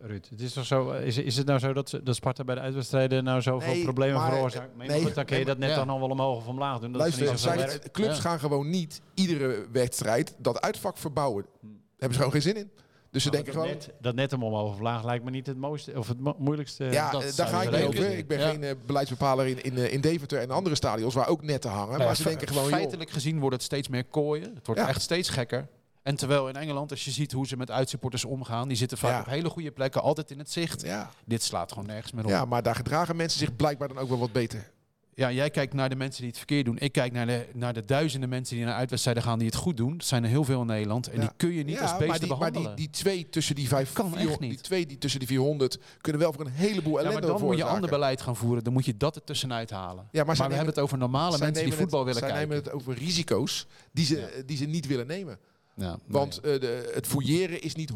eh, 0.01 0.07
Ruud? 0.09 0.27
Het 0.31 0.41
is, 0.41 0.53
toch 0.53 0.67
zo, 0.67 0.91
is, 0.91 1.19
is 1.19 1.37
het 1.37 1.47
nou 1.47 1.59
zo 1.59 1.73
dat, 1.73 1.89
ze- 1.89 2.03
dat 2.03 2.15
Sparta 2.15 2.45
bij 2.45 2.55
de 2.55 2.61
uitwedstrijden 2.61 3.25
nou 3.25 3.43
zoveel 3.43 3.73
Nee, 3.73 3.83
problemen 3.83 4.21
maar- 4.21 4.31
veroorzaakt? 4.31 4.77
Maar 4.77 4.87
nee, 4.87 5.03
goed, 5.03 5.15
dan 5.15 5.25
kun 5.25 5.39
je 5.39 5.45
nee, 5.45 5.55
dat 5.55 5.59
net 5.63 5.71
ja. 5.71 5.77
dan 5.77 5.87
nog 5.87 5.99
wel 6.01 6.09
omhoog 6.11 6.37
of 6.37 6.47
omlaag 6.47 6.79
doen. 6.81 6.93
Dat 6.93 7.01
Luister, 7.01 7.23
is 7.33 7.45
niet 7.45 7.91
clubs 7.93 8.17
Ja. 8.17 8.21
gaan 8.23 8.39
gewoon 8.39 8.71
niet 8.71 9.01
iedere 9.15 9.67
wedstrijd 9.73 10.35
dat 10.39 10.61
uitvak 10.61 10.97
verbouwen. 10.99 11.45
Daar 11.61 11.71
hebben 12.11 12.13
ze 12.13 12.25
gewoon 12.25 12.33
geen 12.33 12.43
zin 12.43 12.57
in. 12.57 12.71
Dus 13.13 13.23
ze 13.23 13.29
Maar 13.29 13.37
denken 13.43 13.55
dat, 13.55 13.63
gewoon... 13.71 13.79
net, 13.87 13.95
dat 14.01 14.15
net 14.15 14.31
hem 14.31 14.43
omhoog 14.43 14.73
of 14.81 15.03
lijkt 15.05 15.25
me 15.25 15.31
niet 15.31 15.47
het, 15.47 15.57
mooiste, 15.57 15.99
of 15.99 16.09
het 16.09 16.21
mo- 16.21 16.35
moeilijkste. 16.39 16.85
Ja, 16.85 17.11
dat 17.11 17.23
eh, 17.25 17.37
daar 17.37 17.47
ga 17.47 17.63
ik 17.63 17.71
niet 17.71 17.83
over. 17.83 18.05
in. 18.11 18.19
Ik 18.19 18.27
ben 18.29 18.39
Ja. 18.39 18.49
geen 18.51 18.63
eh, 18.65 18.75
beleidsbepaler 18.87 19.47
in, 19.47 19.63
in, 19.63 19.77
eh, 19.77 19.93
in 19.93 20.01
Deventer 20.01 20.39
en 20.41 20.51
andere 20.51 20.75
stadions 20.75 21.15
waar 21.15 21.29
ook 21.29 21.43
netten 21.43 21.71
hangen. 21.71 21.93
Nou 21.93 22.05
maar 22.05 22.17
ze 22.17 22.23
denken 22.23 22.49
gewoon, 22.49 22.63
joh, 22.63 22.73
feitelijk 22.73 23.11
gezien 23.11 23.39
wordt 23.41 23.55
het 23.55 23.65
steeds 23.65 23.89
meer 23.89 24.05
kooien. 24.05 24.55
Het 24.55 24.67
wordt 24.67 24.81
Ja. 24.81 24.89
echt 24.89 25.01
steeds 25.03 25.29
gekker. 25.29 25.69
En 26.03 26.17
terwijl 26.17 26.49
in 26.49 26.57
Engeland, 26.57 26.91
als 26.91 27.05
je 27.05 27.11
ziet 27.11 27.33
hoe 27.33 27.47
ze 27.47 27.57
met 27.57 27.71
uitsupporters 27.71 28.25
omgaan, 28.25 28.69
die 28.69 28.77
zitten 28.77 28.99
vaak 28.99 29.11
Ja. 29.13 29.21
op 29.21 29.27
hele 29.27 29.49
goede 29.49 29.71
plekken, 29.71 30.03
altijd 30.03 30.31
in 30.31 30.39
het 30.39 30.51
zicht. 30.51 30.83
ja. 30.83 31.11
Dit 31.25 31.43
slaat 31.43 31.73
gewoon 31.73 31.87
nergens 31.87 32.13
meer 32.13 32.25
op. 32.25 32.31
ja, 32.31 32.45
maar 32.45 32.63
daar 32.63 32.75
gedragen 32.75 33.17
mensen 33.17 33.39
zich 33.39 33.57
blijkbaar 33.57 33.89
dan 33.89 33.99
ook 33.99 34.09
wel 34.09 34.19
wat 34.19 34.33
beter. 34.33 34.71
Ja, 35.15 35.33
jij 35.33 35.51
kijkt 35.51 35.75
naar 35.75 35.89
de 35.89 35.97
mensen 35.97 36.19
die 36.21 36.29
het 36.29 36.37
verkeerd 36.39 36.65
doen. 36.65 36.79
Ik 36.79 36.93
kijk 36.93 37.13
naar 37.13 37.27
de, 37.27 37.47
naar 37.55 37.73
de 37.75 37.85
duizenden 37.85 38.29
mensen 38.29 38.57
die 38.57 38.65
naar 38.65 38.75
uitwedstrijden 38.75 39.23
gaan 39.23 39.39
die 39.39 39.47
het 39.49 39.57
goed 39.57 39.77
doen. 39.77 39.97
Dat 39.97 40.07
zijn 40.07 40.23
er 40.25 40.29
heel 40.29 40.45
veel 40.45 40.61
in 40.61 40.67
Nederland. 40.67 41.07
En 41.09 41.15
Ja. 41.15 41.21
die 41.21 41.31
kun 41.37 41.53
je 41.53 41.65
niet 41.65 41.75
ja, 41.75 41.83
als 41.83 41.91
beesten 41.91 42.07
maar 42.09 42.19
die, 42.19 42.29
maar 42.29 42.39
behandelen. 42.39 42.77
die, 42.77 42.87
die 42.91 42.95
twee 42.95 43.29
tussen 43.29 43.55
die 43.55 43.69
vijf, 43.69 43.93
Kan 43.93 44.05
echt 44.07 44.15
400 44.17 44.51
die 44.51 44.61
twee 44.61 44.87
die 44.87 44.99
tussen 44.99 45.19
die 45.21 45.29
400 45.29 45.79
kunnen 46.01 46.21
wel 46.21 46.33
voor 46.33 46.45
een 46.47 46.53
heleboel 46.53 46.93
ja, 46.93 46.99
ellende 46.99 47.21
maar 47.21 47.31
dan 47.39 47.47
moet 47.47 47.57
je 47.57 47.65
ander 47.65 47.91
beleid 47.91 48.21
gaan 48.21 48.37
voeren. 48.37 48.65
Dan 48.65 48.73
moet 48.73 48.85
je 48.85 48.97
dat 48.97 49.17
er 49.17 49.25
tussenuit 49.25 49.71
halen. 49.71 50.09
Ja, 50.11 50.19
maar 50.19 50.27
maar 50.27 50.37
zij 50.37 50.49
we 50.49 50.55
hebben 50.55 50.75
het 50.75 50.83
over 50.83 50.99
normale 50.99 51.37
Zij 51.37 51.47
mensen 51.47 51.65
die 51.65 51.73
voetbal 51.75 52.07
het, 52.07 52.15
willen 52.15 52.29
zij 52.29 52.31
kijken. 52.39 52.49
nemen 52.49 52.65
het 52.65 52.73
over 52.75 52.95
risico's 52.95 53.67
die 53.93 54.05
ze, 54.05 54.43
die 54.47 54.57
ze 54.57 54.65
niet 54.65 54.87
willen 54.87 55.07
nemen. 55.07 55.39
Ja, 55.75 55.99
Want 56.07 56.41
eh, 56.41 56.61
de, 56.61 56.91
het 56.95 57.07
fouilleren 57.07 57.63
is 57.63 57.75
niet 57.75 57.93
100%. 57.93 57.95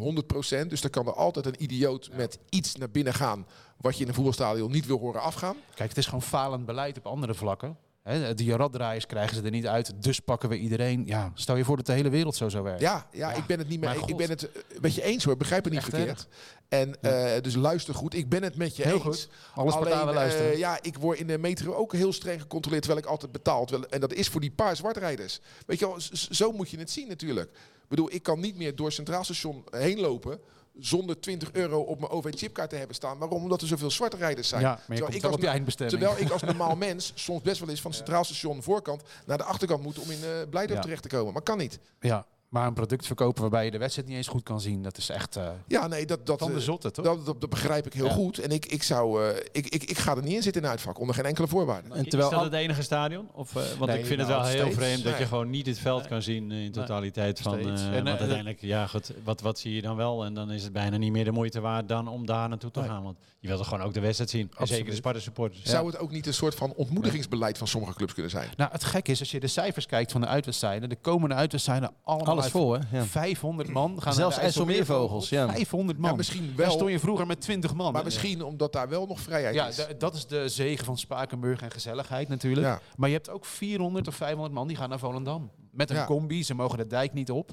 Dus 0.66 0.82
er 0.82 0.90
kan 0.90 1.06
er 1.06 1.12
altijd 1.12 1.46
een 1.46 1.62
idioot 1.62 2.10
met 2.16 2.38
iets 2.48 2.76
naar 2.76 2.90
binnen 2.90 3.14
gaan. 3.14 3.46
wat 3.76 3.96
je 3.96 4.02
in 4.02 4.08
een 4.08 4.14
voetbalstadion 4.14 4.70
niet 4.70 4.86
wil 4.86 4.98
horen 4.98 5.20
afgaan. 5.20 5.56
Kijk, 5.74 5.88
het 5.88 5.98
is 5.98 6.04
gewoon 6.04 6.22
falend 6.22 6.66
beleid 6.66 6.98
op 6.98 7.06
andere 7.06 7.34
vlakken. 7.34 7.76
Hè, 8.06 8.34
de 8.34 8.56
raddraaiers 8.56 9.06
krijgen 9.06 9.36
ze 9.36 9.42
er 9.42 9.50
niet 9.50 9.66
uit. 9.66 9.92
Dus 10.02 10.20
pakken 10.20 10.48
we 10.48 10.58
iedereen. 10.58 11.02
Ja, 11.06 11.30
stel 11.34 11.56
je 11.56 11.64
voor 11.64 11.76
dat 11.76 11.86
de 11.86 11.92
hele 11.92 12.08
wereld 12.08 12.34
zo 12.36 12.48
zou 12.48 12.64
werken. 12.64 12.82
Ja, 12.82 13.06
ja, 13.12 13.32
ik 13.32 13.46
ben 13.46 13.58
het 13.58 13.68
niet 13.68 13.80
Maar 13.80 13.94
mee. 13.96 14.04
Ik 14.06 14.16
ben 14.16 14.28
het 14.28 14.50
eh, 14.52 14.62
met 14.80 14.94
je 14.94 15.02
eens 15.02 15.24
hoor. 15.24 15.36
Begrijp 15.36 15.64
het 15.64 15.72
niet 15.72 15.82
Echt 15.82 15.90
verkeerd. 15.94 16.26
En 16.68 17.02
eh, 17.02 17.42
dus 17.42 17.54
luister 17.54 17.94
goed. 17.94 18.14
Ik 18.14 18.28
ben 18.28 18.42
het 18.42 18.56
met 18.56 18.76
je 18.76 18.82
Heel 18.82 18.92
eens. 18.94 19.02
goed. 19.02 19.28
Alle 19.54 19.70
Spartanen 19.70 20.00
Alleen, 20.02 20.14
luisteren. 20.14 20.52
eh, 20.52 20.58
ja, 20.58 20.78
ik 20.82 20.96
word 20.98 21.18
in 21.18 21.26
de 21.26 21.38
metro 21.38 21.74
ook 21.74 21.92
heel 21.92 22.12
streng 22.12 22.40
gecontroleerd 22.40 22.82
terwijl 22.82 23.04
ik 23.04 23.10
altijd 23.10 23.32
betaal. 23.32 23.64
Terwijl- 23.66 23.90
En 23.90 24.00
dat 24.00 24.12
is 24.12 24.28
voor 24.28 24.40
die 24.40 24.50
paar 24.50 24.76
zwartrijders. 24.76 25.40
Weet 25.66 25.78
je 25.78 25.86
wel, 25.86 25.96
zo 26.30 26.52
moet 26.52 26.70
je 26.70 26.78
het 26.78 26.90
zien 26.90 27.08
natuurlijk. 27.08 27.50
Ik 27.50 27.88
bedoel, 27.88 28.12
ik 28.12 28.22
kan 28.22 28.40
niet 28.40 28.56
meer 28.56 28.76
door 28.76 28.86
het 28.86 28.94
Centraal 28.94 29.24
Station 29.24 29.64
heen 29.70 30.00
lopen 30.00 30.38
zonder 30.78 31.20
20 31.20 31.52
euro 31.52 31.80
op 31.80 31.98
mijn 32.00 32.10
OV-chipkaart 32.12 32.70
te 32.70 32.76
hebben 32.76 32.96
staan. 32.96 33.18
Waarom? 33.18 33.42
Omdat 33.42 33.60
er 33.60 33.66
zoveel 33.66 33.90
zwartrijders 33.90 34.48
zijn. 34.48 34.60
ja, 34.62 34.74
Terwijl 34.86 35.14
ik 35.14 35.24
als. 35.24 35.74
Terwijl 35.74 36.18
ik 36.18 36.30
als 36.30 36.42
normaal 36.42 36.76
mens 36.86 37.12
soms 37.14 37.42
best 37.42 37.60
wel 37.60 37.68
eens 37.68 37.80
van 37.80 37.90
het 37.90 37.98
Centraal 38.00 38.24
Station 38.24 38.62
voorkant 38.62 39.02
naar 39.26 39.38
de 39.38 39.44
achterkant 39.44 39.82
moet 39.82 39.98
om 39.98 40.10
in 40.10 40.18
eh 40.24 40.28
Blijdorp 40.50 40.78
Ja. 40.78 40.80
terecht 40.84 41.02
te 41.02 41.08
komen. 41.08 41.32
Maar 41.32 41.42
kan 41.42 41.58
niet. 41.58 41.78
Ja, 42.00 42.26
maar 42.56 42.66
een 42.66 42.72
product 42.74 43.06
verkopen 43.06 43.40
waarbij 43.40 43.64
je 43.64 43.70
de 43.70 43.78
wedstrijd 43.78 44.08
niet 44.08 44.16
eens 44.16 44.28
goed 44.28 44.42
kan 44.42 44.60
zien, 44.60 44.82
dat 44.82 44.96
is 44.96 45.08
echt 45.08 45.36
eh 45.36 45.48
Ja, 45.66 45.86
nee, 45.86 46.06
dat, 46.06 46.26
dat, 46.26 46.38
van 46.38 46.50
de 46.50 46.56
eh, 46.56 46.62
zotte, 46.62 46.90
toch? 46.90 47.04
dat, 47.04 47.26
dat, 47.26 47.40
dat 47.40 47.50
begrijp 47.50 47.86
ik 47.86 47.92
heel 47.92 48.04
Ja. 48.06 48.12
goed. 48.12 48.38
En 48.38 48.50
ik, 48.50 48.66
ik, 48.66 48.82
zou, 48.82 49.24
eh, 49.24 49.36
ik, 49.52 49.66
ik, 49.66 49.82
ik 49.84 49.98
ga 49.98 50.16
er 50.16 50.22
niet 50.22 50.34
in 50.34 50.42
zitten 50.42 50.62
in 50.62 50.68
uitvak, 50.68 50.98
onder 50.98 51.14
geen 51.14 51.24
enkele 51.24 51.48
voorwaarde. 51.48 51.88
En 51.92 52.04
is 52.04 52.08
terwijl 52.08 52.30
dat 52.30 52.38
al- 52.38 52.44
het 52.44 52.54
enige 52.54 52.82
stadion? 52.82 53.28
Of, 53.32 53.52
want 53.52 53.90
Nee, 53.90 53.98
ik 53.98 54.06
vind 54.06 54.20
het 54.20 54.28
nou, 54.28 54.40
wel 54.42 54.50
heel 54.50 54.60
steeds. 54.60 54.76
vreemd 54.76 55.02
dat 55.02 55.12
Nee. 55.12 55.20
je 55.20 55.26
gewoon 55.26 55.50
niet 55.50 55.66
het 55.66 55.78
veld 55.78 56.06
kan 56.06 56.22
zien 56.22 56.50
in 56.52 56.72
totaliteit. 56.72 57.40
Van, 57.40 57.58
eh, 57.58 57.66
En, 57.66 58.04
want 58.04 58.18
uiteindelijk, 58.18 58.60
ja 58.60 58.86
goed, 58.86 59.12
wat, 59.24 59.40
wat 59.40 59.58
zie 59.58 59.74
je 59.74 59.82
dan 59.82 59.96
wel? 59.96 60.24
En 60.24 60.34
dan 60.34 60.50
is 60.50 60.62
het 60.62 60.72
bijna 60.72 60.96
niet 60.96 61.12
meer 61.12 61.24
de 61.24 61.30
moeite 61.30 61.60
waard 61.60 61.88
dan 61.88 62.08
om 62.08 62.26
daar 62.26 62.48
naartoe 62.48 62.70
te 62.70 62.80
Nee. 62.80 62.88
gaan. 62.88 63.02
Want 63.02 63.18
je 63.46 63.52
wilt 63.52 63.64
er 63.64 63.72
gewoon 63.72 63.86
ook 63.86 63.94
de 63.94 64.00
wedstrijd 64.00 64.30
zien. 64.30 64.50
En 64.58 64.66
zeker 64.66 64.90
de 64.90 64.96
Sparta 64.96 65.20
supporters. 65.20 65.62
Zou 65.62 65.86
het 65.86 65.98
ook 65.98 66.10
niet 66.10 66.26
een 66.26 66.34
soort 66.34 66.54
van 66.54 66.72
ontmoedigingsbeleid 66.76 67.58
van 67.58 67.66
sommige 67.66 67.94
clubs 67.94 68.12
kunnen 68.12 68.30
zijn? 68.30 68.48
Nou, 68.56 68.70
het 68.72 68.84
gek 68.84 69.08
is, 69.08 69.20
als 69.20 69.30
je 69.30 69.40
de 69.40 69.46
cijfers 69.46 69.86
kijkt 69.86 70.12
van 70.12 70.20
de 70.20 70.26
uitwedstrijden, 70.26 70.88
de 70.88 70.96
komende 70.96 71.34
uitwedstrijden 71.34 71.90
allemaal 72.04 72.26
Alles 72.26 72.42
uit- 72.42 72.52
vol, 72.52 72.72
hè? 72.72 72.78
Ja. 72.92 73.04
500 73.04 73.68
man 73.68 74.02
gaan 74.02 74.12
Zelfs 74.12 74.38
IJsselmeervogels, 74.38 75.28
ja. 75.28 75.48
500 75.48 75.98
man. 75.98 76.10
Ja, 76.10 76.16
misschien 76.16 76.52
Daar 76.56 76.66
stond 76.66 76.80
wel, 76.80 76.90
je 76.90 76.98
vroeger 76.98 77.26
met 77.26 77.40
20 77.40 77.74
man. 77.74 77.92
maar 77.92 78.04
misschien 78.04 78.42
omdat 78.44 78.72
daar 78.72 78.88
wel 78.88 79.06
nog 79.06 79.20
vrijheid 79.20 79.54
ja, 79.54 79.66
is. 79.66 79.74
d- 79.76 79.94
dat 80.00 80.14
is 80.14 80.26
de 80.26 80.48
zegen 80.48 80.84
van 80.84 80.98
Spakenburg 80.98 81.60
en 81.62 81.70
gezelligheid 81.70 82.28
natuurlijk. 82.28 82.66
Ja. 82.66 82.80
Maar 82.96 83.08
je 83.08 83.14
hebt 83.14 83.30
ook 83.30 83.44
400 83.44 84.08
of 84.08 84.14
500 84.14 84.54
man 84.54 84.66
die 84.68 84.76
gaan 84.76 84.88
naar 84.88 84.98
Volendam. 84.98 85.50
Met 85.76 85.90
een 85.90 85.96
Ja. 85.96 86.04
combi, 86.04 86.44
ze 86.44 86.54
mogen 86.54 86.78
de 86.78 86.86
dijk 86.86 87.12
niet 87.12 87.30
op. 87.30 87.50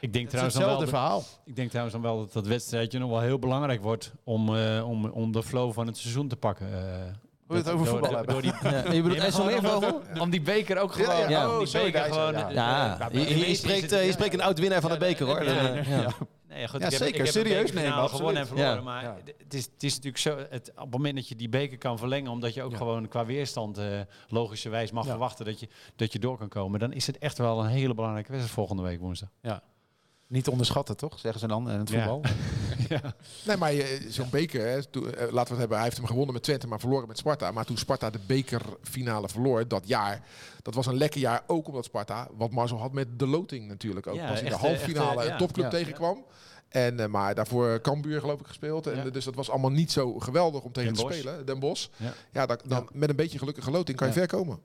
Ik 0.00 0.12
denk, 0.12 0.24
Het 0.30 0.34
is 0.34 0.40
trouwens 0.40 0.54
dan 0.54 0.64
wel 0.64 0.80
hetzelfde 0.80 0.90
dat, 1.14 1.22
verhaal. 1.28 1.42
ik 1.44 1.56
denk 1.56 1.68
trouwens 1.68 1.94
dan 1.96 2.04
wel 2.04 2.18
dat 2.18 2.32
dat 2.32 2.46
wedstrijdje 2.46 2.98
nog 2.98 3.10
wel 3.10 3.20
heel 3.20 3.38
belangrijk 3.38 3.82
wordt 3.82 4.12
om, 4.24 4.56
eh, 4.56 4.88
om, 4.88 5.04
om 5.06 5.32
de 5.32 5.42
flow 5.42 5.72
van 5.72 5.86
het 5.86 5.96
seizoen 5.96 6.28
te 6.28 6.36
pakken. 6.36 6.66
eh. 6.66 6.82
we 7.46 7.56
het 7.56 7.70
over 7.70 7.86
voetbal 7.86 8.08
door- 8.08 8.16
hebben. 8.18 8.32
door 8.34 8.42
die, 8.42 8.52
Ja, 8.62 8.92
je 8.92 9.02
bedoelt 9.02 9.18
IJsselmeervogel? 9.22 10.02
om, 10.20 10.30
die 10.30 10.40
beker 10.40 10.78
ook 10.78 10.92
gewoon... 10.92 11.28
ja. 11.28 11.48
Oh, 11.50 11.58
die 11.58 11.66
zo, 11.66 11.82
beker 11.82 12.00
gewoon... 12.04 12.32
ja. 12.32 12.48
eh, 12.48 12.54
Ja, 12.54 13.08
je, 13.12 13.54
spreekt, 13.54 13.90
je 13.90 14.12
spreekt 14.12 14.34
een 14.34 14.42
oud 14.42 14.58
winnaar 14.58 14.80
van 14.80 14.90
de 14.90 14.98
beker, 14.98 15.26
hoor. 15.26 15.44
Ja, 15.44 16.12
Ja, 16.54 16.60
ja. 16.60 16.66
ja. 16.66 16.68
Nee, 16.68 16.68
goed, 16.68 16.80
Ja, 16.80 16.86
ik 16.86 16.92
heb, 16.92 17.00
zeker. 17.02 17.20
Ik 17.20 17.24
heb 17.24 17.34
Serieus 17.34 17.68
een 17.68 17.74
nemen, 17.74 18.08
gewonnen 18.08 18.40
en 18.40 18.46
verloren. 18.46 18.74
Ja. 18.74 18.80
Maar 18.80 19.02
Ja. 19.02 19.16
het, 19.38 19.54
is, 19.54 19.64
het 19.64 19.82
is 19.82 19.90
natuurlijk 19.94 20.22
zo, 20.22 20.38
het, 20.50 20.70
op 20.70 20.76
het 20.82 20.90
moment 20.90 21.14
dat 21.14 21.28
je 21.28 21.36
die 21.36 21.48
beker 21.48 21.78
kan 21.78 21.98
verlengen, 21.98 22.30
omdat 22.30 22.54
je 22.54 22.62
ook 22.62 22.70
Ja. 22.70 22.76
gewoon 22.76 23.08
qua 23.08 23.24
weerstand 23.24 23.78
eh, 23.78 24.00
logischerwijs 24.28 24.90
mag 24.90 25.04
Ja. 25.04 25.10
verwachten 25.10 25.44
dat 25.44 25.60
je, 25.60 25.68
dat 25.96 26.12
je 26.12 26.18
door 26.18 26.38
kan 26.38 26.48
komen, 26.48 26.80
dan 26.80 26.92
is 26.92 27.06
het 27.06 27.18
echt 27.18 27.38
wel 27.38 27.60
een 27.60 27.66
hele 27.70 27.94
belangrijke 27.94 28.30
wedstrijd 28.30 28.56
volgende 28.58 28.82
week 28.82 29.00
woensdag. 29.00 29.28
Niet 30.26 30.48
onderschatten, 30.48 30.96
toch? 30.96 31.18
Zeggen 31.18 31.40
ze 31.40 31.46
dan 31.46 31.70
in 31.70 31.78
het 31.78 31.90
Ja. 31.90 31.96
voetbal. 32.08 32.22
Nee, 33.46 33.56
maar 33.56 33.72
eh, 33.72 33.84
zo'n 34.08 34.30
beker, 34.30 34.66
hè, 34.66 34.84
toen, 34.84 35.14
eh, 35.14 35.20
laten 35.20 35.32
we 35.32 35.38
het 35.50 35.58
hebben, 35.58 35.76
hij 35.76 35.86
heeft 35.86 35.96
hem 35.96 36.06
gewonnen 36.06 36.32
met 36.34 36.42
Twente, 36.42 36.66
maar 36.66 36.80
verloren 36.80 37.08
met 37.08 37.18
Sparta. 37.18 37.50
Maar 37.50 37.64
toen 37.64 37.76
Sparta 37.76 38.10
de 38.10 38.18
bekerfinale 38.26 39.28
verloor 39.28 39.68
dat 39.68 39.88
jaar, 39.88 40.22
dat 40.62 40.74
was 40.74 40.86
een 40.86 40.96
lekker 40.96 41.20
jaar 41.20 41.42
ook 41.46 41.68
omdat 41.68 41.84
Sparta, 41.84 42.28
wat 42.36 42.50
Marcel 42.50 42.78
had 42.78 42.92
met 42.92 43.18
de 43.18 43.26
loting 43.26 43.68
natuurlijk 43.68 44.06
ook. 44.06 44.14
Ja, 44.14 44.28
was 44.28 44.38
in 44.38 44.44
de 44.44 44.50
echte- 44.50 44.66
halve 44.66 44.80
finale 44.84 45.22
een 45.22 45.28
ja. 45.28 45.36
topclub 45.36 45.64
Ja. 45.72 45.78
tegenkwam. 45.78 46.24
En, 46.68 47.00
eh, 47.00 47.06
maar 47.06 47.34
daarvoor 47.34 47.80
Cambuur 47.80 48.20
geloof 48.20 48.40
ik 48.40 48.46
gespeeld. 48.46 48.86
En, 48.86 48.96
Ja. 48.96 49.04
eh, 49.04 49.12
Dus 49.12 49.24
dat 49.24 49.34
was 49.34 49.50
allemaal 49.50 49.70
niet 49.70 49.92
zo 49.92 50.18
geweldig 50.18 50.62
om 50.62 50.72
tegen 50.72 50.88
Den 50.94 50.98
te 51.02 51.06
Bosch. 51.06 51.18
spelen. 51.20 51.46
Den 51.46 51.58
Bosch. 51.58 51.88
Ja. 51.96 52.12
Ja, 52.32 52.46
dan, 52.46 52.58
dan 52.66 52.88
met 52.92 53.08
een 53.08 53.16
beetje 53.16 53.38
gelukkige 53.38 53.70
loting 53.70 53.96
kan 53.98 54.06
je 54.08 54.12
Ja. 54.14 54.18
ver 54.20 54.28
komen. 54.38 54.58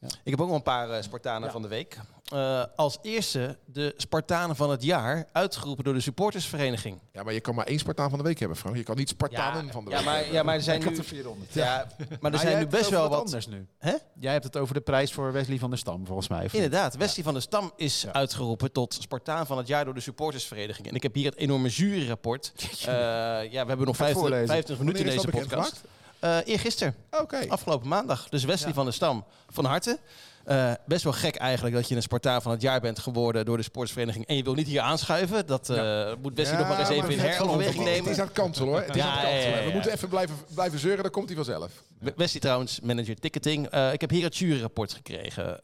Ik 0.00 0.30
heb 0.30 0.40
ook 0.40 0.46
nog 0.46 0.56
een 0.56 0.62
paar 0.62 0.90
eh, 0.90 1.02
Spartanen 1.02 1.50
van 1.50 1.62
de 1.62 1.68
week. 1.68 1.98
Eh, 2.32 2.64
als 2.76 2.98
eerste 3.02 3.58
de 3.64 3.94
Spartanen 3.96 4.56
van 4.56 4.70
het 4.70 4.82
jaar, 4.82 5.26
uitgeroepen 5.32 5.84
door 5.84 5.94
de 5.94 6.00
supportersvereniging. 6.00 6.98
Ja, 7.12 7.22
maar 7.22 7.32
je 7.32 7.40
kan 7.40 7.54
maar 7.54 7.66
één 7.66 7.78
Spartaan 7.78 8.08
van 8.10 8.18
de 8.18 8.24
week 8.24 8.38
hebben, 8.38 8.56
Frank. 8.56 8.76
Je 8.76 8.82
kan 8.82 8.96
niet 8.96 9.08
Spartanen 9.08 9.72
van 9.72 9.84
de 9.84 9.90
ja, 9.90 9.96
week 9.96 10.04
maar, 10.06 10.14
hebben. 10.16 10.34
ja, 10.34 10.42
maar 10.42 10.54
er 10.54 10.62
zijn 10.62 10.78
nu, 10.80 10.84
had 10.86 10.96
er 10.98 11.04
400. 11.04 11.52
ja, 11.54 11.86
maar 12.20 12.32
er 12.32 12.38
zijn 12.38 12.52
nu 12.52 12.58
hebt 12.58 12.70
best 12.70 12.82
het 12.82 12.90
wel 12.90 13.00
over 13.00 13.14
wat. 13.16 13.24
anders 13.24 13.46
nu. 13.46 13.66
Hè? 13.78 13.94
Jij 14.20 14.32
hebt 14.32 14.44
het 14.44 14.56
over 14.56 14.74
de 14.74 14.80
prijs 14.80 15.12
voor 15.12 15.32
Wesley 15.32 15.58
van 15.58 15.70
der 15.70 15.78
Stam, 15.78 16.06
volgens 16.06 16.28
mij. 16.28 16.48
Inderdaad, 16.52 16.96
Wesley 16.96 17.24
van 17.24 17.32
der 17.32 17.42
Stam 17.42 17.72
is 17.76 18.02
Ja. 18.02 18.12
uitgeroepen 18.12 18.72
tot 18.72 18.94
Spartaan 19.00 19.46
van 19.46 19.58
het 19.58 19.66
jaar 19.66 19.84
door 19.84 19.94
de 19.94 20.00
supportersvereniging. 20.00 20.88
En 20.88 20.94
ik 20.94 21.02
heb 21.02 21.14
hier 21.14 21.30
het 21.30 21.36
enorme 21.38 21.68
juryrapport. 21.68 22.52
Eh 22.56 22.86
ja, 22.86 23.62
we 23.62 23.68
hebben 23.68 23.86
nog 23.86 23.96
Ga 23.96 24.04
het 24.04 24.18
25, 24.18 24.20
voorlezen. 24.20 24.48
25 24.48 24.78
minuten 24.86 25.06
is 25.06 25.14
deze 25.14 25.28
podcast. 25.28 25.80
Eh 26.20 26.36
eergisteren, 26.44 26.94
Oké. 27.20 27.44
afgelopen 27.48 27.88
maandag. 27.88 28.28
Dus 28.28 28.44
Wesley 28.44 28.68
Ja. 28.68 28.74
van 28.74 28.84
der 28.84 28.94
Stam, 28.94 29.24
van 29.48 29.64
harte. 29.64 29.98
Eh, 30.44 30.72
best 30.86 31.04
wel 31.04 31.12
gek 31.12 31.36
eigenlijk 31.36 31.74
dat 31.74 31.88
je 31.88 31.96
een 31.96 32.02
Spartaan 32.02 32.42
van 32.42 32.52
het 32.52 32.62
jaar 32.62 32.80
bent 32.80 32.98
geworden 32.98 33.44
door 33.44 33.56
de 33.56 33.62
sportsvereniging. 33.62 34.26
En 34.26 34.36
je 34.36 34.42
wil 34.42 34.54
niet 34.54 34.66
hier 34.66 34.80
aanschuiven. 34.80 35.46
Dat 35.46 35.70
eh, 35.70 36.12
moet 36.22 36.34
Wesley 36.34 36.58
nog 36.58 36.68
maar 36.68 36.78
eens 36.78 36.88
even 36.88 37.10
in 37.10 37.18
heroverweging 37.18 37.84
Het 37.84 37.92
nemen. 37.94 38.10
is 38.10 38.18
aan 38.18 38.30
het 38.34 38.58
hoor. 38.58 38.80
Het 38.80 38.96
is 38.96 39.02
aan 39.02 39.18
het. 39.18 39.64
We 39.64 39.70
moeten 39.72 39.92
even 39.92 40.08
blijven, 40.08 40.36
blijven 40.54 40.78
zeuren, 40.78 41.02
dan 41.02 41.10
komt 41.12 41.26
hij 41.26 41.36
vanzelf. 41.36 41.70
We- 41.98 42.12
Wesley 42.16 42.40
trouwens, 42.40 42.80
manager 42.80 43.14
ticketing. 43.16 43.66
Ik 43.92 44.00
heb 44.00 44.10
hier 44.10 44.24
het 44.24 44.36
juryrapport 44.36 44.92
gekregen. 44.92 45.60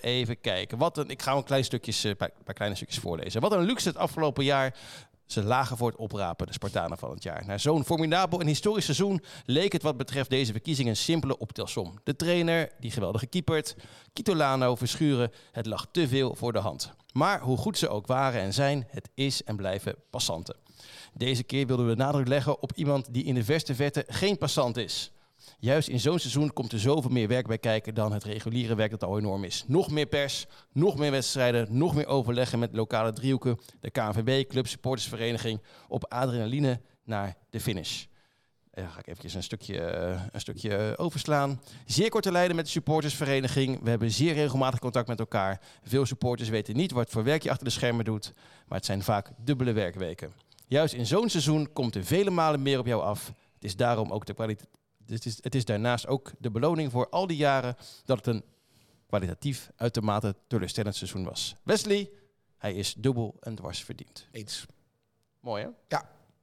Even 0.00 0.40
kijken. 0.40 0.78
Wat 0.78 0.98
een, 0.98 1.08
ik 1.10 1.22
ga 1.22 1.32
een 1.32 1.44
klein 1.44 1.64
stukjes, 1.64 2.06
paar, 2.16 2.30
paar 2.44 2.54
kleine 2.54 2.76
stukjes 2.76 2.98
voorlezen. 2.98 3.40
Wat 3.40 3.52
een 3.52 3.60
luxe 3.62 3.88
het 3.88 3.96
afgelopen 3.96 4.44
jaar. 4.44 4.74
Ze 5.28 5.42
lagen 5.42 5.76
voor 5.76 5.88
het 5.88 5.98
oprapen, 5.98 6.46
de 6.46 6.52
Spartanen 6.52 6.98
van 6.98 7.10
het 7.10 7.22
jaar. 7.22 7.44
Na 7.46 7.58
zo'n 7.58 7.84
formidabel 7.84 8.40
en 8.40 8.46
historisch 8.46 8.84
seizoen 8.84 9.22
leek 9.44 9.72
het 9.72 9.82
wat 9.82 9.96
betreft 9.96 10.30
deze 10.30 10.52
verkiezing 10.52 10.88
een 10.88 10.96
simpele 10.96 11.38
optelsom. 11.38 11.94
De 12.04 12.16
trainer, 12.16 12.70
die 12.80 12.90
geweldige 12.90 13.26
keepert, 13.26 13.76
Kitolano, 14.12 14.74
Verschuren, 14.74 15.32
het 15.52 15.66
lag 15.66 15.86
te 15.90 16.08
veel 16.08 16.34
voor 16.34 16.52
de 16.52 16.58
hand. 16.58 16.92
Maar 17.12 17.40
hoe 17.40 17.56
goed 17.56 17.78
ze 17.78 17.88
ook 17.88 18.06
waren 18.06 18.40
en 18.40 18.54
zijn, 18.54 18.86
het 18.90 19.10
is 19.14 19.44
en 19.44 19.56
blijven 19.56 19.94
passanten. 20.10 20.56
Deze 21.12 21.42
keer 21.42 21.66
wilden 21.66 21.86
we 21.86 21.94
nadruk 21.94 22.28
leggen 22.28 22.62
op 22.62 22.72
iemand 22.72 23.14
die 23.14 23.24
in 23.24 23.34
de 23.34 23.44
verste 23.44 23.74
verte 23.74 24.04
geen 24.06 24.38
passant 24.38 24.76
is. 24.76 25.12
Juist 25.60 25.88
in 25.88 26.00
zo'n 26.00 26.18
seizoen 26.18 26.52
komt 26.52 26.72
er 26.72 26.80
zoveel 26.80 27.10
meer 27.10 27.28
werk 27.28 27.46
bij 27.46 27.58
kijken 27.58 27.94
dan 27.94 28.12
het 28.12 28.24
reguliere 28.24 28.74
werk 28.74 28.90
dat 28.90 29.04
al 29.04 29.18
enorm 29.18 29.44
is. 29.44 29.64
Nog 29.66 29.90
meer 29.90 30.06
pers, 30.06 30.46
nog 30.72 30.96
meer 30.96 31.10
wedstrijden, 31.10 31.66
nog 31.70 31.94
meer 31.94 32.06
overleggen 32.06 32.58
met 32.58 32.72
lokale 32.72 33.12
driehoeken, 33.12 33.58
de 33.80 33.90
KNVB, 33.90 34.48
club, 34.48 34.66
supportersvereniging, 34.66 35.60
op 35.88 36.12
adrenaline 36.12 36.80
naar 37.04 37.36
de 37.50 37.60
finish. 37.60 38.04
Eh, 38.70 38.92
ga 38.92 38.98
ik 38.98 39.06
eventjes 39.06 39.34
een 39.34 39.42
stukje, 39.42 39.80
eh, 39.80 40.22
een 40.32 40.40
stukje 40.40 40.76
eh, 40.76 40.92
overslaan. 41.04 41.60
Zeer 41.86 42.08
korte 42.08 42.32
lijnen 42.32 42.56
met 42.56 42.64
de 42.64 42.70
supportersvereniging. 42.70 43.82
We 43.82 43.90
hebben 43.90 44.10
zeer 44.10 44.34
regelmatig 44.34 44.78
contact 44.78 45.08
met 45.08 45.18
elkaar. 45.18 45.60
Veel 45.82 46.06
supporters 46.06 46.48
weten 46.48 46.76
niet 46.76 46.92
wat 46.92 47.10
voor 47.10 47.24
werk 47.24 47.42
je 47.42 47.50
achter 47.50 47.64
de 47.64 47.72
schermen 47.72 48.04
doet, 48.04 48.32
maar 48.68 48.78
het 48.78 48.86
zijn 48.86 49.02
vaak 49.02 49.30
dubbele 49.44 49.72
werkweken. 49.72 50.32
Juist 50.66 50.94
in 50.94 51.06
zo'n 51.06 51.28
seizoen 51.28 51.72
komt 51.72 51.94
er 51.94 52.04
vele 52.04 52.30
malen 52.30 52.62
meer 52.62 52.78
op 52.78 52.86
jou 52.86 53.02
af. 53.02 53.26
Het 53.54 53.64
is 53.64 53.76
daarom 53.76 54.12
ook 54.12 54.26
de 54.26 54.34
kwaliteit. 54.34 54.77
Het 55.10 55.26
is, 55.26 55.38
het 55.40 55.54
is 55.54 55.64
daarnaast 55.64 56.06
ook 56.06 56.32
de 56.38 56.50
beloning 56.50 56.90
voor 56.90 57.08
al 57.08 57.26
die 57.26 57.36
jaren 57.36 57.76
dat 58.04 58.16
het 58.16 58.26
een 58.26 58.44
kwalitatief 59.06 59.70
uitermate 59.76 60.36
teleurstellend 60.46 60.96
seizoen 60.96 61.24
was. 61.24 61.56
Wesley, 61.62 62.10
hij 62.56 62.74
is 62.74 62.94
dubbel 62.94 63.36
en 63.40 63.54
dwars 63.54 63.84
verdiend. 63.84 64.28
Eens. 64.30 64.66
Mooi 65.40 65.62
hè? 65.62 65.98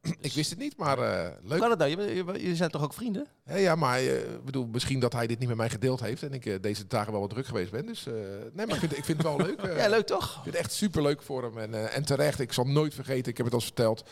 Ik 0.22 0.34
wist 0.34 0.50
het 0.50 0.60
niet, 0.60 0.78
maar 0.78 1.00
eh, 1.00 1.32
leuk. 1.44 1.60
kan 1.60 1.70
het 1.70 1.80
nou? 1.80 1.90
Jullie 1.96 2.56
zijn 2.56 2.70
toch 2.70 2.84
ook 2.84 2.94
vrienden? 2.94 3.28
Ja, 3.46 3.56
ja, 3.56 3.76
maar 3.76 4.00
eh, 4.00 4.14
bedoel, 4.46 4.68
misschien 4.72 5.00
dat 5.00 5.14
hij 5.14 5.28
dit 5.28 5.40
niet 5.40 5.48
met 5.48 5.58
mij 5.58 5.70
gedeeld 5.70 6.00
heeft 6.00 6.24
en 6.24 6.34
ik 6.34 6.46
eh, 6.46 6.56
deze 6.62 6.88
dagen 6.88 7.12
wel 7.12 7.22
wat 7.22 7.30
druk 7.30 7.46
geweest 7.46 7.72
ben. 7.72 7.86
Dus 7.86 8.06
nee, 8.54 8.66
maar 8.66 8.76
ik 8.76 8.80
vind, 8.80 8.98
ik 8.98 9.06
vind 9.06 9.18
het 9.18 9.28
wel 9.28 9.38
leuk. 9.38 9.62
Ja, 9.78 9.90
leuk 9.90 10.06
toch? 10.06 10.26
Ik 10.26 10.44
vind 10.44 10.56
het 10.56 10.66
echt 10.66 10.74
super 10.74 11.02
leuk 11.02 11.22
voor 11.22 11.44
hem. 11.44 11.58
En, 11.58 11.92
en 11.92 12.06
terecht, 12.06 12.40
ik 12.40 12.54
zal 12.54 12.66
nooit 12.68 12.94
vergeten, 12.94 13.32
ik 13.32 13.38
heb 13.38 13.46
het 13.46 13.56
al 13.56 13.60
eens 13.62 13.72
verteld. 13.76 14.04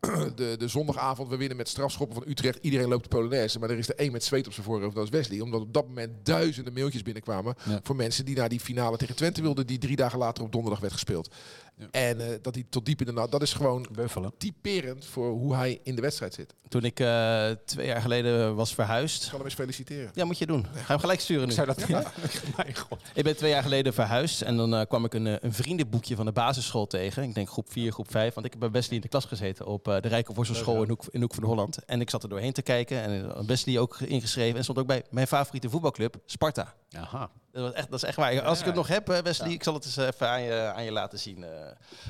De, 0.36 0.54
de 0.58 0.68
zondagavond, 0.68 1.28
we 1.28 1.36
winnen 1.36 1.56
met 1.56 1.68
strafschoppen 1.68 2.16
van 2.16 2.30
Utrecht. 2.30 2.58
Iedereen 2.60 2.88
loopt 2.88 3.02
de 3.02 3.08
Polonaise, 3.08 3.58
maar 3.58 3.70
er 3.70 3.78
is 3.78 3.88
er 3.88 3.94
één 3.94 4.12
met 4.12 4.24
zweet 4.24 4.46
op 4.46 4.52
zijn 4.52 4.66
voorhoofd. 4.66 4.94
Dat 4.94 5.04
is 5.04 5.10
Wesley. 5.10 5.40
Omdat 5.40 5.60
op 5.60 5.72
dat 5.74 5.86
moment 5.86 6.10
duizenden 6.26 6.72
mailtjes 6.72 7.02
binnenkwamen 7.02 7.54
Ja. 7.64 7.80
voor 7.82 7.96
mensen 7.96 8.24
die 8.24 8.36
naar 8.36 8.48
die 8.48 8.60
finale 8.60 8.96
tegen 8.96 9.16
Twente 9.16 9.42
wilden, 9.42 9.66
die 9.66 9.78
drie 9.78 9.96
dagen 9.96 10.18
later 10.18 10.44
op 10.44 10.52
donderdag 10.52 10.80
werd 10.80 10.92
gespeeld. 10.92 11.34
Ja. 11.80 11.86
En 11.90 12.20
eh, 12.20 12.38
dat 12.42 12.54
hij 12.54 12.64
tot 12.70 12.84
diep 12.86 13.00
in 13.00 13.06
de 13.06 13.12
nacht, 13.12 13.30
dat 13.30 13.42
is 13.42 13.52
gewoon 13.52 13.86
Buffelen. 13.92 14.32
typerend 14.38 15.04
voor 15.04 15.30
hoe 15.30 15.54
hij 15.54 15.80
in 15.82 15.94
de 15.94 16.00
wedstrijd 16.02 16.34
zit. 16.34 16.54
Ik 16.64 16.70
Toen 16.70 16.84
ik 16.84 17.00
eh, 17.00 17.50
twee 17.64 17.86
jaar 17.86 18.00
geleden 18.00 18.54
was 18.54 18.74
verhuisd. 18.74 19.24
kan 19.28 19.36
hem 19.36 19.44
eens 19.44 19.54
feliciteren. 19.54 20.10
Ja, 20.14 20.24
moet 20.24 20.38
je 20.38 20.46
doen. 20.46 20.66
Ga 20.74 20.86
hem 20.86 20.98
gelijk 20.98 21.20
sturen 21.20 21.48
nu. 21.48 21.54
Zou 21.54 21.66
dat 21.66 21.88
Mijn 22.56 22.76
god. 22.76 23.02
Ik 23.14 23.24
ben 23.24 23.36
twee 23.36 23.50
jaar 23.50 23.62
geleden 23.62 23.94
verhuisd 23.94 24.42
en 24.42 24.56
dan 24.56 24.74
eh, 24.74 24.86
kwam 24.88 25.04
ik 25.04 25.14
een, 25.14 25.44
een 25.44 25.52
vriendenboekje 25.52 26.16
van 26.16 26.24
de 26.26 26.32
basisschool 26.32 26.86
tegen. 26.86 27.22
Ik 27.22 27.34
denk 27.34 27.48
groep 27.50 27.72
4, 27.72 27.92
groep 27.92 28.10
5, 28.10 28.34
want 28.34 28.46
ik 28.46 28.52
heb 28.52 28.60
bij 28.60 28.70
Wesley 28.70 28.96
in 28.96 29.02
de 29.02 29.08
klas 29.08 29.24
gezeten 29.24 29.66
op 29.66 29.88
eh, 29.88 30.00
de 30.00 30.08
Rijke 30.08 30.32
Worstelschool 30.32 30.82
in 30.82 30.88
Hoek, 30.88 31.04
in 31.10 31.20
Hoek 31.20 31.34
van 31.34 31.44
Holland. 31.44 31.84
En 31.84 32.00
ik 32.00 32.10
zat 32.10 32.22
er 32.22 32.28
doorheen 32.28 32.52
te 32.52 32.62
kijken 32.62 33.02
en 33.02 33.46
Wesley 33.46 33.78
ook 33.78 34.00
ingeschreven 34.00 34.56
en 34.56 34.62
stond 34.62 34.78
ook 34.78 34.86
bij 34.86 35.02
mijn 35.10 35.26
favoriete 35.26 35.70
voetbalclub, 35.70 36.16
Sparta. 36.26 36.74
Aha. 36.90 37.30
Dat, 37.52 37.62
was 37.62 37.72
echt, 37.72 37.90
dat 37.90 38.02
is 38.02 38.08
echt 38.08 38.16
waar. 38.16 38.42
Als 38.42 38.58
ik 38.60 38.64
het 38.66 38.74
nog 38.74 38.88
heb, 38.88 39.06
Wesley, 39.22 39.50
ik 39.52 39.62
zal 39.62 39.74
het 39.74 39.84
eens 39.84 39.96
even 39.96 40.28
aan 40.28 40.42
je, 40.42 40.72
aan 40.74 40.84
je 40.84 40.92
laten 40.92 41.18
zien. 41.18 41.44
eh. 41.44 41.50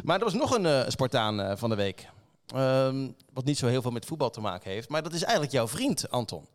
Maar 0.03 0.19
er 0.19 0.25
was 0.25 0.35
nog 0.35 0.57
een 0.57 0.67
eh, 0.67 0.81
Spartaan 0.89 1.41
eh, 1.41 1.57
van 1.57 1.71
de 1.71 1.77
week. 1.77 2.09
Ehm, 2.55 3.09
wat 3.33 3.45
niet 3.45 3.59
zo 3.59 3.67
heel 3.67 3.83
veel 3.83 3.91
met 3.91 4.05
voetbal 4.05 4.31
te 4.31 4.41
maken 4.41 4.71
heeft. 4.71 4.89
Maar 4.89 5.03
dat 5.03 5.13
is 5.13 5.23
eigenlijk 5.23 5.53
jouw 5.53 5.69
vriend, 5.69 6.11
Anton. 6.11 6.47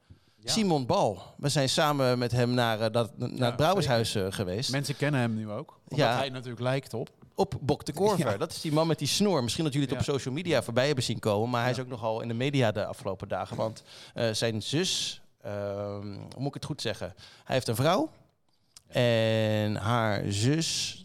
Simon 0.43 0.86
Bal. 0.86 1.24
We 1.38 1.50
zijn 1.50 1.69
samen 1.69 2.17
met 2.17 2.32
hem 2.32 2.54
naar, 2.54 2.91
dat, 2.91 3.17
naar 3.17 3.48
het 3.48 3.56
Brouwershuis 3.56 4.15
geweest. 4.30 4.71
Mensen 4.71 4.95
kennen 4.98 5.19
hem 5.19 5.36
nu 5.36 5.50
ook. 5.50 5.80
Omdat 5.88 6.08
hij 6.08 6.30
natuurlijk 6.30 6.62
lijkt 6.62 6.93
op. 6.93 7.10
Op 7.36 7.54
Bok 7.62 7.86
de 7.86 7.93
Korver. 7.93 8.38
Dat 8.38 8.52
is 8.52 8.62
die 8.62 8.71
man 8.71 8.88
met 8.88 9.00
die 9.00 9.08
snor. 9.08 9.43
Misschien 9.43 9.63
dat 9.63 9.74
jullie 9.74 9.88
het 9.89 9.98
op 9.98 10.04
social 10.04 10.34
media 10.34 10.63
voorbij 10.63 10.86
hebben 10.86 11.04
zien 11.04 11.19
komen. 11.19 11.50
Maar 11.50 11.62
hij 11.62 11.71
is 11.71 11.80
ook 11.80 11.88
nogal 11.88 12.21
in 12.21 12.28
de 12.28 12.34
media 12.34 12.71
de 12.71 12.86
afgelopen 12.86 13.28
dagen. 13.28 13.58
Want 13.58 13.84
zijn 14.32 14.62
zus, 14.62 15.21
ehm, 15.41 16.13
hoe 16.13 16.38
moet 16.38 16.48
ik 16.48 16.54
het 16.54 16.65
goed 16.65 16.82
zeggen? 16.82 17.13
Hij 17.43 17.56
heeft 17.56 17.67
een 17.67 17.76
vrouw. 17.76 18.10
En 18.88 19.76
haar 19.76 20.24
zus, 20.32 21.02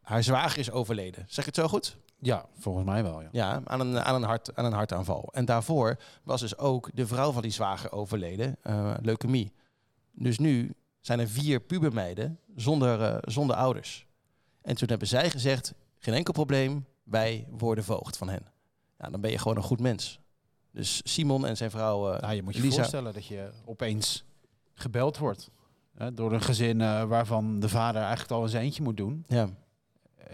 haar 0.00 0.22
zwager 0.22 0.58
is 0.58 0.70
overleden. 0.70 1.24
Zeg 1.28 1.38
ik 1.38 1.54
het 1.54 1.64
zo 1.64 1.68
goed? 1.68 1.96
Ja, 2.18 2.46
volgens 2.58 2.84
mij 2.84 3.02
wel. 3.02 3.20
Ja. 3.22 3.28
Ja, 3.32 3.60
aan 3.64 3.80
een, 3.80 4.00
aan 4.00 4.14
een, 4.14 4.22
hart, 4.22 4.56
aan 4.56 4.64
een 4.64 4.72
hartaanval. 4.72 5.28
En 5.32 5.44
daarvoor 5.44 5.96
was 6.22 6.40
dus 6.40 6.56
ook 6.58 6.90
de 6.94 7.06
vrouw 7.06 7.32
van 7.32 7.42
die 7.42 7.50
zwager 7.50 7.92
overleden, 7.92 8.56
eh, 8.62 8.94
leukemie. 9.02 9.52
Dus 10.12 10.38
nu 10.38 10.74
zijn 11.00 11.20
er 11.20 11.28
vier 11.28 11.60
pubermeiden 11.60 12.38
zonder, 12.56 13.02
eh, 13.02 13.16
zonder 13.20 13.56
ouders. 13.56 14.06
En 14.62 14.76
toen 14.76 14.88
hebben 14.88 15.08
zij 15.08 15.30
gezegd, 15.30 15.74
geen 15.98 16.14
enkel 16.14 16.32
probleem, 16.32 16.86
wij 17.02 17.46
worden 17.50 17.84
voogd 17.84 18.16
van 18.16 18.28
hen. 18.28 18.42
Ja, 18.98 19.10
dan 19.10 19.20
ben 19.20 19.30
je 19.30 19.38
gewoon 19.38 19.56
een 19.56 19.62
goed 19.62 19.80
mens. 19.80 20.20
Dus 20.70 21.00
Simon 21.04 21.46
en 21.46 21.56
zijn 21.56 21.70
vrouw 21.70 22.12
eh 22.12 22.20
Nou, 22.20 22.34
je 22.34 22.42
moet 22.42 22.54
je 22.54 22.60
Lisa. 22.62 22.76
voorstellen 22.76 23.12
dat 23.14 23.26
je 23.26 23.50
opeens 23.64 24.24
gebeld 24.74 25.18
wordt. 25.18 25.50
Hè, 25.96 26.14
door 26.14 26.32
een 26.32 26.42
gezin 26.42 26.80
eh, 26.80 27.04
waarvan 27.04 27.60
de 27.60 27.68
vader 27.68 28.00
eigenlijk 28.00 28.30
al 28.30 28.42
eens 28.42 28.52
eentje 28.52 28.82
moet 28.82 28.96
doen. 28.96 29.24
Ja, 29.28 29.48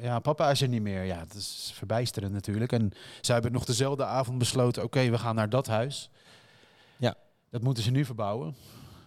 Ja, 0.01 0.19
papa 0.19 0.51
is 0.51 0.63
er 0.63 0.69
niet 0.69 0.83
meer. 0.83 1.03
Ja, 1.03 1.19
dat 1.19 1.35
is 1.35 1.73
verbijsterend 1.75 2.33
natuurlijk. 2.33 2.73
En 2.73 2.93
zij 3.21 3.35
hebben 3.35 3.53
nog 3.53 3.65
dezelfde 3.65 4.05
avond 4.05 4.39
besloten... 4.39 4.83
oké, 4.83 5.11
we 5.11 5.19
gaan 5.19 5.35
naar 5.35 5.49
dat 5.49 5.67
huis. 5.67 6.11
Ja. 6.97 7.15
Dat 7.51 7.63
moeten 7.63 7.83
ze 7.83 7.91
nu 7.91 8.05
verbouwen. 8.05 8.55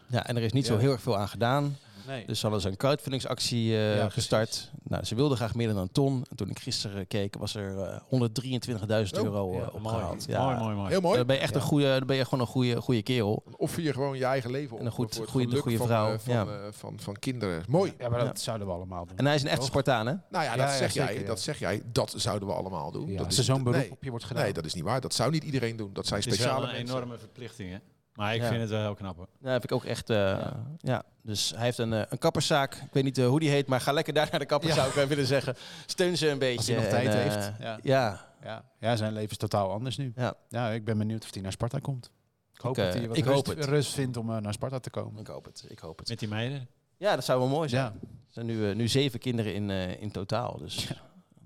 ja, 0.08 0.26
en 0.28 0.36
er 0.36 0.44
is 0.44 0.52
niet 0.52 0.66
zo 0.66 0.78
heel 0.78 0.92
erg 0.92 1.02
veel 1.02 1.18
aan 1.18 1.28
gedaan. 1.28 1.78
Nee. 2.08 2.26
Dus 2.26 2.36
ze 2.40 2.42
hadden 2.46 2.62
ze 2.62 2.70
een 2.70 2.78
crowdfundingsactie 2.78 3.72
eh, 3.78 3.98
Ja, 3.98 4.10
gestart. 4.10 4.72
Nou, 4.84 5.04
ze 5.04 5.16
wilden 5.16 5.38
graag 5.38 5.56
meer 5.56 5.68
dan 5.68 5.78
een 5.78 5.92
ton. 5.92 6.26
En 6.30 6.36
toen 6.36 6.50
ik 6.50 6.60
gisteren 6.60 7.08
keek, 7.08 7.36
was 7.38 7.56
er 7.56 7.78
eh 7.80 8.00
123.000 8.00 9.20
Oh, 9.20 9.24
euro 9.24 9.52
eh, 9.54 9.58
ja, 9.60 9.70
opgehaald. 9.72 10.28
Mooi, 10.28 10.40
mooi, 10.40 10.58
mooi, 10.58 10.76
mooi. 10.76 10.90
Heel 10.90 11.02
mooi. 11.02 11.18
Dan 11.18 11.26
ben 11.28 11.36
je 11.36 11.42
echt 11.42 11.54
Ja. 11.54 11.60
een 11.60 11.66
goede, 11.66 11.98
dan 11.98 12.08
ben 12.08 12.16
je 12.16 12.24
gewoon 12.24 12.40
een 12.40 12.48
goede, 12.48 12.82
goede 12.82 13.02
kerel. 13.04 13.44
Of 13.58 13.76
je 13.82 13.94
gewoon 13.94 14.18
je 14.18 14.26
eigen 14.26 14.52
leven 14.52 14.74
op. 14.74 14.80
En 14.80 14.86
een 14.86 14.92
goed- 14.92 15.22
goede- 15.28 15.58
goede 15.58 15.78
van, 15.78 15.88
vrouw, 15.88 16.12
eh, 16.14 16.20
Van, 16.20 16.34
ja. 16.34 16.46
eh, 16.46 16.52
van, 16.72 17.00
van 17.00 17.16
kinderen. 17.20 17.64
Mooi. 17.68 17.94
Ja, 17.98 18.10
maar 18.10 18.20
dat 18.20 18.28
Ja. 18.38 18.44
zouden 18.44 18.68
we 18.68 18.74
allemaal 18.74 19.06
doen. 19.06 19.18
En 19.18 19.26
hij 19.26 19.36
is 19.36 19.42
een 19.44 19.48
echte? 19.50 19.66
Spartaan, 19.66 20.06
hè? 20.08 20.14
Nou 20.14 20.24
ja, 20.32 20.42
Ja, 20.44 20.50
dat, 20.58 20.60
ja, 20.70 20.78
zeg 20.78 20.92
zeker, 20.92 21.12
jij, 21.14 21.22
ja. 21.22 21.28
dat 21.28 21.40
zeg 21.40 21.60
jij. 21.60 21.82
Dat 21.92 22.14
zouden 22.18 22.48
we 22.48 22.54
allemaal 22.54 22.92
doen. 22.92 23.12
Ja, 23.12 23.18
dat 23.18 23.26
als 23.26 23.38
er 23.38 23.44
zo'n 23.44 23.64
beroep 23.64 23.80
nee, 23.82 23.92
op 23.92 24.04
je 24.04 24.10
wordt 24.10 24.26
gedaan. 24.26 24.44
nee, 24.44 24.54
dat 24.54 24.66
is 24.66 24.74
niet 24.74 24.84
waar. 24.84 25.02
Dat 25.02 25.14
zou 25.14 25.32
niet 25.32 25.44
iedereen 25.44 25.76
doen. 25.76 25.90
Dat 25.94 26.08
zijn 26.08 26.22
Het 26.22 26.32
is 26.34 26.38
wel 26.40 26.48
speciale 26.48 26.74
een 26.80 26.86
enorme 26.88 27.18
verplichting, 27.18 27.72
hè? 27.72 27.78
Maar 28.16 28.36
ik 28.36 28.42
Ja. 28.42 28.48
vind 28.48 28.62
het 28.62 28.70
wel 28.70 28.82
heel 28.82 28.94
knap 28.94 29.16
hoor. 29.18 29.28
Ja, 29.42 29.50
heb 29.52 29.64
ik 29.64 29.72
ook 29.72 29.84
echt. 29.86 30.10
eh, 30.10 30.48
ja. 30.80 31.04
Dus 31.22 31.50
hij 31.56 31.64
heeft 31.64 31.78
een, 31.78 31.94
eh, 31.94 32.02
een 32.10 32.18
kapperszaak. 32.18 32.76
Ik 32.76 32.90
weet 32.94 33.04
niet 33.04 33.18
eh, 33.18 33.28
hoe 33.28 33.40
die 33.40 33.50
heet, 33.50 33.68
maar 33.68 33.82
ga 33.82 33.92
lekker 33.92 34.14
daar 34.14 34.28
naar 34.32 34.40
de 34.40 34.46
kapper, 34.46 34.70
Ja. 34.70 34.76
zou 34.76 34.88
ik 34.88 34.94
wel 34.94 35.08
willen 35.08 35.26
zeggen. 35.26 35.56
Steun 35.86 36.18
ze 36.18 36.30
een 36.30 36.40
beetje. 36.40 36.58
Als 36.58 36.66
hij 36.68 36.76
nog 36.76 36.86
en, 36.86 36.90
tijd 36.92 37.14
heeft. 37.14 37.52
Ja. 37.60 37.80
Ja, 37.84 38.26
Ja. 38.44 38.64
ja, 38.80 38.96
zijn 38.96 39.14
leven 39.14 39.30
is 39.32 39.38
totaal 39.38 39.72
anders 39.72 39.98
nu. 39.98 40.14
Ja. 40.16 40.34
Ja, 40.50 40.70
ik 40.70 40.86
ben 40.86 40.98
benieuwd 40.98 41.24
of 41.24 41.34
hij 41.34 41.42
naar 41.42 41.52
Sparta 41.52 41.80
komt. 41.80 42.12
Ik 42.54 42.62
hoop 42.62 42.78
Ik, 42.78 42.84
dat 42.84 42.94
hij 42.94 43.08
wat 43.08 43.18
ik 43.18 43.24
rust, 43.26 43.36
hoop 43.48 43.56
het. 43.58 43.66
rust 43.66 43.94
vindt 43.94 44.18
om 44.18 44.26
naar 44.42 44.54
Sparta 44.54 44.80
te 44.80 44.90
komen. 44.90 45.20
ik 45.20 45.28
hoop 45.28 45.46
het. 45.46 45.66
Ik 45.68 45.80
hoop 45.80 46.00
het. 46.00 46.10
Met 46.10 46.20
die 46.20 46.28
meiden. 46.28 46.68
Ja, 46.98 47.16
dat 47.16 47.26
zou 47.26 47.40
wel 47.40 47.48
mooi 47.48 47.70
zijn. 47.70 47.84
Ja. 47.84 47.90
Er 48.02 48.08
zijn 48.30 48.46
nu, 48.46 48.74
nu 48.76 48.88
zeven 48.88 49.20
kinderen 49.20 49.54
in, 49.54 49.70
eh, 49.70 50.02
in 50.02 50.12
totaal. 50.12 50.58
Dus 50.58 50.88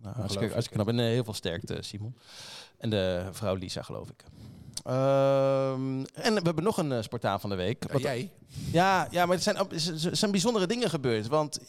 nou, 0.02 0.16
hartstikke, 0.16 0.52
hartstikke 0.54 0.84
knap. 0.84 0.88
En 0.98 1.04
heel 1.04 1.24
veel 1.24 1.34
sterkte, 1.34 1.78
Simon. 1.82 2.16
En 2.78 2.90
de 2.90 3.28
vrouw 3.32 3.56
Lisa, 3.56 3.82
geloof 3.82 4.10
ik. 4.10 4.24
Ehm, 4.84 6.04
en 6.14 6.34
we 6.34 6.42
hebben 6.44 6.64
nog 6.64 6.78
een 6.78 6.92
eh, 6.92 7.02
Spartaan 7.02 7.40
van 7.40 7.50
de 7.50 7.56
week. 7.56 7.84
Ja, 7.88 7.94
Wat- 7.94 8.02
jij? 8.02 8.32
Ja, 8.72 9.08
ja, 9.12 9.26
maar 9.26 9.36
er 9.36 9.42
zijn, 9.42 9.58
er 9.58 10.16
zijn 10.18 10.32
bijzondere 10.32 10.68
dingen 10.68 10.90
gebeurd. 10.90 11.28
Want, 11.28 11.60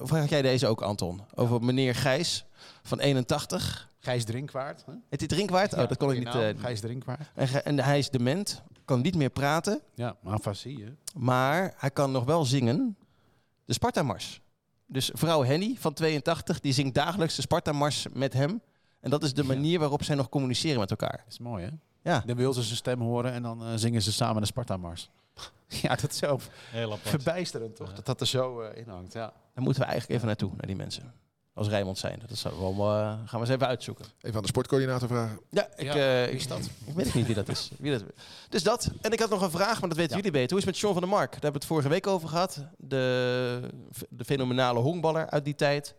of 0.00 0.10
had 0.10 0.28
jij 0.28 0.42
deze 0.42 0.66
ook, 0.66 0.80
Anton? 0.82 1.20
Over 1.34 1.62
meneer 1.64 1.94
Gijs 1.94 2.44
van 2.82 2.98
81. 3.00 3.88
Gijs 3.98 4.24
Drinkwaard. 4.24 4.82
Hè? 4.86 4.92
Heet 5.08 5.18
hij 5.20 5.28
Drinkwaard? 5.28 5.72
Oh, 5.74 5.78
Ja, 5.80 5.86
dat 5.86 5.96
kon 5.96 6.12
ik 6.12 6.18
niet. 6.18 6.34
eh, 6.34 6.48
Gijs 6.60 6.80
Drinkwaard. 6.80 7.20
en, 7.34 7.64
en 7.64 7.78
hij 7.80 7.98
is 7.98 8.10
dement, 8.10 8.62
kan 8.84 9.00
niet 9.00 9.14
meer 9.16 9.30
praten. 9.30 9.80
Ja, 9.94 10.16
afasie 10.24 10.84
hè. 10.84 10.90
Maar 11.20 11.74
hij 11.76 11.90
kan 11.90 12.10
nog 12.12 12.24
wel 12.24 12.44
zingen 12.44 12.96
de 13.64 13.72
Sparta-mars. 13.72 14.40
Dus 14.86 15.10
vrouw 15.14 15.44
Henny 15.44 15.76
van 15.78 15.92
82, 15.92 16.60
die 16.60 16.72
zingt 16.72 16.94
dagelijks 16.94 17.34
de 17.34 17.42
Sparta-mars 17.42 18.06
met 18.12 18.32
hem. 18.32 18.60
En 19.00 19.10
dat 19.10 19.22
is 19.22 19.34
de 19.34 19.44
manier 19.44 19.78
waarop 19.78 20.02
zij 20.04 20.14
nog 20.14 20.28
communiceren 20.28 20.78
met 20.78 20.90
elkaar. 20.90 21.16
Dat 21.24 21.32
is 21.32 21.38
mooi 21.38 21.64
hè. 21.64 21.70
Ja, 22.02 22.22
Dan 22.26 22.36
wil 22.36 22.52
ze 22.52 22.62
zijn 22.62 22.76
stem 22.76 23.00
horen 23.00 23.32
en 23.32 23.42
dan 23.42 23.62
eh, 23.62 23.68
zingen 23.74 24.02
ze 24.02 24.12
samen 24.12 24.40
de 24.42 24.46
Sparta-mars. 24.46 25.10
ja, 25.82 25.94
dat 25.94 26.10
is 26.10 26.18
zo 26.18 26.38
Heel 26.70 26.92
apart. 26.92 27.08
verbijsterend 27.08 27.76
toch, 27.76 27.92
dat 27.92 28.06
dat 28.06 28.20
er 28.20 28.26
zo 28.26 28.60
eh, 28.60 28.80
in 28.80 28.88
hangt. 28.88 29.12
Ja. 29.12 29.32
daar 29.54 29.64
moeten 29.64 29.82
we 29.82 29.88
eigenlijk 29.88 30.14
even 30.14 30.26
naartoe, 30.26 30.50
naar 30.56 30.66
die 30.66 30.76
mensen. 30.76 31.12
Als 31.54 31.68
Rijmond 31.68 31.98
zijn. 31.98 32.22
Dat 32.26 32.38
zou 32.38 32.58
wel, 32.58 32.70
eh, 32.90 32.98
gaan 33.06 33.26
we 33.30 33.38
eens 33.38 33.48
even 33.48 33.66
uitzoeken. 33.66 34.04
Even 34.20 34.36
aan 34.36 34.42
de 34.42 34.48
sportcoördinator 34.48 35.08
vragen. 35.08 35.40
Ja, 35.50 35.68
ik, 35.76 35.82
Ja, 35.92 35.94
eh, 35.94 36.22
wie 36.24 36.32
ik, 36.32 36.38
is 36.40 36.46
dat? 36.46 36.70
ik 36.84 36.94
weet 36.94 37.14
niet 37.14 37.26
wie 37.26 37.34
dat 37.34 37.48
is. 37.48 37.70
Wie 37.78 37.92
dat, 37.92 38.04
dus 38.48 38.62
dat. 38.62 38.90
En 39.00 39.12
ik 39.12 39.20
had 39.20 39.30
nog 39.30 39.42
een 39.42 39.50
vraag, 39.50 39.80
maar 39.80 39.88
dat 39.88 39.98
weten 39.98 40.10
Ja. 40.10 40.16
jullie 40.16 40.30
beter. 40.32 40.48
Hoe 40.50 40.58
is 40.58 40.64
het 40.64 40.72
met 40.74 40.76
Sean 40.76 40.92
van 40.92 41.02
der 41.02 41.10
Mark? 41.10 41.30
Daar 41.32 41.40
hebben 41.42 41.52
we 41.60 41.66
het 41.66 41.66
vorige 41.66 41.88
week 41.88 42.06
over 42.06 42.28
gehad. 42.28 42.64
De, 42.76 43.60
de 44.08 44.24
fenomenale 44.24 44.78
honkballer 44.78 45.30
uit 45.30 45.44
die 45.44 45.54
tijd. 45.54 45.94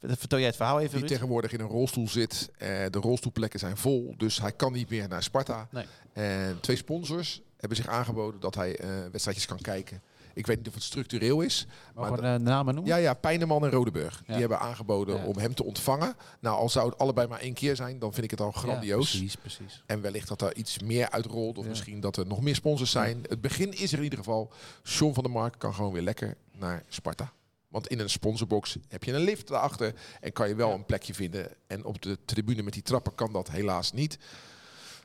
Vertel 0.00 0.38
jij 0.38 0.46
het 0.46 0.56
verhaal 0.56 0.78
even, 0.78 0.90
Die 0.90 0.98
Ruud? 1.00 1.08
tegenwoordig 1.10 1.52
in 1.52 1.60
een 1.60 1.66
rolstoel 1.66 2.08
zit. 2.08 2.50
Eh, 2.58 2.68
de 2.90 2.98
rolstoelplekken 2.98 3.58
zijn 3.60 3.76
vol, 3.76 4.14
dus 4.16 4.40
hij 4.40 4.52
kan 4.52 4.72
niet 4.72 4.90
meer 4.90 5.08
naar 5.08 5.22
Sparta. 5.22 5.68
Nee. 5.70 5.84
En 6.12 6.58
twee 6.60 6.76
sponsors 6.76 7.40
hebben 7.56 7.76
zich 7.76 7.86
aangeboden 7.86 8.40
dat 8.40 8.54
hij 8.54 8.76
eh, 8.76 8.88
wedstrijdjes 9.10 9.46
kan 9.46 9.58
kijken. 9.60 10.02
Ik 10.34 10.46
weet 10.46 10.56
niet 10.58 10.68
of 10.68 10.74
het 10.74 10.82
structureel 10.82 11.40
is. 11.40 11.66
Mogen 11.94 12.10
Maar 12.22 12.38
de 12.38 12.44
namen 12.44 12.74
noemen? 12.74 12.92
Ja, 12.92 12.98
ja, 12.98 13.14
Pijneman 13.14 13.64
en 13.64 13.70
Rodeburg. 13.70 14.16
Ja. 14.26 14.32
Die 14.32 14.40
hebben 14.40 14.58
aangeboden 14.60 15.16
Ja. 15.16 15.24
om 15.24 15.38
hem 15.38 15.54
te 15.54 15.64
ontvangen. 15.64 16.14
Nou, 16.40 16.56
al 16.56 16.68
zou 16.68 16.88
het 16.90 16.98
allebei 16.98 17.26
maar 17.28 17.40
één 17.40 17.54
keer 17.54 17.76
zijn, 17.76 17.98
dan 17.98 18.12
vind 18.12 18.24
ik 18.24 18.30
het 18.30 18.40
al 18.40 18.50
grandioos. 18.52 19.12
Ja, 19.12 19.18
precies, 19.18 19.36
precies. 19.36 19.82
En 19.86 20.00
wellicht 20.00 20.28
dat 20.28 20.42
er 20.42 20.56
iets 20.56 20.78
meer 20.78 21.10
uitrolt. 21.10 21.58
Of 21.58 21.66
misschien 21.66 22.00
dat 22.00 22.16
er 22.16 22.26
nog 22.26 22.40
meer 22.40 22.54
sponsors 22.54 22.90
zijn. 22.90 23.24
Het 23.28 23.40
begin 23.40 23.72
is 23.72 23.92
er 23.92 23.98
in 23.98 24.04
ieder 24.04 24.18
geval. 24.18 24.52
Sean 24.82 25.14
van 25.14 25.22
der 25.22 25.32
Mark 25.32 25.54
kan 25.58 25.74
gewoon 25.74 25.92
weer 25.92 26.02
lekker 26.02 26.36
naar 26.58 26.82
Sparta. 26.88 27.32
Want 27.70 27.86
in 27.88 27.98
een 27.98 28.10
sponsorbox 28.10 28.76
heb 28.88 29.04
je 29.04 29.12
een 29.12 29.20
lift 29.20 29.48
daarachter. 29.48 29.94
En 30.20 30.32
kan 30.32 30.48
je 30.48 30.54
wel 30.54 30.68
Ja. 30.68 30.74
een 30.74 30.84
plekje 30.84 31.14
vinden. 31.14 31.48
En 31.66 31.84
op 31.84 32.02
de 32.02 32.18
tribune 32.24 32.62
met 32.62 32.72
die 32.72 32.82
trappen 32.82 33.14
kan 33.14 33.32
dat 33.32 33.50
helaas 33.50 33.92
niet. 33.92 34.18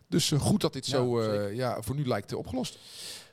Dus 0.07 0.31
eh, 0.31 0.39
goed 0.39 0.61
dat 0.61 0.73
dit 0.73 0.85
Ja, 0.85 0.91
zo 0.97 1.19
eh, 1.19 1.55
ja, 1.55 1.81
voor 1.81 1.95
nu 1.95 2.07
lijkt 2.07 2.31
eh, 2.31 2.37
opgelost. 2.37 2.77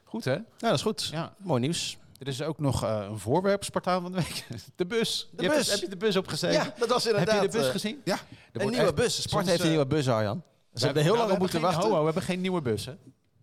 Goed 0.04 0.24
hè? 0.24 0.32
Ja, 0.32 0.44
dat 0.58 0.72
is 0.74 0.82
goed. 0.82 1.08
Ja. 1.12 1.34
Mooi 1.38 1.60
nieuws. 1.60 1.98
Er 2.18 2.28
is 2.28 2.42
ook 2.42 2.58
nog 2.58 2.82
eh, 2.84 3.06
een 3.10 3.18
voorwerp 3.18 3.64
Spartaan 3.64 4.02
van 4.02 4.12
de 4.12 4.18
week. 4.18 4.46
De 4.76 4.86
bus. 4.86 5.28
De 5.36 5.42
Je 5.42 5.48
hebt- 5.48 5.58
bus. 5.60 5.70
heb 5.70 5.80
je 5.80 5.88
de 5.88 5.96
bus 5.96 6.16
opgezeten? 6.16 6.52
Ja, 6.64 6.74
dat 6.78 6.88
was 6.88 7.04
Heb 7.04 7.12
inderdaad... 7.16 7.42
je 7.42 7.48
de 7.48 7.58
bus 7.58 7.68
gezien? 7.68 8.00
Ja, 8.04 8.18
Er 8.52 8.60
een 8.60 8.68
nieuwe 8.70 8.84
echt- 8.84 8.94
bus. 8.94 9.22
Sport 9.22 9.46
heeft 9.46 9.62
een 9.62 9.68
nieuwe 9.68 9.86
bus, 9.86 10.08
Arjan. 10.08 10.42
Ze 10.74 10.78
we 10.78 10.84
hebben 10.84 11.02
heel 11.02 11.12
nou, 11.14 11.24
lang 11.24 11.32
we 11.38 11.42
moeten 11.44 11.60
geen- 11.60 11.70
wachten. 11.70 11.88
ho, 11.88 11.94
ho, 11.94 11.98
we 11.98 12.04
hebben 12.04 12.22
geen 12.22 12.40
nieuwe 12.40 12.60
bus 12.62 12.84
hè. 12.86 12.92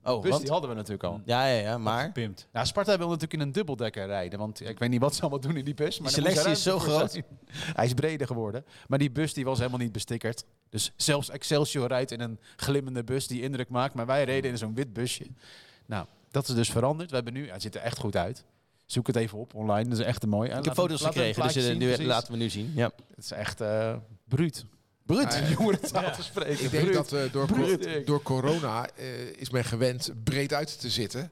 Oh, 0.10 0.22
Bus 0.22 0.30
want? 0.30 0.42
die 0.42 0.52
hadden 0.52 0.70
we 0.70 0.76
natuurlijk 0.76 1.04
al. 1.04 1.22
Ja, 1.26 1.48
ja, 1.48 1.62
ja, 1.62 1.78
maar... 1.78 2.06
Gepimpt. 2.06 2.48
Nou, 2.52 2.66
Sparta 2.66 2.98
wil 2.98 3.08
natuurlijk 3.08 3.34
in 3.34 3.40
een 3.40 3.52
dubbeldekker 3.52 4.06
rijden. 4.06 4.40
Want 4.40 4.60
ja, 4.60 4.70
ik 4.70 4.80
weet 4.80 4.90
niet 4.90 5.02
wat 5.02 5.16
ze 5.16 5.22
allemaal 5.22 5.40
doen 5.40 5.58
in 5.58 5.66
die 5.66 5.74
bus. 5.74 6.00
Maar 6.00 6.12
moet 6.12 6.24
selectie 6.24 6.52
is 6.52 6.64
zo 6.64 6.80
groot. 6.80 7.12
zijn. 7.12 7.26
Hij 7.52 7.86
is 7.86 7.94
breder 7.94 8.28
geworden. 8.28 8.66
Maar 8.88 9.00
die 9.00 9.12
bus 9.12 9.34
die 9.34 9.46
was 9.46 9.58
helemaal 9.58 9.80
niet 9.80 9.92
bestickerd. 9.92 10.46
Dus 10.70 10.92
zelfs 10.96 11.30
Excelsior 11.30 11.88
rijdt 11.88 12.12
in 12.12 12.22
een 12.22 12.40
glimmende 12.56 13.04
bus 13.04 13.28
die 13.28 13.42
indruk 13.42 13.70
maakt. 13.70 13.94
Maar 13.94 14.06
wij 14.06 14.24
reden 14.24 14.52
in 14.52 14.58
zo'n 14.58 14.76
wit 14.76 14.94
busje. 14.94 15.28
Nou, 15.86 16.06
dat 16.32 16.48
is 16.48 16.56
dus 16.56 16.70
veranderd. 16.70 17.10
We 17.10 17.16
hebben 17.16 17.34
nu, 17.34 17.50
hij 17.50 17.60
ziet 17.60 17.76
er 17.76 17.82
echt 17.82 17.98
goed 17.98 18.16
uit. 18.16 18.44
Zoek 18.86 19.08
het 19.08 19.16
even 19.16 19.38
op 19.38 19.56
online. 19.56 19.90
Dat 19.90 20.00
is 20.00 20.06
echt 20.06 20.24
een 20.24 20.30
mooi. 20.30 20.50
Ik 20.50 20.66
heb 20.66 20.74
foto's 20.74 21.02
gekregen, 21.02 21.44
dus 21.44 21.56
eh, 21.56 21.78
nu 21.78 22.06
laten 22.06 22.32
we 22.32 22.38
nu 22.38 22.50
zien. 22.50 22.72
Ja. 22.76 22.92
Het 23.16 23.24
is 23.24 23.32
echt 23.32 23.62
eh 23.62 23.96
bruut. 24.24 24.66
Bruut. 25.16 25.34
Ja, 25.34 25.50
Jongerentaal 25.58 26.12
te 26.12 26.24
spreken. 26.24 26.64
ik 26.64 26.72
denk 26.72 26.94
dat 26.94 27.12
eh, 27.14 27.22
door, 27.32 27.48
door 28.06 28.22
corona 28.22 28.88
eh, 28.96 29.06
is 29.38 29.50
men 29.50 29.64
gewend 29.66 30.12
breed 30.24 30.54
uit 30.54 30.80
te 30.80 30.90
zitten. 30.90 31.32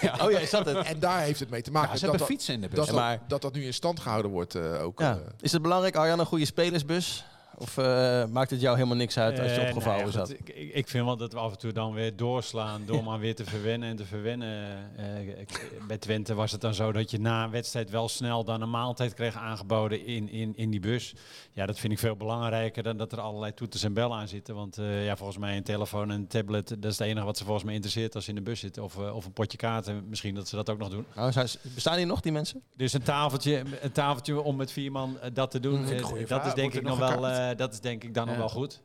Ja. 0.00 0.18
Oh 0.22 0.30
ja, 0.30 0.38
is 0.38 0.50
dat 0.50 0.66
het? 0.66 0.86
En 0.86 0.98
daar 1.00 1.20
heeft 1.20 1.40
het 1.40 1.50
mee 1.50 1.62
te 1.62 1.70
maken. 1.70 1.90
Ja, 1.90 1.94
ze 1.96 2.00
dat, 2.00 2.10
hebben 2.10 2.28
dat, 2.28 2.36
fietsen 2.36 2.54
in 2.54 2.60
de 2.60 2.68
bus. 2.68 2.76
dat, 2.78 2.86
Ja, 2.86 2.92
dat, 2.92 3.00
maar- 3.02 3.20
dat 3.28 3.42
dat 3.42 3.54
nu 3.54 3.64
in 3.64 3.74
stand 3.74 4.00
gehouden 4.00 4.30
wordt 4.30 4.54
eh, 4.54 4.82
ook. 4.82 4.98
Ja. 5.00 5.18
Is 5.40 5.52
het 5.52 5.62
belangrijk, 5.62 5.96
Arjan, 5.96 6.18
een 6.18 6.26
goede 6.26 6.44
spelersbus? 6.44 7.24
Of 7.58 7.78
eh, 7.78 8.24
maakt 8.26 8.50
het 8.50 8.60
jou 8.60 8.74
helemaal 8.76 8.96
niks 8.96 9.18
uit 9.18 9.38
als 9.40 9.54
je 9.54 9.60
opgevouwen 9.60 10.06
ja, 10.06 10.10
zat? 10.12 10.30
ik, 10.30 10.48
ik- 10.48 10.74
ik 10.74 10.88
vind 10.88 11.04
wel 11.04 11.16
dat 11.16 11.32
we 11.32 11.38
af 11.38 11.52
en 11.52 11.58
toe 11.58 11.72
dan 11.72 11.92
weer 11.92 12.16
doorslaan 12.16 12.82
door 12.86 13.04
maar 13.08 13.18
weer 13.18 13.34
te 13.34 13.44
verwennen 13.44 13.88
en 13.88 13.96
te 13.96 14.04
verwennen. 14.04 14.78
Eh, 14.96 15.40
ik- 15.40 15.70
bij 15.86 15.98
Twente 15.98 16.34
was 16.34 16.52
het 16.52 16.60
dan 16.60 16.74
zo 16.74 16.92
dat 16.92 17.10
je 17.10 17.18
na 17.20 17.44
een 17.44 17.50
wedstrijd 17.50 17.90
wel 17.90 18.08
snel 18.08 18.44
dan 18.44 18.62
een 18.62 18.70
maaltijd 18.70 19.14
kreeg 19.14 19.34
aangeboden 19.36 20.06
in, 20.06 20.28
in, 20.30 20.52
in 20.56 20.70
die 20.70 20.80
bus. 20.80 21.14
Ja, 21.56 21.66
dat 21.66 21.78
vind 21.78 21.92
ik 21.92 21.98
veel 21.98 22.16
belangrijker 22.16 22.82
dan 22.82 22.96
dat 22.96 23.12
er 23.12 23.20
allerlei 23.20 23.54
toeters 23.54 23.82
en 23.82 23.92
bellen 23.92 24.16
aan 24.18 24.28
zitten. 24.28 24.54
Want 24.54 24.78
eh, 24.78 25.04
ja, 25.04 25.16
volgens 25.16 25.38
mij 25.38 25.56
een 25.56 25.62
telefoon 25.62 26.10
en 26.10 26.16
een 26.16 26.26
tablet, 26.26 26.68
dat 26.68 26.84
is 26.92 26.98
het 26.98 27.06
enige 27.08 27.26
wat 27.26 27.36
ze 27.36 27.44
volgens 27.44 27.64
mij 27.64 27.74
interesseert 27.74 28.14
als 28.14 28.24
ze 28.24 28.30
in 28.30 28.36
de 28.36 28.42
bus 28.42 28.60
zitten. 28.60 28.82
Of, 28.82 28.98
eh, 28.98 29.14
of 29.16 29.24
een 29.24 29.32
potje 29.32 29.56
kaarten, 29.58 30.08
misschien 30.08 30.34
dat 30.34 30.48
ze 30.48 30.56
dat 30.56 30.70
ook 30.70 30.78
nog 30.78 30.88
doen. 30.88 31.06
Nou, 31.14 31.32
zou- 31.32 31.48
bestaan 31.62 31.96
die 31.96 32.06
nog, 32.06 32.20
die 32.20 32.32
mensen? 32.32 32.62
Dus 32.76 32.92
een 32.92 33.02
tafeltje, 33.02 33.62
een 33.80 33.92
tafeltje 33.92 34.40
om 34.42 34.56
met 34.56 34.72
vier 34.72 34.92
man 34.92 35.18
eh, 35.20 35.30
dat 35.32 35.50
te 35.50 35.60
doen, 35.60 35.92
een 35.92 36.00
goeie 36.00 36.26
dat 36.26 36.46
is 36.46 36.54
denk 36.54 36.74
ik 36.74 36.82
nog 36.82 36.98
nog 36.98 37.14
wel, 37.14 37.26
eh, 37.28 37.56
dat 37.56 37.72
is 37.72 37.80
denk 37.80 38.04
ik 38.04 38.14
dan 38.14 38.24
nog 38.26 38.34
Ja. 38.34 38.40
wel 38.40 38.48
goed. 38.50 38.82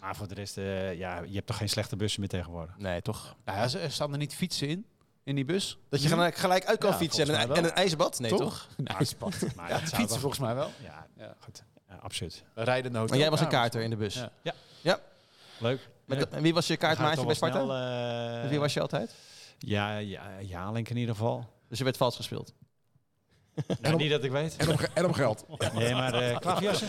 Maar 0.00 0.16
voor 0.16 0.28
de 0.28 0.34
rest, 0.34 0.58
eh, 0.58 0.94
ja, 0.94 1.22
je 1.22 1.34
hebt 1.34 1.46
toch 1.46 1.56
geen 1.56 1.68
slechte 1.68 1.96
bussen 1.96 2.20
meer 2.20 2.28
tegenwoordig. 2.30 2.78
Nee, 2.78 3.02
toch? 3.02 3.36
Nou 3.44 3.58
ja, 3.58 3.68
ze- 3.68 3.78
er 3.78 3.90
staan 3.90 4.12
er 4.12 4.18
niet 4.18 4.34
fietsen 4.34 4.68
in, 4.68 4.86
in 5.24 5.34
die 5.34 5.44
bus. 5.44 5.78
Dat 5.88 6.02
je 6.02 6.08
gelijk, 6.08 6.34
gelijk 6.36 6.64
uit 6.64 6.78
kan 6.78 6.90
Ja, 6.90 6.96
fietsen 6.96 7.28
en 7.28 7.50
een, 7.50 7.56
en 7.56 7.64
een 7.64 7.72
ijzerbad? 7.72 8.18
Nee, 8.20 8.30
toch? 8.30 8.38
Toch? 8.40 8.68
Nou, 8.84 9.04
spannend. 9.04 9.54
Maar 9.54 9.68
dat 9.68 9.78
zou 9.78 9.90
Fietsen 9.90 10.08
wel- 10.08 10.18
volgens 10.18 10.40
mij 10.40 10.54
wel. 10.54 10.70
Ja, 10.82 11.06
Ja. 11.16 11.34
goed. 11.38 11.62
Ja, 12.04 12.10
absoluut. 12.10 12.44
Rijden 12.54 12.92
nood. 12.92 13.08
Maar 13.08 13.18
jij 13.18 13.30
was 13.30 13.40
een 13.40 13.48
kaarter 13.48 13.80
in 13.82 13.90
de 13.90 13.96
bus. 13.96 14.24
Ja. 14.42 15.00
Leuk. 15.58 15.88
Met, 16.04 16.18
Ja. 16.18 16.26
en 16.36 16.42
wie 16.42 16.54
was 16.54 16.66
je 16.66 16.76
kaartmaatje 16.76 17.26
bij 17.26 17.34
Sparta? 17.34 17.62
snel, 17.62 17.74
eh, 17.76 18.40
Met 18.40 18.50
wie 18.50 18.58
was 18.58 18.74
je 18.74 18.80
altijd? 18.80 19.14
Ja, 19.58 19.96
ja, 19.96 20.22
Jalink 20.40 20.88
in 20.88 20.96
ieder 20.96 21.14
geval. 21.14 21.46
Dus 21.68 21.78
je 21.78 21.84
werd 21.84 21.96
vals 21.96 22.16
gespeeld. 22.16 22.52
Nou, 23.80 23.96
niet 23.96 24.10
dat 24.10 24.24
ik 24.24 24.30
weet. 24.30 24.56
en, 24.56 24.68
om, 24.68 24.76
en 24.94 25.04
om 25.06 25.12
geld. 25.12 25.44
Nee, 25.74 25.94
maar 25.94 26.14
eh 26.14 26.38
klaverjassen. 26.38 26.88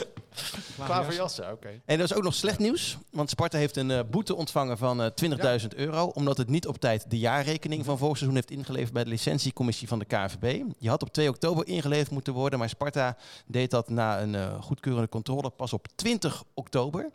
Klaverjassen, 0.85 1.51
oké. 1.51 1.67
En 1.85 1.97
er 1.97 2.03
is 2.03 2.13
ook 2.13 2.23
nog 2.23 2.33
slecht 2.33 2.59
nieuws. 2.59 2.97
Want 3.11 3.29
Sparta 3.29 3.57
heeft 3.57 3.77
een 3.77 3.91
eh, 3.91 3.99
boete 4.11 4.35
ontvangen 4.35 4.77
van 4.77 5.01
eh 5.01 5.59
20.000 5.61 5.67
euro. 5.75 6.05
Omdat 6.05 6.37
het 6.37 6.49
niet 6.49 6.67
op 6.67 6.77
tijd 6.77 7.09
de 7.09 7.19
jaarrekening 7.19 7.85
van 7.85 7.97
vorig 7.97 8.17
seizoen 8.17 8.35
heeft 8.35 8.51
ingeleverd 8.51 8.93
bij 8.93 9.03
de 9.03 9.09
licentiecommissie 9.09 9.87
van 9.87 9.99
de 9.99 10.05
KNVB. 10.05 10.63
Die 10.79 10.89
had 10.89 11.01
op 11.01 11.13
2 11.13 11.29
oktober 11.29 11.67
ingeleverd 11.67 12.11
moeten 12.11 12.33
worden. 12.33 12.59
Maar 12.59 12.69
Sparta 12.69 13.17
deed 13.45 13.71
dat 13.71 13.89
na 13.89 14.21
een 14.21 14.35
eh, 14.35 14.61
goedkeurende 14.61 15.09
controle 15.09 15.49
pas 15.49 15.73
op 15.73 15.87
20 15.95 16.43
oktober. 16.53 17.11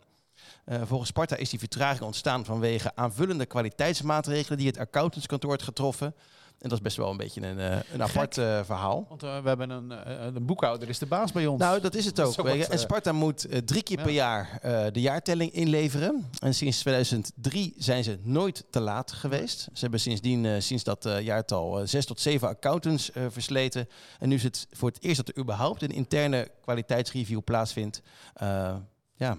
Eh, 0.65 0.81
volgens 0.83 1.09
Sparta 1.09 1.35
is 1.35 1.49
die 1.49 1.59
vertraging 1.59 2.01
ontstaan 2.01 2.45
vanwege 2.45 2.91
aanvullende 2.95 3.45
kwaliteitsmaatregelen 3.45 4.57
die 4.57 4.67
het 4.67 4.77
accountantskantoor 4.77 5.51
had 5.51 5.61
getroffen. 5.61 6.15
En 6.61 6.69
dat 6.69 6.77
is 6.77 6.83
best 6.83 6.97
wel 6.97 7.09
een 7.09 7.17
beetje 7.17 7.41
een, 7.47 7.59
eh, 7.59 7.77
een 7.93 8.03
apart 8.03 8.37
eh, 8.37 8.63
verhaal. 8.63 9.05
Want 9.09 9.23
eh, 9.23 9.41
we 9.41 9.47
hebben 9.47 9.69
een, 9.69 9.91
eh, 9.91 10.25
een 10.33 10.45
boekhouder, 10.45 10.89
is 10.89 10.99
de 10.99 11.05
baas 11.05 11.31
bij 11.31 11.45
ons. 11.47 11.59
Nou, 11.61 11.81
dat 11.81 11.95
is 11.95 12.05
het 12.05 12.15
Dat 12.15 12.25
ook. 12.25 12.31
is 12.31 12.39
ook 12.39 12.45
weet 12.45 12.55
je. 12.55 12.61
wat, 12.61 12.69
en 12.71 12.79
Sparta 12.79 13.11
moet 13.11 13.47
drie 13.65 13.83
keer 13.83 13.97
ja. 13.97 14.03
per 14.03 14.13
jaar 14.13 14.59
eh, 14.61 14.85
de 14.91 15.01
jaartelling 15.01 15.51
inleveren. 15.51 16.29
En 16.39 16.53
sinds 16.53 16.79
2003 16.79 17.73
zijn 17.77 18.03
ze 18.03 18.17
nooit 18.23 18.63
te 18.69 18.79
laat 18.79 19.11
geweest. 19.11 19.59
Ze 19.61 19.79
hebben 19.79 19.99
sindsdien, 19.99 20.45
eh, 20.45 20.59
sinds 20.59 20.83
dat 20.83 21.09
jaartal, 21.21 21.87
zes 21.87 22.05
tot 22.05 22.19
zeven 22.19 22.47
accountants 22.47 23.11
eh, 23.11 23.23
versleten. 23.29 23.87
En 24.19 24.29
nu 24.29 24.35
is 24.35 24.43
het 24.43 24.67
voor 24.71 24.89
het 24.89 25.03
eerst 25.03 25.17
dat 25.17 25.27
er 25.27 25.37
überhaupt 25.41 25.81
een 25.81 25.91
interne 25.91 26.51
kwaliteitsreview 26.61 27.43
plaatsvindt. 27.43 28.01
Eh, 28.33 28.75
ja. 29.15 29.37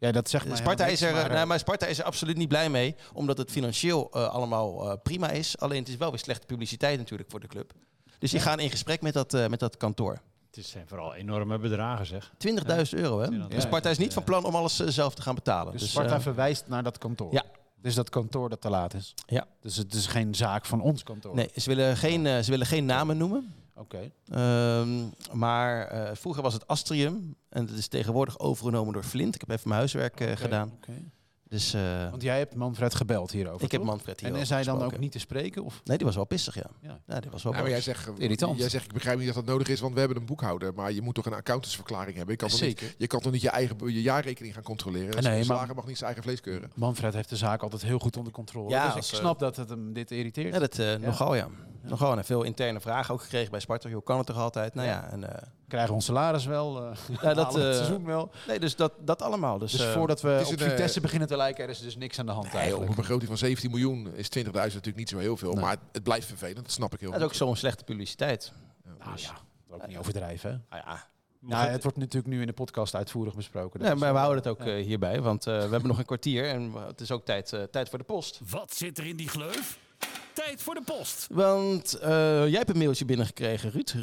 Ja, 0.00 0.12
dat 0.12 0.30
zegt 0.30 0.46
mij 0.46 0.56
Sparta, 0.56 0.86
is 0.86 1.02
er, 1.02 1.12
niks, 1.12 1.22
maar, 1.22 1.32
maar, 1.32 1.46
maar 1.46 1.58
Sparta 1.58 1.86
is 1.86 1.98
er 1.98 2.04
absoluut 2.04 2.36
niet 2.36 2.48
blij 2.48 2.70
mee, 2.70 2.94
omdat 3.12 3.38
het 3.38 3.50
financieel 3.50 4.10
eh, 4.12 4.28
allemaal 4.28 4.90
eh, 4.90 4.96
prima 5.02 5.30
is. 5.30 5.58
Alleen 5.58 5.78
het 5.78 5.88
is 5.88 5.96
wel 5.96 6.10
weer 6.10 6.18
slechte 6.18 6.46
publiciteit 6.46 6.98
natuurlijk 6.98 7.30
voor 7.30 7.40
de 7.40 7.46
club. 7.46 7.72
Dus 8.18 8.30
die 8.30 8.40
gaan 8.40 8.60
in 8.60 8.70
gesprek 8.70 9.00
met 9.00 9.12
dat, 9.12 9.34
eh, 9.34 9.46
met 9.46 9.60
dat 9.60 9.76
kantoor. 9.76 10.12
20.000 10.14 10.50
Het 10.50 10.66
zijn 10.66 10.88
vooral 10.88 11.14
enorme 11.14 11.58
bedragen, 11.58 12.06
zeg. 12.06 12.32
euro, 12.90 13.20
hè? 13.20 13.26
Ja. 13.26 13.46
En 13.48 13.60
Sparta 13.60 13.90
is 13.90 13.98
niet 13.98 14.12
van 14.12 14.24
plan 14.24 14.44
om 14.44 14.54
alles 14.54 14.76
zelf 14.76 15.14
te 15.14 15.22
gaan 15.22 15.34
betalen. 15.34 15.72
Dus 15.72 15.80
Dus, 15.80 15.90
Sparta 15.90 16.20
verwijst 16.20 16.64
naar 16.68 16.82
dat 16.82 16.98
kantoor. 16.98 17.32
ja. 17.32 17.44
Dus 17.82 17.94
dat 17.94 18.08
kantoor 18.08 18.48
dat 18.48 18.60
te 18.60 18.70
laat 18.70 18.94
is. 18.94 19.14
Ja. 19.26 19.46
Dus 19.60 19.76
het 19.76 19.94
is 19.94 20.06
geen 20.06 20.34
zaak 20.34 20.66
van 20.66 20.80
ons 20.80 21.02
kantoor. 21.02 21.34
Nee, 21.34 21.50
ze 21.56 21.68
willen 21.74 21.96
geen, 21.96 22.44
ze 22.44 22.50
willen 22.50 22.66
geen 22.66 22.84
namen 22.84 23.16
noemen. 23.16 23.54
Oké. 23.74 24.10
Ehm, 24.30 24.88
maar 25.32 25.86
eh, 25.86 26.10
vroeger 26.14 26.42
was 26.42 26.52
het 26.52 26.66
Astrium. 26.66 27.36
En 27.48 27.66
dat 27.66 27.76
is 27.76 27.88
tegenwoordig 27.88 28.38
overgenomen 28.38 28.92
door 28.92 29.02
Flint. 29.02 29.34
Ik 29.34 29.40
heb 29.40 29.50
even 29.50 29.68
mijn 29.68 29.78
huiswerk 29.80 30.20
eh, 30.20 30.36
gedaan. 30.36 30.72
oké. 30.76 30.92
Dus 31.50 31.74
eh, 31.74 32.10
Want 32.10 32.22
jij 32.22 32.38
hebt 32.38 32.54
Manfred 32.54 32.94
gebeld 32.94 33.30
hierover. 33.30 33.64
ik 33.64 33.72
heb? 33.72 33.82
Manfred 33.82 34.20
hier 34.20 34.34
En 34.34 34.40
is 34.40 34.50
hij 34.50 34.62
dan 34.62 34.82
ook 34.82 34.98
niet 34.98 35.12
te 35.12 35.18
spreken? 35.18 35.64
Of? 35.64 35.80
Nee, 35.84 35.96
die 35.96 36.06
was 36.06 36.14
wel 36.14 36.24
pissig, 36.24 36.54
ja. 36.54 36.70
Ja. 36.80 37.00
Ja, 37.06 37.20
die 37.20 37.30
was 37.30 37.42
wel 37.42 37.52
Ja, 37.52 37.60
maar 37.60 37.70
jij 37.70 37.80
zegt, 37.80 38.10
Irritant. 38.18 38.58
jij 38.58 38.68
zegt, 38.68 38.84
ik 38.84 38.92
begrijp 38.92 39.18
niet 39.18 39.26
dat 39.26 39.34
dat 39.34 39.44
nodig 39.44 39.68
is, 39.68 39.80
want 39.80 39.92
we 39.94 39.98
hebben 39.98 40.18
een 40.18 40.26
boekhouder. 40.26 40.74
Maar 40.74 40.92
je 40.92 41.02
moet 41.02 41.14
toch 41.14 41.26
een 41.26 41.34
accountantsverklaring 41.34 42.16
hebben. 42.16 42.34
Je 42.34 42.40
kan, 42.40 42.48
toch 42.48 42.60
niet, 42.60 42.78
Zeker. 42.78 42.94
je 42.98 43.06
kan 43.06 43.20
toch 43.20 43.32
niet 43.32 43.40
je 43.40 43.50
eigen 43.50 43.92
je 43.92 44.02
jaarrekening 44.02 44.54
gaan 44.54 44.62
controleren? 44.62 45.22
Nee, 45.22 45.32
Nee, 45.32 45.44
slager 45.44 45.74
mag 45.74 45.86
niet 45.86 45.96
zijn 45.96 46.06
eigen 46.06 46.22
vlees 46.22 46.40
keuren. 46.40 46.70
Manfred 46.74 47.14
heeft 47.14 47.28
de 47.28 47.36
zaak 47.36 47.62
altijd 47.62 47.82
heel 47.82 47.98
goed 47.98 48.16
onder 48.16 48.32
controle. 48.32 48.70
Ja, 48.70 48.86
dus 48.86 48.94
als, 48.94 49.12
ik 49.12 49.18
snap 49.18 49.38
dat 49.38 49.56
het 49.56 49.68
hem 49.68 49.92
dit 49.92 50.10
irriteert. 50.10 50.52
Ja, 50.54 50.60
dat 50.60 50.78
eh, 50.78 50.94
nogal, 50.94 51.34
ja. 51.34 51.48
Nogal. 51.82 52.16
En 52.16 52.24
veel 52.24 52.42
interne 52.42 52.80
vragen 52.80 53.14
ook 53.14 53.22
gekregen 53.22 53.50
bij 53.50 53.60
Sparta. 53.60 53.90
Hoe 53.90 54.02
kan 54.02 54.18
het 54.18 54.26
toch 54.26 54.36
altijd? 54.36 54.74
Nou 54.74 54.88
ja, 54.88 55.08
en, 55.10 55.36
eh, 55.36 55.42
Krijgen 55.68 55.88
we 55.88 55.94
ons 55.94 56.04
salaris 56.04 56.44
wel? 56.46 56.84
eh 56.84 56.96
Ja, 57.22 57.34
dat, 57.34 57.54
we 57.54 57.60
het 57.60 57.68
eh, 57.70 57.74
seizoen 57.76 58.04
wel? 58.04 58.30
nee, 58.46 58.60
dus 58.60 58.76
dat, 58.76 58.92
dat 59.00 59.22
allemaal. 59.22 59.58
Dus, 59.58 59.72
Dus 59.72 59.84
voordat 59.84 60.20
we 60.20 60.28
het 60.28 60.46
op 60.46 60.52
een, 60.52 60.58
Vitesse 60.58 61.00
beginnen 61.00 61.28
te 61.28 61.36
lijken, 61.36 61.64
er 61.64 61.70
is 61.70 61.80
dus 61.80 61.96
niks 61.96 62.18
aan 62.18 62.26
de 62.26 62.32
hand 62.32 62.44
Nee, 62.44 62.52
op 62.54 62.60
eigenlijk. 62.60 62.90
een 62.90 62.96
begroting 62.96 63.28
van 63.28 63.38
17 63.38 63.70
miljoen 63.70 64.14
is 64.14 64.28
20.000 64.38 64.52
natuurlijk 64.52 64.96
niet 64.96 65.08
zo 65.08 65.18
heel 65.18 65.36
veel. 65.36 65.52
Nee. 65.52 65.60
Maar 65.62 65.70
het, 65.70 65.80
het 65.92 66.02
blijft 66.02 66.26
vervelend, 66.26 66.64
dat 66.64 66.70
snap 66.72 66.94
ik 66.94 67.00
heel 67.00 67.08
dat 67.10 67.18
is 67.18 67.24
ook 67.24 67.30
goed. 67.30 67.38
zo'n 67.38 67.56
slechte 67.56 67.84
publiciteit. 67.84 68.52
Nou 68.98 69.10
ja, 69.16 69.32
dat 69.68 69.80
ook 69.80 69.86
niet 69.86 69.98
overdrijven. 69.98 70.50
Hè? 70.50 70.76
Nou 70.78 70.82
ja. 70.86 71.08
Ja, 71.48 71.66
het 71.68 71.82
wordt 71.82 71.98
natuurlijk 71.98 72.26
nu 72.34 72.40
in 72.40 72.46
de 72.46 72.52
podcast 72.52 72.94
uitvoerig 72.94 73.34
besproken. 73.34 73.80
Is 73.80 73.94
maar 73.94 74.12
we 74.12 74.18
houden 74.18 74.42
het 74.42 74.46
ook 74.46 74.64
hierbij, 74.64 75.20
want 75.20 75.46
eh, 75.46 75.54
we 75.54 75.60
hebben 75.60 75.86
nog 75.86 75.98
een 75.98 76.04
kwartier 76.04 76.48
en 76.48 76.72
het 76.86 77.00
is 77.00 77.10
ook 77.10 77.24
tijd, 77.24 77.52
eh, 77.52 77.62
tijd 77.62 77.88
voor 77.88 77.98
de 77.98 78.04
post. 78.04 78.40
Wat 78.50 78.74
zit 78.74 78.98
er 78.98 79.06
in 79.06 79.16
die 79.16 79.28
gleuf? 79.28 79.78
Tijd 80.46 80.62
voor 80.62 80.74
de 80.74 80.82
post. 80.82 81.26
Want 81.30 81.94
eh, 81.94 82.10
jij 82.48 82.58
hebt 82.58 82.70
een 82.70 82.78
mailtje 82.78 83.04
binnengekregen, 83.04 83.70
Ruud. 83.70 83.94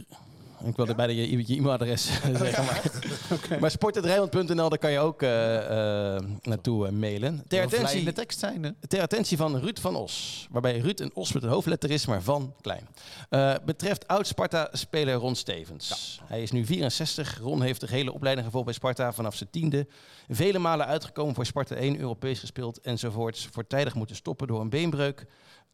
Ik 0.66 0.76
wilde 0.76 0.96
bijna 0.96 1.14
je, 1.14 1.48
je 1.48 1.56
e-mailadres 1.56 2.06
zeggen, 2.22 2.66
maar, 2.66 2.82
maar 3.62 3.72
sport.rijnmond.nl, 3.72 4.70
daar 4.70 4.78
kan 4.78 4.92
je 4.92 5.00
ook 5.00 5.22
eh, 5.22 6.16
eh, 6.16 6.24
naartoe 6.42 6.92
mailen. 6.92 7.44
Ter 7.48 7.64
attentie, 7.64 7.88
vlijende 7.88 8.14
tekst 8.14 8.40
zijn. 8.40 8.64
hè? 8.64 8.72
ter 8.88 9.02
attentie 9.02 9.38
van 9.38 9.58
Ruud 9.60 9.80
van 9.80 9.96
Os. 9.96 10.48
Waarbij 10.52 10.80
Ruud 10.80 11.00
een 11.00 11.12
Os 11.14 11.34
met 11.34 11.44
een 11.44 11.50
hoofdletter 11.50 11.92
is, 11.92 12.06
maar 12.06 12.22
van 12.22 12.54
klein. 12.62 12.88
Eh, 13.30 13.54
betreft 13.66 14.08
oud-Sparta-speler 14.08 15.16
Ron 15.16 15.36
Stevens. 15.36 16.20
Hij 16.24 16.42
is 16.42 16.52
nu 16.52 16.66
64. 16.66 17.40
Ron 17.40 17.62
heeft 17.62 17.82
de 17.82 17.88
hele 17.90 18.14
opleiding 18.14 18.46
gevolgd 18.46 18.66
bij 18.66 18.76
Sparta 18.76 19.14
vanaf 19.14 19.36
zijn 19.36 19.50
tiende. 19.50 19.88
Vele 20.30 20.60
malen 20.60 20.86
uitgekomen 20.86 21.36
voor 21.36 21.46
Sparta 21.46 21.76
1, 21.76 22.00
Europees 22.00 22.40
gespeeld 22.40 22.82
enzovoorts. 22.82 23.48
Voortijdig 23.52 23.96
moeten 23.96 24.16
stoppen 24.16 24.48
door 24.48 24.62
een 24.62 24.70
beenbreuk. 24.70 25.26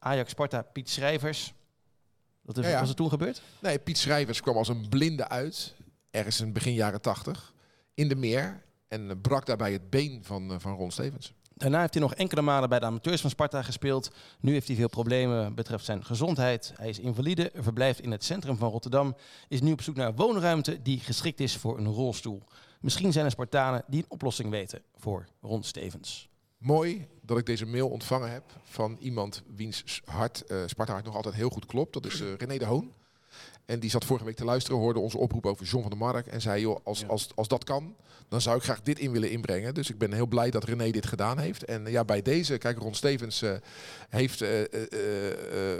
Ajax-Sparta, 0.04 0.62
Piet 0.62 0.90
Schrijvers. 0.90 1.54
Dat 2.42 2.58
is, 2.58 2.66
Ja, 2.66 2.72
ja. 2.72 2.80
was 2.80 2.88
het 2.88 2.98
toen 2.98 3.10
gebeurd? 3.10 3.42
Nee, 3.60 3.80
Piet 3.80 3.98
Schrijvers 3.98 4.42
kwam 4.42 4.58
als 4.58 4.68
een 4.68 4.90
blinde 4.90 5.30
uit, 5.30 5.76
ergens 6.12 6.42
in 6.42 6.54
begin 6.54 6.74
jaren 6.74 7.02
80, 7.02 7.54
in 7.94 8.08
de 8.08 8.16
meer. 8.16 8.64
En 8.88 9.22
brak 9.22 9.46
daarbij 9.46 9.72
het 9.72 9.90
been 9.90 10.20
van, 10.24 10.52
eh, 10.52 10.60
van 10.60 10.76
Ron 10.76 10.92
Stevens. 10.92 11.34
Daarna 11.56 11.80
heeft 11.80 11.94
hij 11.94 12.02
nog 12.02 12.14
enkele 12.14 12.42
malen 12.42 12.70
bij 12.70 12.80
de 12.80 12.86
amateurs 12.86 13.22
van 13.22 13.30
Sparta 13.30 13.62
gespeeld. 13.62 14.12
Nu 14.40 14.52
heeft 14.52 14.68
hij 14.68 14.76
veel 14.76 14.90
problemen 14.90 15.56
betreft 15.56 15.86
zijn 15.86 16.06
gezondheid. 16.06 16.74
Hij 16.76 16.90
is 16.90 17.00
invalide, 17.00 17.52
verblijft 17.56 18.00
in 18.00 18.12
het 18.12 18.24
centrum 18.24 18.58
van 18.58 18.70
Rotterdam. 18.70 19.16
Is 19.48 19.62
nu 19.62 19.72
op 19.72 19.82
zoek 19.82 19.96
naar 19.96 20.16
woonruimte 20.16 20.82
die 20.82 21.00
geschikt 21.00 21.40
is 21.40 21.56
voor 21.58 21.78
een 21.78 21.88
rolstoel. 21.88 22.44
Misschien 22.82 23.12
zijn 23.12 23.26
er 23.26 23.32
Spartanen 23.32 23.84
die 23.88 24.00
een 24.02 24.10
oplossing 24.10 24.50
weten 24.50 24.82
voor 24.96 25.26
Ron 25.42 25.64
Stevens. 25.64 26.30
Mooi 26.64 27.08
dat 27.22 27.38
ik 27.38 27.46
deze 27.46 27.66
mail 27.66 27.90
ontvangen 27.90 28.32
heb 28.32 28.44
van 28.64 28.98
iemand 29.00 29.44
wiens 29.56 30.02
hart, 30.06 30.46
eh 30.46 30.64
Sparta 30.66 30.92
hart 30.94 31.06
nog 31.06 31.16
altijd 31.16 31.36
heel 31.36 31.50
goed 31.50 31.66
klopt. 31.66 31.94
Dat 31.94 32.06
is 32.06 32.22
eh, 32.22 32.34
René 32.38 32.58
de 32.58 32.66
Hoon. 32.66 32.94
En 33.66 33.80
die 33.80 33.90
zat 33.90 34.06
vorige 34.06 34.26
week 34.26 34.36
te 34.36 34.46
luisteren, 34.46 34.80
hoorde 34.80 35.00
onze 35.00 35.18
oproep 35.18 35.46
over 35.46 35.66
John 35.66 35.82
van 35.82 35.90
der 35.90 36.00
Mark. 36.00 36.28
En 36.28 36.42
zei, 36.42 36.62
joh, 36.62 36.80
als, 36.84 37.08
als, 37.08 37.30
als 37.36 37.48
dat 37.48 37.64
kan, 37.64 37.96
dan 38.34 38.42
zou 38.42 38.58
ik 38.58 38.64
graag 38.64 38.82
dit 38.82 39.00
in 39.00 39.12
willen 39.12 39.32
inbrengen. 39.32 39.74
Dus 39.74 39.90
ik 39.90 39.98
ben 39.98 40.14
heel 40.14 40.28
blij 40.28 40.50
dat 40.50 40.64
René 40.64 40.92
dit 40.92 41.06
gedaan 41.06 41.40
heeft. 41.40 41.64
En 41.64 41.86
eh, 41.86 41.92
ja, 41.92 42.06
bij 42.06 42.22
deze, 42.22 42.58
kijk, 42.58 42.78
Ron 42.78 42.94
Stevens 42.94 43.42
eh, 43.42 43.54
heeft 44.10 44.42
eh, 44.42 44.62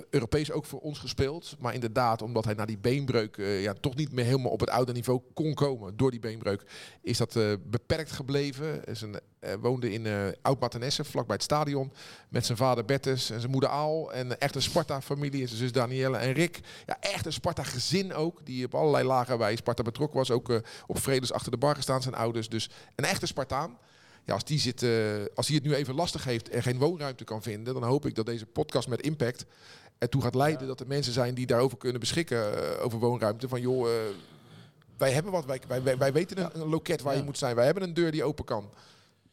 Europees 0.10 0.52
ook 0.52 0.66
voor 0.66 0.80
ons 0.80 1.00
gespeeld. 1.00 1.56
Maar 1.60 1.74
inderdaad, 1.74 2.22
omdat 2.22 2.46
hij 2.46 2.54
na 2.54 2.66
die 2.66 2.78
beenbreuk 2.78 3.36
ja, 3.38 3.74
toch 3.74 3.96
niet 3.96 4.12
meer 4.12 4.26
helemaal 4.26 4.52
op 4.52 4.60
het 4.60 4.70
oude 4.70 4.92
niveau 4.94 5.22
kon 5.34 5.54
komen 5.54 5.98
door 5.98 6.12
die 6.12 6.20
beenbreuk, 6.20 6.64
is 7.02 7.18
dat 7.18 7.38
beperkt 7.64 8.12
gebleven. 8.12 8.86
Is 8.86 9.02
een, 9.02 9.20
woonde 9.62 9.92
in 9.92 10.06
eh 10.06 10.28
Oud-Matenesse, 10.42 11.04
vlakbij 11.04 11.36
het 11.36 11.44
stadion, 11.44 11.92
met 12.30 12.46
zijn 12.46 12.58
vader 12.58 12.86
Bertus 12.86 13.30
en 13.30 13.40
zijn 13.40 13.52
moeder 13.52 13.70
Aal. 13.70 14.14
En 14.14 14.40
echt 14.40 14.56
een 14.56 14.62
Sparta-familie 14.62 15.42
en 15.42 15.48
zijn 15.48 15.60
zus 15.60 15.72
Danielle 15.72 16.18
en 16.18 16.32
Rick. 16.32 16.60
Ja, 16.86 16.98
echt 17.00 17.26
een 17.26 17.34
Sparta-gezin 17.80 18.14
ook, 18.14 18.46
die 18.46 18.66
op 18.66 18.76
allerlei 18.76 19.04
lagen 19.06 19.38
bij 19.38 19.56
Sparta 19.56 19.84
betrokken 19.84 20.18
was. 20.18 20.32
Ook 20.32 20.50
eh, 20.50 20.58
op 20.88 21.00
Vredes 21.00 21.32
achter 21.32 21.52
de 21.52 21.58
bar 21.58 21.76
gestaan, 21.76 22.02
zijn 22.02 22.16
ouders. 22.16 22.50
Dus 22.50 22.70
een 22.96 23.06
echte 23.06 23.26
Spartaan. 23.26 23.78
Ja, 24.26 24.34
als 24.34 24.44
die, 24.44 24.60
zit, 24.60 24.84
eh, 24.84 24.92
als 25.36 25.48
die 25.48 25.56
het 25.56 25.66
nu 25.66 25.76
even 25.76 25.96
lastig 25.96 26.24
heeft 26.24 26.50
en 26.50 26.64
geen 26.64 26.78
woonruimte 26.78 27.24
kan 27.24 27.42
vinden, 27.42 27.74
dan 27.74 27.84
hoop 27.84 28.06
ik 28.06 28.16
dat 28.16 28.26
deze 28.26 28.46
podcast 28.46 28.88
met 28.88 29.02
impact 29.02 29.46
ertoe 29.98 30.22
gaat 30.22 30.36
leiden 30.36 30.68
dat 30.68 30.80
er 30.80 30.88
mensen 30.88 31.14
zijn 31.14 31.34
die 31.34 31.46
daarover 31.46 31.78
kunnen 31.78 32.00
beschikken, 32.00 32.78
eh, 32.78 32.86
over 32.86 33.00
woonruimte. 33.00 33.48
Van 33.48 33.62
joh, 33.62 33.88
wij 34.98 35.12
hebben 35.12 35.32
wat, 35.32 35.46
wij, 35.46 35.62
wij, 35.84 35.98
wij, 35.98 36.14
weten 36.14 36.38
een, 36.38 36.62
een 36.62 36.70
loket 36.70 37.02
waar 37.02 37.16
je 37.16 37.24
moet 37.24 37.38
zijn. 37.38 37.56
Wij 37.56 37.66
hebben 37.66 37.84
een 37.84 37.94
deur 37.94 38.12
die 38.12 38.24
open 38.24 38.46
kan. 38.46 38.70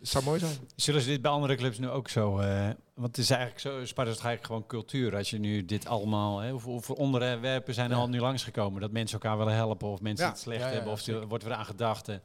Het 0.01 0.09
zou 0.09 0.25
mooi 0.25 0.39
zijn. 0.39 0.53
Zullen 0.77 1.01
ze 1.01 1.09
dit 1.09 1.23
bij 1.23 1.31
andere 1.31 1.55
clubs 1.55 1.79
nu 1.79 1.89
ook 1.89 2.09
zo? 2.09 2.39
eh, 2.39 2.65
want 2.95 3.07
het 3.07 3.19
is 3.19 3.31
eigenlijk 3.31 3.61
zo, 3.61 3.85
Sparta 3.85 4.11
is 4.11 4.17
eigenlijk 4.17 4.47
gewoon 4.47 4.67
cultuur. 4.67 5.17
Als 5.17 5.31
je 5.31 5.39
nu 5.39 5.65
dit 5.65 5.87
allemaal, 5.87 6.39
hè, 6.39 6.51
hoeveel, 6.51 6.95
onderwerpen 6.95 7.75
zijn 7.75 7.91
er 7.91 7.97
al 7.97 8.09
nu 8.09 8.19
langsgekomen? 8.21 8.81
Dat 8.81 8.91
mensen 8.91 9.21
elkaar 9.21 9.39
willen 9.39 9.55
helpen 9.55 9.89
of 9.89 10.01
mensen 10.01 10.25
Ja. 10.27 10.31
het 10.33 10.41
slecht 10.41 10.61
Ja, 10.61 10.67
ja, 10.69 10.73
hebben 10.75 10.93
of 10.93 11.07
er 11.07 11.27
wordt 11.27 11.45
weer 11.45 11.53
aan 11.53 11.65
gedacht. 11.65 12.09
eh. 12.09 12.17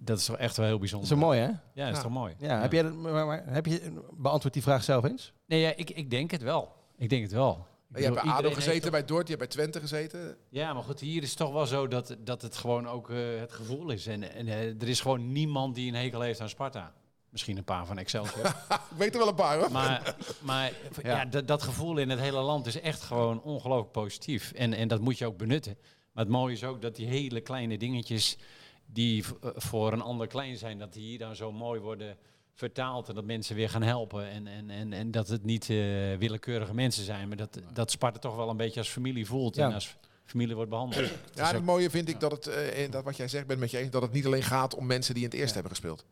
Dat 0.00 0.18
is 0.18 0.24
toch 0.24 0.36
echt 0.36 0.56
wel 0.56 0.64
heel 0.66 0.78
Dat 0.78 0.80
bijzonder. 0.80 1.10
is 1.12 1.16
wel 1.18 1.24
mooi, 1.28 1.40
hè? 1.40 1.46
Ja, 1.74 1.86
dat 1.86 1.96
is 1.96 2.02
toch 2.02 2.12
mooi. 2.12 2.34
Ja, 2.38 2.60
Heb, 2.60 2.72
jij 2.72 2.82
dat, 2.82 2.94
maar, 2.94 3.26
maar, 3.26 3.42
heb 3.46 3.66
je 3.66 3.92
beantwoord 4.16 4.54
die 4.54 4.62
vraag 4.62 4.82
zelf 4.84 5.04
eens? 5.04 5.32
Nee, 5.46 5.60
ja, 5.60 5.72
ik, 5.76 5.90
ik 5.90 6.10
denk 6.10 6.30
het 6.30 6.42
wel. 6.42 6.72
Ik 6.96 7.08
denk 7.08 7.22
het 7.22 7.32
wel. 7.32 7.66
Je 7.94 8.02
hebt 8.02 8.22
bij 8.22 8.32
ADO 8.32 8.50
gezeten, 8.50 8.90
bij 8.90 9.04
Dordt, 9.04 9.28
je 9.28 9.34
hebt 9.36 9.48
bij 9.48 9.56
Twente 9.56 9.80
gezeten. 9.80 10.36
Ja, 10.48 10.72
maar 10.72 10.82
goed, 10.82 11.00
hier 11.00 11.22
is 11.22 11.28
het 11.28 11.38
toch 11.38 11.52
wel 11.52 11.66
zo 11.66 11.88
dat, 11.88 12.16
dat 12.18 12.42
het 12.42 12.56
gewoon 12.56 12.88
ook 12.88 13.10
eh, 13.10 13.16
het 13.38 13.52
gevoel 13.52 13.90
is. 13.90 14.06
En, 14.06 14.32
en 14.32 14.48
eh, 14.48 14.82
er 14.82 14.88
is 14.88 15.00
gewoon 15.00 15.32
niemand 15.32 15.74
die 15.74 15.88
een 15.88 15.98
hekel 15.98 16.20
heeft 16.20 16.40
aan 16.40 16.48
Sparta. 16.48 16.94
Misschien 17.30 17.56
een 17.56 17.64
paar 17.64 17.86
van 17.86 17.98
Excelsior. 17.98 18.46
Ik 18.90 18.96
weet 18.96 19.12
er 19.12 19.18
wel 19.18 19.28
een 19.28 19.34
paar 19.34 19.58
hoor. 19.58 19.72
maar 19.72 20.16
maar 20.40 20.72
ja. 21.02 21.24
dat, 21.24 21.48
dat 21.48 21.62
gevoel 21.62 21.98
in 21.98 22.10
het 22.10 22.20
hele 22.20 22.40
land 22.40 22.66
is 22.66 22.80
echt 22.80 23.02
gewoon 23.02 23.42
ongelooflijk 23.42 23.92
positief. 23.92 24.52
En, 24.52 24.72
en 24.72 24.88
dat 24.88 25.00
moet 25.00 25.18
je 25.18 25.26
ook 25.26 25.36
benutten. 25.36 25.76
Maar 26.12 26.24
het 26.24 26.32
mooie 26.32 26.52
is 26.52 26.64
ook 26.64 26.82
dat 26.82 26.96
die 26.96 27.06
hele 27.06 27.40
kleine 27.40 27.78
dingetjes 27.78 28.36
die 28.86 29.24
eh, 29.24 29.50
voor 29.54 29.92
een 29.92 30.00
ander 30.00 30.26
klein 30.26 30.56
zijn, 30.56 30.78
dat 30.78 30.92
die 30.92 31.02
hier 31.02 31.18
dan 31.18 31.36
zo 31.36 31.52
mooi 31.52 31.80
worden 31.80 32.16
vertaald. 32.58 33.08
En 33.08 33.14
dat 33.14 33.24
mensen 33.24 33.56
weer 33.56 33.70
gaan 33.70 33.82
helpen. 33.82 34.28
En, 34.30 34.46
en, 34.46 34.70
en, 34.70 34.92
en 34.92 35.10
dat 35.10 35.28
het 35.28 35.44
niet 35.44 35.70
eh, 35.70 35.76
willekeurige 36.18 36.74
mensen 36.74 37.04
zijn. 37.04 37.28
Maar 37.28 37.36
dat, 37.36 37.58
dat 37.72 37.90
Sparta 37.90 38.18
toch 38.18 38.36
wel 38.36 38.48
een 38.50 38.56
beetje 38.56 38.80
als 38.80 38.88
familie 38.88 39.26
voelt. 39.26 39.56
Ja. 39.56 39.66
En 39.68 39.74
als 39.74 39.96
familie 40.24 40.54
wordt 40.54 40.70
behandeld. 40.70 41.10
Ja, 41.34 41.52
het 41.52 41.64
mooie 41.64 41.90
vind 41.90 42.08
ik 42.08 42.20
dat 42.20 42.30
het, 42.30 42.46
eh, 42.46 42.90
dat 42.90 43.04
wat 43.04 43.16
jij 43.16 43.28
zegt, 43.28 43.46
ben 43.46 43.58
met 43.58 43.70
je 43.70 43.78
eens, 43.78 43.90
dat 43.90 44.02
het 44.02 44.12
niet 44.12 44.26
alleen 44.26 44.42
gaat 44.42 44.74
om 44.74 44.86
mensen 44.86 45.14
die 45.14 45.22
in 45.22 45.28
het 45.28 45.38
eerste 45.38 45.54
hebben 45.54 45.72
gespeeld. 45.72 46.04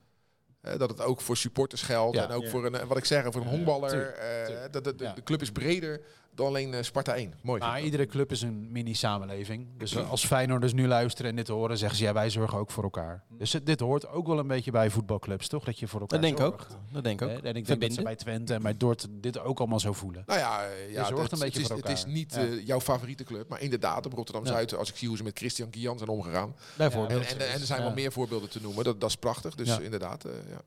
Eh, 0.61 0.79
dat 0.79 0.91
het 0.91 1.01
ook 1.01 1.21
voor 1.21 1.37
supporters 1.37 1.83
geldt 1.83 2.17
Ja. 2.17 2.25
en 2.29 2.31
ook 2.35 2.43
Ja. 2.43 2.49
voor 2.51 2.67
een, 2.67 2.87
wat 2.87 2.97
ik 2.97 3.05
zeg, 3.05 3.25
voor 3.25 3.41
een 3.41 3.49
honkballer. 3.49 4.07
eh, 4.09 4.63
dat 4.71 4.85
de, 4.85 4.95
de, 4.95 5.05
Ja. 5.05 5.13
de 5.13 5.23
club 5.23 5.43
is 5.43 5.51
breder 5.53 6.01
dan 6.37 6.47
alleen 6.47 6.75
eh, 6.75 6.83
Sparta 6.83 7.15
1. 7.15 7.35
Mooi. 7.43 7.61
Maar 7.61 7.83
iedere 7.83 8.07
club 8.07 8.31
is 8.31 8.43
een 8.43 8.73
mini-samenleving. 8.73 9.67
Dus 9.79 9.95
eh, 9.95 10.11
als 10.11 10.27
Feyenoorders 10.27 10.73
nu 10.73 10.87
luisteren 10.87 11.31
en 11.31 11.37
dit 11.37 11.49
horen, 11.49 11.79
zeggen 11.79 11.99
ze 11.99 12.05
ja, 12.05 12.13
wij 12.13 12.31
zorgen 12.31 12.59
ook 12.59 12.71
voor 12.71 12.83
elkaar. 12.83 13.23
Dus 13.39 13.53
het- 13.53 13.67
dit 13.67 13.81
hoort 13.81 14.09
ook 14.09 14.27
wel 14.27 14.39
een 14.39 14.47
beetje 14.47 14.71
bij 14.71 14.91
voetbalclubs, 14.91 15.49
toch? 15.49 15.65
Dat 15.65 15.79
je 15.79 15.89
voor 15.89 16.01
elkaar 16.01 16.21
Dat 16.21 16.29
denk 16.29 16.39
ik 16.41 16.45
ook. 16.47 16.61
zorgt. 16.61 16.77
Dat 16.93 17.05
denk 17.05 17.21
ik 17.21 17.27
ook. 17.29 17.33
En 17.33 17.37
ik 17.37 17.43
denk 17.55 17.67
Verbinden. 17.67 17.89
dat 17.89 17.97
ze 17.99 18.03
bij 18.03 18.17
Twente 18.17 18.55
en 18.55 18.63
bij 18.63 18.77
Dort 18.77 19.07
dit 19.11 19.39
ook 19.39 19.59
allemaal 19.59 19.81
zo 19.81 19.93
voelen. 19.93 20.23
Nou 20.27 20.39
ja, 20.41 20.65
eh, 20.65 20.93
ja 20.93 21.05
zorgt 21.05 21.23
het, 21.23 21.33
een 21.33 21.39
beetje 21.39 21.61
het 21.63 21.71
is, 21.71 21.77
voor 21.77 21.77
het 21.77 21.89
is 21.89 21.99
elkaar. 21.99 22.13
niet 22.15 22.35
Ja. 22.35 22.41
eh, 22.41 22.67
jouw 22.67 22.81
favoriete 22.81 23.25
club, 23.25 23.49
maar 23.49 23.61
inderdaad 23.61 24.07
op 24.07 24.13
Rotterdam-Zuid, 24.13 24.75
als 24.75 24.89
ik 24.89 24.97
zie 24.97 25.09
hoe 25.09 25.17
ze 25.17 25.23
met 25.23 25.39
Christian 25.39 25.71
Kian 25.71 25.99
zijn 25.99 26.11
omgegaan. 26.11 26.55
Bijvoorbeeld. 26.77 27.27
En, 27.27 27.39
en, 27.41 27.49
en 27.53 27.61
er 27.61 27.67
zijn 27.67 27.83
wel 27.83 27.93
meer 27.93 28.13
voorbeelden 28.13 28.49
te 28.51 28.61
noemen, 28.63 28.85
dat, 28.85 29.01
dat 29.01 29.09
is 29.11 29.17
prachtig. 29.17 29.55
Dus 29.55 29.69
Ja. 29.69 29.79
inderdaad, 29.81 30.25
eh, 30.25 30.33
ja. 30.51 30.61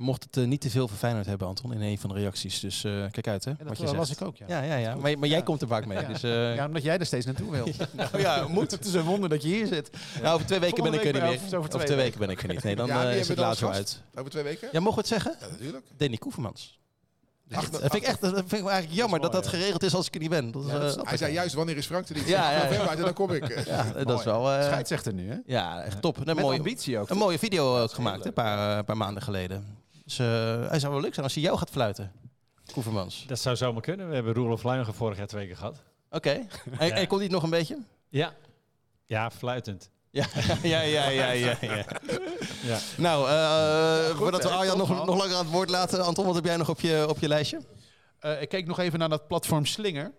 Mocht 0.00 0.24
het 0.24 0.36
eh, 0.36 0.44
niet 0.44 0.60
te 0.60 0.70
veel 0.70 0.88
Feyenoord 0.88 1.26
hebben, 1.26 1.48
Anton, 1.48 1.72
in 1.72 1.80
een 1.80 1.98
van 1.98 2.10
de 2.10 2.16
reacties. 2.16 2.60
Dus 2.60 2.84
eh, 2.84 2.92
kijk 3.10 3.28
uit, 3.28 3.44
hè, 3.44 3.50
En 3.50 3.56
wat 3.58 3.68
dat 3.68 3.76
je 3.76 3.86
zegt. 3.86 3.98
las 3.98 4.10
ik 4.10 4.22
ook, 4.22 4.36
ja. 4.36 4.46
Ja, 4.48 4.62
ja, 4.62 4.76
ja. 4.76 4.94
Maar, 4.94 5.18
maar 5.18 5.28
jij 5.28 5.42
komt 5.42 5.62
er 5.62 5.68
vaak 5.68 5.86
mee. 5.86 6.00
Ja. 6.00 6.06
Dus, 6.08 6.22
eh, 6.22 6.54
Ja, 6.54 6.66
omdat 6.66 6.82
jij 6.82 6.98
er 6.98 7.06
steeds 7.06 7.26
naartoe 7.26 7.50
wil. 7.50 7.68
nou 7.92 8.18
ja, 8.20 8.48
moet. 8.48 8.70
Het 8.70 8.84
is 8.84 8.94
een 8.94 9.02
wonder 9.02 9.28
dat 9.28 9.42
je 9.42 9.48
hier 9.48 9.66
zit. 9.66 9.90
Ja, 10.22 10.32
over 10.32 10.46
twee 10.46 10.58
weken 10.58 10.82
ben 10.82 10.94
ik 10.94 11.04
er 11.04 11.12
niet 11.12 11.22
meer. 11.50 11.58
over 11.58 11.70
twee 11.70 11.96
weken. 11.96 12.18
ben 12.18 12.30
ik 12.30 12.42
er 12.42 12.48
niet. 12.48 12.62
Nee, 12.62 12.76
dan 12.80 12.88
is 12.90 13.18
het 13.18 13.26
we 13.26 13.34
dan 13.34 13.44
later 13.44 13.66
als 13.66 13.76
zo 13.76 13.80
uit. 13.80 14.02
Over 14.14 14.30
twee 14.30 14.42
weken? 14.42 14.68
Ja, 14.72 14.80
mogen 14.80 14.94
we 14.94 15.00
het 15.00 15.08
zeggen? 15.08 15.36
Ja, 15.40 15.46
natuurlijk. 15.50 15.84
Danny 15.96 16.16
Koevermans. 16.16 16.78
Ach, 17.52 17.70
Dat 17.70 17.80
vind 17.80 17.94
ik 17.94 18.02
echt, 18.02 18.20
dat 18.20 18.30
vind 18.34 18.52
ik 18.52 18.60
wel 18.60 18.70
eigenlijk 18.70 19.00
jammer 19.00 19.20
dat 19.20 19.32
mooi, 19.32 19.42
dat 19.42 19.52
geregeld 19.52 19.82
is 19.82 19.94
als 19.94 20.06
ik 20.06 20.14
er 20.14 20.20
niet 20.20 20.30
ben. 20.30 20.50
Dat 20.50 20.66
Ja, 20.66 20.78
dat 20.78 21.00
Hij 21.08 21.16
zei 21.16 21.32
juist, 21.32 21.54
wanneer 21.54 21.76
is 21.76 21.86
Frank 21.86 22.08
er 22.08 22.14
niet? 22.14 22.28
Ja, 22.28 22.50
ja, 22.52 22.72
ja. 22.72 22.94
Dan 22.94 23.12
kom 23.12 23.30
ik. 23.30 23.64
ja, 23.66 23.92
dat 24.04 24.18
is 24.18 24.24
wel... 24.24 24.50
eh, 24.52 24.64
Scheidsrechter 24.64 25.12
nu, 25.12 25.30
hè? 25.30 25.36
ja, 25.46 25.82
echt 25.82 26.02
top. 26.02 26.26
Een 26.28 26.36
mooie, 26.36 26.58
ambitie 26.58 26.98
ook. 26.98 27.10
een 27.10 27.16
mooie 27.16 27.38
video 27.38 27.82
ook 27.82 27.92
gemaakt, 27.92 28.24
een 28.24 28.32
paar, 28.32 28.84
paar 28.84 28.96
maanden 28.96 29.22
geleden. 29.22 29.78
Dus 30.16 30.68
hij 30.68 30.78
zou 30.78 30.92
wel 30.92 31.00
leuk 31.02 31.12
zijn 31.14 31.24
als 31.26 31.34
hij 31.34 31.42
jou 31.44 31.58
gaat 31.58 31.70
fluiten. 31.70 32.12
Koevermans. 32.72 33.24
Dat 33.26 33.38
zou 33.38 33.56
zomaar 33.56 33.82
kunnen. 33.82 34.08
We 34.08 34.14
hebben 34.14 34.34
Roelof 34.34 34.62
Luigen 34.62 34.94
vorig 34.94 35.16
jaar 35.18 35.26
twee 35.26 35.46
keer 35.46 35.56
gehad. 35.56 35.82
Oké. 36.10 36.30
En, 36.78 36.86
Ja. 36.86 36.94
en 36.94 37.06
kon 37.06 37.16
hij 37.16 37.26
het 37.26 37.34
nog 37.34 37.42
een 37.42 37.50
beetje? 37.50 37.78
Ja. 38.08 38.34
Ja, 39.04 39.30
fluitend. 39.30 39.90
Ja, 40.10 40.26
ja, 40.62 40.80
ja, 40.80 41.08
ja, 41.08 41.30
ja. 41.30 41.56
ja. 41.60 41.84
Ja. 42.62 42.78
Nou, 42.96 43.28
eh, 43.28 44.16
voordat 44.16 44.42
we 44.42 44.48
Arjan 44.48 44.78
nog, 44.78 44.88
nog 44.88 45.16
langer 45.18 45.36
aan 45.36 45.44
het 45.44 45.52
woord 45.54 45.70
laten. 45.70 46.04
Anton, 46.04 46.26
wat 46.26 46.34
heb 46.34 46.44
jij 46.44 46.56
nog 46.56 46.68
op 46.68 46.80
je, 46.80 47.06
op 47.08 47.18
je 47.18 47.28
lijstje? 47.28 47.60
Eh, 48.18 48.42
ik 48.42 48.48
keek 48.48 48.66
nog 48.66 48.78
even 48.78 48.98
naar 48.98 49.08
dat 49.08 49.26
platform 49.26 49.66
Slinger. 49.66 50.12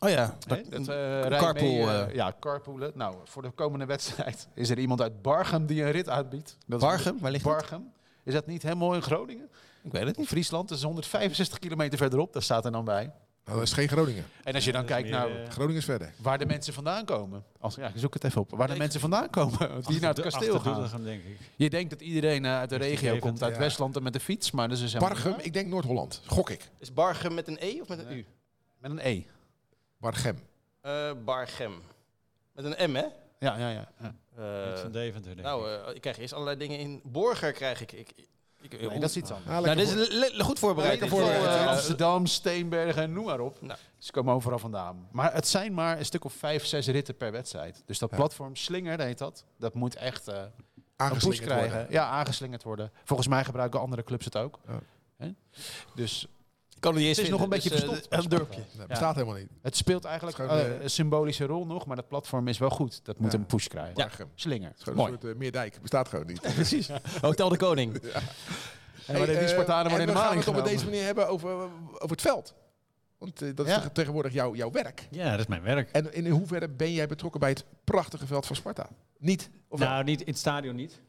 Oh 0.00 0.08
ja, 0.08 0.36
dat, 0.46 0.58
eh, 0.58 1.20
rijdt 1.20 1.36
carpool, 1.36 1.68
mee, 1.68 1.80
eh, 1.86 2.00
eh. 2.02 2.14
ja, 2.14 2.34
carpoolen. 2.40 2.92
Nou, 2.94 3.16
voor 3.24 3.42
de 3.42 3.50
komende 3.50 3.84
wedstrijd 3.86 4.48
is 4.54 4.70
er 4.70 4.78
iemand 4.78 5.00
uit 5.00 5.22
Bargem 5.22 5.66
die 5.66 5.82
een 5.82 5.90
rit 5.90 6.08
uitbiedt. 6.08 6.56
Dat 6.66 6.80
is- 6.82 6.88
Bargem, 6.88 7.18
waar 7.20 7.30
ligt 7.30 7.44
dat? 7.44 7.52
Bargem. 7.52 7.92
Is 8.28 8.34
dat 8.34 8.46
niet 8.46 8.62
helemaal 8.62 8.94
in 8.94 9.02
Groningen? 9.02 9.48
Ik 9.82 9.92
weet 9.92 10.06
het 10.06 10.16
niet. 10.16 10.26
Friesland, 10.26 10.70
is 10.70 10.82
165 10.82 11.58
kilometer 11.58 11.98
verderop. 11.98 12.32
Daar 12.32 12.42
staat 12.42 12.64
er 12.64 12.72
dan 12.72 12.84
bij. 12.84 13.12
Nou, 13.44 13.58
dat 13.58 13.62
is 13.62 13.72
geen 13.72 13.88
Groningen. 13.88 14.24
En 14.44 14.54
als 14.54 14.64
je 14.64 14.72
dan 14.72 14.84
kijkt 14.84 15.08
naar 15.08 15.30
eh, 15.30 15.50
Groningen 15.50 15.76
is 15.76 15.84
verder. 15.84 16.12
waar 16.22 16.38
de 16.38 16.46
mensen 16.46 16.74
vandaan 16.74 17.04
komen. 17.04 17.44
Als, 17.60 17.74
ja, 17.74 17.88
ik 17.88 17.92
zoek 17.96 18.14
het 18.14 18.24
even 18.24 18.40
op. 18.40 18.50
Waar 18.50 18.68
de 18.68 18.76
mensen 18.76 19.00
vandaan 19.00 19.30
komen 19.30 19.58
die 19.86 20.00
naar 20.00 20.14
het 20.14 20.20
kasteel 20.20 20.60
gaan. 20.60 21.04
Denk 21.04 21.24
ik. 21.24 21.38
Je 21.56 21.70
denkt 21.70 21.90
dat 21.90 22.00
iedereen 22.00 22.44
eh, 22.44 22.58
uit 22.58 22.70
de 22.70 22.76
regio 22.76 23.18
komt, 23.18 23.42
uit 23.42 23.54
ja. 23.54 23.60
Westland 23.60 23.96
en 23.96 24.02
met 24.02 24.12
de 24.12 24.20
fiets. 24.20 24.50
Maar 24.50 24.68
dat 24.68 24.76
is 24.76 24.90
dus 24.90 25.00
Bargem, 25.00 25.34
ik 25.38 25.52
denk 25.52 25.68
Noord-Holland. 25.68 26.22
Gok 26.26 26.50
ik. 26.50 26.70
Is 26.78 26.92
Bargem 26.92 27.34
met 27.34 27.48
een 27.48 27.56
E 27.60 27.80
of 27.80 27.88
met 27.88 27.98
een 27.98 28.12
U? 28.12 28.26
Met 28.78 28.90
een 28.90 29.00
E. 29.02 29.22
Bargem. 29.98 30.38
Eh, 30.80 31.12
Bargem. 31.24 31.72
Met 32.52 32.64
een 32.64 32.90
M, 32.90 32.94
hè? 32.94 33.04
Ja, 33.38 33.58
ja, 33.58 33.70
ja. 33.70 33.88
ja. 34.00 34.14
Eh, 34.38 34.68
Niet 34.70 34.78
van 34.78 34.92
Deventer, 34.92 35.34
denk 35.34 35.46
nou, 35.46 35.70
ik. 35.72 35.86
eh, 35.86 35.94
ik 35.94 36.00
krijg 36.00 36.18
eerst 36.18 36.32
allerlei 36.32 36.56
dingen 36.58 36.78
in. 36.78 37.00
Borger 37.04 37.52
krijg 37.52 37.80
ik. 37.80 37.92
ik, 37.92 38.12
ik 38.60 38.80
Nee, 38.80 38.98
dat 38.98 39.08
is 39.10 39.16
iets 39.16 39.30
anders. 39.30 39.56
Ah, 39.56 39.62
nou, 39.62 39.76
dit 39.76 39.88
is 40.32 40.40
goed 40.40 40.58
voorbereid. 40.58 41.00
Lekker 41.00 41.18
voorbereid, 41.18 41.44
eh. 41.60 41.66
Amsterdam, 41.68 42.26
Steenbergen 42.26 43.02
en 43.02 43.12
noem 43.12 43.24
maar 43.24 43.40
op. 43.40 43.60
Nou. 43.62 43.78
Ze 43.98 44.12
komen 44.12 44.34
overal 44.34 44.58
vandaan. 44.58 45.08
Maar 45.12 45.32
het 45.34 45.48
zijn 45.48 45.74
maar 45.74 45.98
een 45.98 46.04
stuk 46.04 46.24
of 46.24 46.32
vijf, 46.32 46.66
zes 46.66 46.86
ritten 46.86 47.16
per 47.16 47.32
wedstrijd. 47.32 47.82
Dus 47.86 47.98
dat 47.98 48.10
Ja. 48.10 48.16
platform 48.16 48.56
Slinger 48.56 49.00
heet 49.00 49.18
dat. 49.18 49.44
Dat 49.58 49.74
moet 49.74 49.94
echt 49.96 50.28
eh, 50.28 50.42
een 50.96 51.16
push 51.18 51.38
krijgen. 51.40 51.68
worden. 51.70 51.86
Ja, 51.90 52.06
aangeslingerd 52.08 52.62
worden. 52.62 52.90
Volgens 53.04 53.28
mij 53.28 53.44
gebruiken 53.44 53.80
andere 53.80 54.04
clubs 54.04 54.24
het 54.24 54.36
ook. 54.36 54.58
Ja. 54.68 54.80
Hè? 55.16 55.30
Dus 55.94 56.26
kan 56.80 56.90
het 56.92 57.00
niet 57.00 57.08
eens 57.08 57.16
Het 57.16 57.26
is 57.26 57.32
nog 57.32 57.42
een 57.42 57.48
beetje 57.48 57.70
dus, 57.70 57.82
eh, 57.82 57.88
verstopt 57.88 58.12
Een 58.22 58.28
bij 58.28 58.38
dorpje. 58.38 58.62
Dat 58.76 58.86
bestaat 58.86 59.14
helemaal 59.14 59.36
niet. 59.36 59.48
het 59.62 59.76
speelt 59.76 60.04
eigenlijk 60.04 60.38
eh, 60.38 60.60
eh, 60.60 60.82
een 60.82 60.90
symbolische 60.90 61.44
rol 61.44 61.66
nog. 61.66 61.86
Maar 61.86 61.96
dat 61.96 62.08
platform 62.08 62.48
is 62.48 62.58
wel 62.58 62.70
goed. 62.70 63.04
Dat 63.04 63.18
moet 63.18 63.32
Ja. 63.32 63.38
een 63.38 63.46
push 63.46 63.66
krijgen. 63.66 63.94
Bargem. 63.94 64.28
Slinger. 64.34 64.68
Het 64.68 64.76
is 64.76 64.82
gewoon 64.82 64.98
Mooi. 64.98 65.12
een 65.12 65.18
soort 65.20 65.32
uh, 65.32 65.38
Meerdijk. 65.38 65.78
Bestaat 65.82 66.08
gewoon 66.08 66.26
niet. 66.26 66.40
Precies. 66.54 66.88
Hotel 67.20 67.48
de 67.48 67.56
Koning. 67.56 67.94
En 69.06 69.18
maar 69.18 69.26
die 69.26 69.36
eh, 69.36 69.48
Spartanen 69.48 69.84
en 69.84 69.88
worden 69.90 70.00
in 70.00 70.06
de 70.06 70.12
we 70.12 70.18
gaan 70.18 70.26
maling 70.28 70.44
het 70.44 70.56
op 70.58 70.64
deze 70.64 70.84
manier 70.84 71.04
hebben 71.04 71.28
over, 71.28 71.50
over 71.94 72.10
het 72.10 72.20
veld. 72.20 72.54
Want 73.18 73.42
eh, 73.42 73.48
dat 73.54 73.66
is 73.66 73.72
Ja. 73.74 73.88
tegenwoordig 73.88 74.32
jouw, 74.32 74.54
jouw 74.54 74.70
werk. 74.70 75.06
Ja, 75.10 75.30
dat 75.30 75.38
is 75.40 75.46
mijn 75.46 75.62
werk. 75.62 75.90
En 75.90 76.14
in 76.14 76.26
hoeverre 76.26 76.68
ben 76.68 76.92
jij 76.92 77.06
betrokken 77.06 77.40
bij 77.40 77.48
het 77.48 77.64
prachtige 77.84 78.26
veld 78.26 78.46
van 78.46 78.56
Sparta? 78.56 78.88
Niet? 79.18 79.50
Of 79.68 79.78
wel? 79.78 79.88
nou, 79.88 80.04
niet 80.04 80.20
in 80.20 80.26
het 80.26 80.38
stadion 80.38 80.76
niet. 80.76 81.00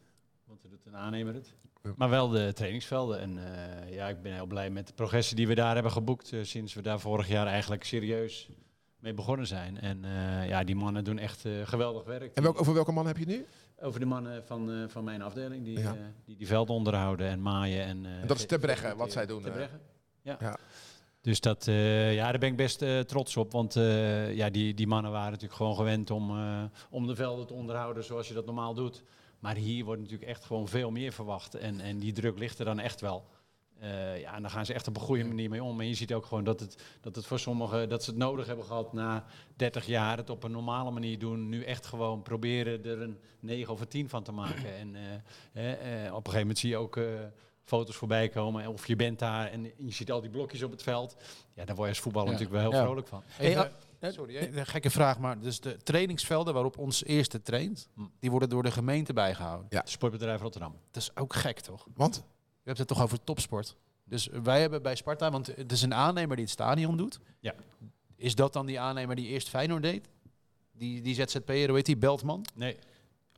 Want 0.46 0.60
doet 0.70 0.86
een 0.86 0.96
aannemer 0.96 1.34
het. 1.34 1.54
Maar 1.96 2.10
wel 2.10 2.30
de 2.30 2.54
trainingsvelden. 2.54 3.20
En 3.20 3.38
eh, 3.38 3.94
ja, 3.94 4.08
ik 4.08 4.22
ben 4.22 4.34
heel 4.34 4.46
blij 4.46 4.70
met 4.70 4.88
de 4.88 4.94
progressie 4.94 5.36
die 5.36 5.48
we 5.48 5.56
daar 5.56 5.74
hebben 5.74 5.92
geboekt. 5.92 6.34
eh, 6.34 6.40
sinds 6.44 6.74
we 6.74 6.82
daar 6.82 7.00
vorig 7.00 7.28
jaar 7.28 7.48
eigenlijk 7.48 7.84
serieus 7.84 8.50
mee 9.00 9.14
begonnen 9.14 9.48
zijn. 9.48 9.80
En 9.80 10.04
eh, 10.06 10.48
ja, 10.48 10.64
die 10.64 10.76
mannen 10.76 11.04
doen 11.04 11.18
echt 11.18 11.46
geweldig 11.64 12.04
werk. 12.04 12.36
en 12.36 12.44
welk, 12.44 12.60
over 12.60 12.74
welke 12.74 12.92
man 12.92 13.08
heb 13.08 13.18
je 13.18 13.24
het 13.26 13.32
nu? 13.32 13.46
Over 13.82 14.00
de 14.00 14.06
mannen 14.06 14.46
van, 14.46 14.86
van 14.90 15.04
mijn 15.04 15.22
afdeling 15.22 15.64
die, 15.66 15.80
Ja. 15.80 15.96
die 16.26 16.38
die 16.38 16.48
velden 16.48 16.76
onderhouden 16.76 17.28
en 17.28 17.42
maaien. 17.42 17.84
En, 17.86 18.06
En 18.06 18.28
dat 18.28 18.38
is 18.38 18.46
Ter 18.46 18.60
Bregge, 18.60 18.88
ve- 18.88 18.96
wat 18.96 19.12
zij 19.12 19.26
doen. 19.26 19.42
Bregge, 19.42 19.80
ja. 20.22 20.38
Ja. 20.40 20.58
Dus 21.22 21.40
dat, 21.40 21.66
ja, 21.66 22.30
daar 22.32 22.40
ben 22.40 22.50
ik 22.50 22.56
best 22.56 22.86
trots 23.08 23.38
op. 23.38 23.52
Want 23.52 23.74
ja, 24.34 24.50
die, 24.50 24.74
die 24.74 24.88
mannen 24.88 25.12
waren 25.12 25.32
natuurlijk 25.32 25.58
gewoon 25.60 25.76
gewend 25.76 26.12
om, 26.12 26.32
om 26.90 27.08
de 27.08 27.16
velden 27.16 27.48
te 27.48 27.54
onderhouden 27.54 28.04
zoals 28.04 28.28
je 28.28 28.34
dat 28.34 28.46
normaal 28.46 28.74
doet. 28.74 29.04
Maar 29.40 29.56
hier 29.56 29.86
wordt 29.86 30.02
natuurlijk 30.02 30.30
echt 30.30 30.44
gewoon 30.46 30.68
veel 30.68 30.92
meer 30.92 31.12
verwacht. 31.12 31.56
En, 31.56 31.80
en 31.80 32.00
die 32.00 32.12
druk 32.14 32.40
ligt 32.40 32.60
er 32.60 32.66
dan 32.66 32.80
echt 32.80 33.02
wel. 33.02 33.26
Eh, 33.80 34.20
ja, 34.22 34.36
en 34.36 34.42
daar 34.42 34.52
gaan 34.52 34.66
ze 34.66 34.74
echt 34.74 34.88
op 34.88 34.96
een 34.96 35.02
goede 35.02 35.24
manier 35.24 35.50
mee 35.50 35.64
om. 35.64 35.80
En 35.80 35.88
je 35.88 35.94
ziet 35.94 36.14
ook 36.14 36.26
gewoon 36.26 36.44
dat 36.44 36.60
het, 36.60 36.84
dat 37.02 37.16
het 37.16 37.26
voor 37.26 37.40
sommigen 37.40 37.90
dat 37.90 38.04
ze 38.04 38.10
het 38.10 38.20
nodig 38.20 38.46
hebben 38.48 38.66
gehad 38.66 38.94
na 38.94 39.26
30 39.56 39.86
jaar. 39.86 40.18
Het 40.18 40.30
op 40.30 40.44
een 40.44 40.52
normale 40.52 40.92
manier 40.92 41.20
doen. 41.20 41.50
Nu 41.50 41.64
echt 41.64 41.86
gewoon 41.86 42.22
proberen 42.22 42.86
er 42.86 43.02
een 43.02 43.20
9 43.40 43.74
of 43.74 43.82
een 43.82 43.88
10 43.88 44.10
van 44.10 44.24
te 44.24 44.32
maken. 44.32 44.76
En 44.76 44.96
eh, 44.96 45.02
hè, 45.52 45.72
eh, 45.72 46.00
op 46.14 46.18
een 46.18 46.32
gegeven 46.32 46.40
moment 46.40 46.58
zie 46.58 46.70
je 46.70 46.78
ook 46.78 46.98
eh, 46.98 47.04
foto's 47.64 47.96
voorbij 47.96 48.30
komen. 48.30 48.68
Of 48.68 48.88
je 48.88 48.96
bent 48.96 49.20
daar 49.20 49.48
en 49.52 49.64
je 49.78 49.92
ziet 49.92 50.12
al 50.12 50.22
die 50.22 50.30
blokjes 50.30 50.64
op 50.64 50.72
het 50.72 50.84
veld. 50.84 51.16
Ja, 51.54 51.66
daar 51.66 51.76
word 51.76 51.88
je 51.88 51.94
als 51.94 52.04
voetballer 52.04 52.32
Ja. 52.32 52.34
natuurlijk 52.40 52.62
wel 52.62 52.72
heel 52.72 52.80
Ja. 52.80 52.86
vrolijk 52.86 53.08
van. 53.08 53.24
Even- 53.40 53.60
Hey, 53.62 53.72
Sorry, 54.02 54.36
hè, 54.36 54.58
een 54.60 54.66
gekke 54.66 54.89
vraag, 54.89 55.20
maar 55.20 55.39
dus 55.39 55.60
de 55.60 55.78
trainingsvelden 55.78 56.54
waarop 56.54 56.78
ons 56.78 57.04
eerste 57.04 57.41
traint, 57.41 57.88
die 58.20 58.30
worden 58.32 58.50
door 58.50 58.64
de 58.64 58.72
gemeente 58.72 59.14
bijgehouden. 59.14 59.68
Ja. 59.70 59.82
Sportbedrijf 59.86 60.41
Rotterdam. 60.41 60.76
Dat 60.91 61.02
is 61.02 61.16
ook 61.16 61.34
gek, 61.34 61.60
toch? 61.60 61.88
Want? 61.95 62.16
Je 62.62 62.66
hebt 62.76 62.78
het 62.78 62.88
toch 62.88 63.02
over 63.02 63.24
topsport. 63.24 63.76
Dus 64.04 64.28
wij 64.43 64.62
hebben 64.62 64.82
bij 64.82 64.95
Sparta, 64.95 65.32
want 65.32 65.47
het 65.47 65.72
is 65.72 65.82
een 65.82 65.93
aannemer 65.93 66.36
die 66.36 66.45
het 66.45 66.54
stadion 66.54 66.97
doet. 66.97 67.20
Ja. 67.39 67.54
Is 68.16 68.36
dat 68.36 68.54
dan 68.54 68.66
die 68.66 68.80
aannemer 68.80 69.16
die 69.16 69.28
eerst 69.28 69.50
Feyenoord 69.50 69.84
deed? 69.84 70.10
Die, 70.72 71.02
die 71.02 71.14
ZZP'er, 71.16 71.68
hoe 71.68 71.76
heet 71.76 71.86
die, 71.86 71.97
Beltman? 71.97 72.45
Nee, 72.56 72.78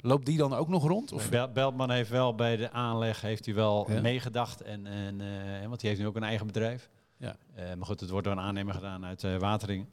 Loopt 0.03 0.25
die 0.25 0.37
dan 0.37 0.53
ook 0.53 0.67
nog 0.67 0.87
rond? 0.87 1.11
Of? 1.11 1.29
Bel- 1.29 1.51
Beltman 1.51 1.91
heeft 1.91 2.09
wel 2.09 2.35
bij 2.35 2.55
de 2.55 2.71
aanleg 2.71 3.21
heeft 3.21 3.45
hij 3.45 3.53
wel 3.55 3.91
Ja. 3.91 4.01
meegedacht. 4.01 4.61
En, 4.61 4.87
en, 4.87 5.21
eh, 5.21 5.67
want 5.67 5.79
die 5.79 5.89
heeft 5.89 6.01
nu 6.01 6.07
ook 6.07 6.15
een 6.15 6.23
eigen 6.23 6.45
bedrijf. 6.45 6.89
Ja. 7.17 7.35
Eh, 7.55 7.73
maar 7.73 7.85
goed, 7.85 7.99
het 7.99 8.09
wordt 8.09 8.25
door 8.27 8.35
een 8.35 8.43
aannemer 8.43 8.73
gedaan 8.73 9.05
uit 9.05 9.23
eh, 9.23 9.37
Watering. 9.37 9.85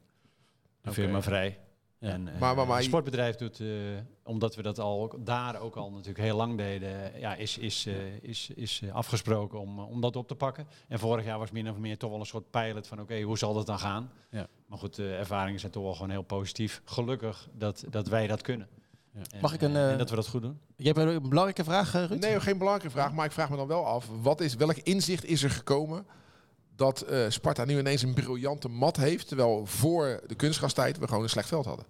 Oké. 0.90 1.00
firma 1.00 1.22
Vrij. 1.22 1.58
Ja. 2.00 2.08
En, 2.08 2.28
eh, 2.28 2.40
Maar- 2.40 2.56
maar- 2.56 2.66
maar- 2.66 2.76
het 2.76 2.84
sportbedrijf 2.84 3.36
doet, 3.36 3.60
eh, 3.60 3.66
omdat 4.22 4.54
we 4.56 4.62
dat 4.62 4.78
al 4.78 5.02
ook- 5.02 5.26
daar 5.26 5.60
ook 5.60 5.76
al 5.76 5.90
natuurlijk 5.90 6.18
heel 6.18 6.36
lang 6.36 6.56
deden, 6.56 7.20
ja, 7.20 7.34
is, 7.34 7.58
is, 7.58 7.86
eh, 7.86 7.94
is, 8.22 8.50
is 8.54 8.82
afgesproken 8.92 9.60
om, 9.60 9.78
om 9.80 10.00
dat 10.00 10.16
op 10.16 10.28
te 10.28 10.34
pakken. 10.34 10.66
En 10.88 10.98
vorig 10.98 11.24
jaar 11.24 11.38
was 11.38 11.50
min 11.50 11.70
of 11.70 11.76
meer 11.76 11.98
toch 11.98 12.10
wel 12.10 12.20
een 12.20 12.26
soort 12.26 12.50
pilot 12.50 12.86
van 12.86 13.00
oké, 13.00 13.20
hoe 13.20 13.38
zal 13.38 13.54
dat 13.54 13.66
dan 13.66 13.78
gaan? 13.78 14.10
Ja. 14.30 14.46
Maar 14.66 14.78
goed, 14.78 14.94
de 14.94 15.14
ervaringen 15.14 15.60
zijn 15.60 15.72
toch 15.72 15.82
wel 15.82 15.94
gewoon 15.94 16.10
heel 16.10 16.22
positief. 16.22 16.82
Gelukkig 16.84 17.48
dat, 17.52 17.84
dat 17.90 18.08
wij 18.08 18.26
dat 18.26 18.42
kunnen. 18.42 18.68
Ja. 19.12 19.20
En, 19.34 19.40
Mag 19.40 19.52
ik 19.54 19.62
een, 19.62 19.76
en 19.76 19.98
dat 19.98 20.10
we 20.10 20.16
dat 20.16 20.28
goed 20.28 20.42
doen. 20.42 20.58
Je 20.76 20.86
hebt 20.92 20.98
een 20.98 21.28
belangrijke 21.28 21.64
vraag, 21.64 21.92
Ruud? 21.92 22.20
Nee, 22.20 22.40
geen 22.40 22.58
belangrijke 22.58 22.90
vraag. 22.90 23.12
Maar 23.12 23.24
ik 23.24 23.32
vraag 23.32 23.50
me 23.50 23.56
dan 23.56 23.66
wel 23.66 23.86
af. 23.86 24.08
Wat 24.22 24.40
is, 24.40 24.54
welk 24.54 24.76
inzicht 24.76 25.24
is 25.24 25.42
er 25.42 25.50
gekomen 25.50 26.06
dat 26.78 27.00
eh, 27.00 27.24
Sparta 27.28 27.64
nu 27.64 27.78
ineens 27.78 28.02
een 28.02 28.14
briljante 28.14 28.68
mat 28.68 28.96
heeft. 28.96 29.28
Terwijl 29.28 29.66
voor 29.66 30.20
de 30.26 30.34
kunstgastijd 30.34 30.98
we 30.98 31.08
gewoon 31.08 31.22
een 31.22 31.28
slecht 31.28 31.48
veld 31.48 31.64
hadden. 31.64 31.86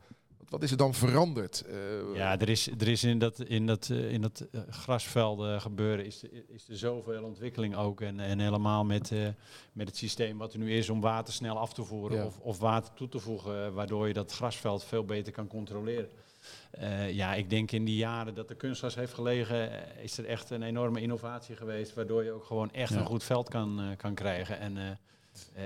Wat- 0.49 0.63
is 0.63 0.71
er 0.71 0.77
dan 0.77 0.95
veranderd? 0.95 1.65
Eh, 1.67 1.75
Ja, 2.15 2.39
er 2.39 2.49
is, 2.49 2.69
er 2.79 2.89
is 2.89 3.05
in 3.05 3.19
dat, 3.19 3.41
in 3.41 3.67
dat, 3.67 3.89
eh, 3.91 4.13
in 4.13 4.21
dat 4.21 4.47
grasvelden 4.71 5.61
gebeuren 5.61 6.05
is, 6.07 6.23
er- 6.23 6.31
is 6.49 6.69
er 6.69 6.77
zoveel 6.77 7.23
ontwikkeling 7.23 7.77
ook. 7.77 8.01
En, 8.01 8.21
en 8.21 8.39
helemaal 8.41 8.85
met, 8.85 9.13
met 9.73 9.87
het 9.89 9.97
systeem 9.97 10.39
wat 10.39 10.53
er 10.53 10.59
nu 10.59 10.73
is 10.73 10.89
om 10.91 11.01
water 11.01 11.35
snel 11.35 11.59
af 11.59 11.73
te 11.75 11.85
voeren 11.85 12.17
Ja. 12.19 12.25
of, 12.25 12.39
of 12.39 12.59
water 12.59 12.95
toe 12.95 13.09
te 13.09 13.19
voegen, 13.19 13.73
waardoor 13.75 14.07
je 14.09 14.13
dat 14.15 14.33
grasveld 14.33 14.85
veel 14.85 15.05
beter 15.05 15.33
kan 15.33 15.47
controleren. 15.47 16.09
Eh, 16.71 17.13
ja, 17.13 17.35
ik 17.35 17.51
denk 17.51 17.71
in 17.73 17.85
die 17.85 17.97
jaren 17.97 18.35
dat 18.35 18.49
de 18.49 18.55
kunstgras 18.55 18.95
heeft 18.95 19.15
gelegen, 19.15 19.73
eh, 19.97 20.05
is 20.05 20.19
er 20.19 20.25
echt 20.27 20.51
een 20.51 20.63
enorme 20.63 21.01
innovatie 21.01 21.57
geweest, 21.57 21.95
waardoor 21.95 22.25
je 22.25 22.33
ook 22.33 22.45
gewoon 22.45 22.73
echt 22.73 22.93
Ja. 22.93 22.99
een 22.99 23.07
goed 23.07 23.25
veld 23.25 23.49
kan, 23.49 23.81
eh, 23.81 23.97
kan 23.97 24.15
krijgen 24.15 24.59
en, 24.59 24.99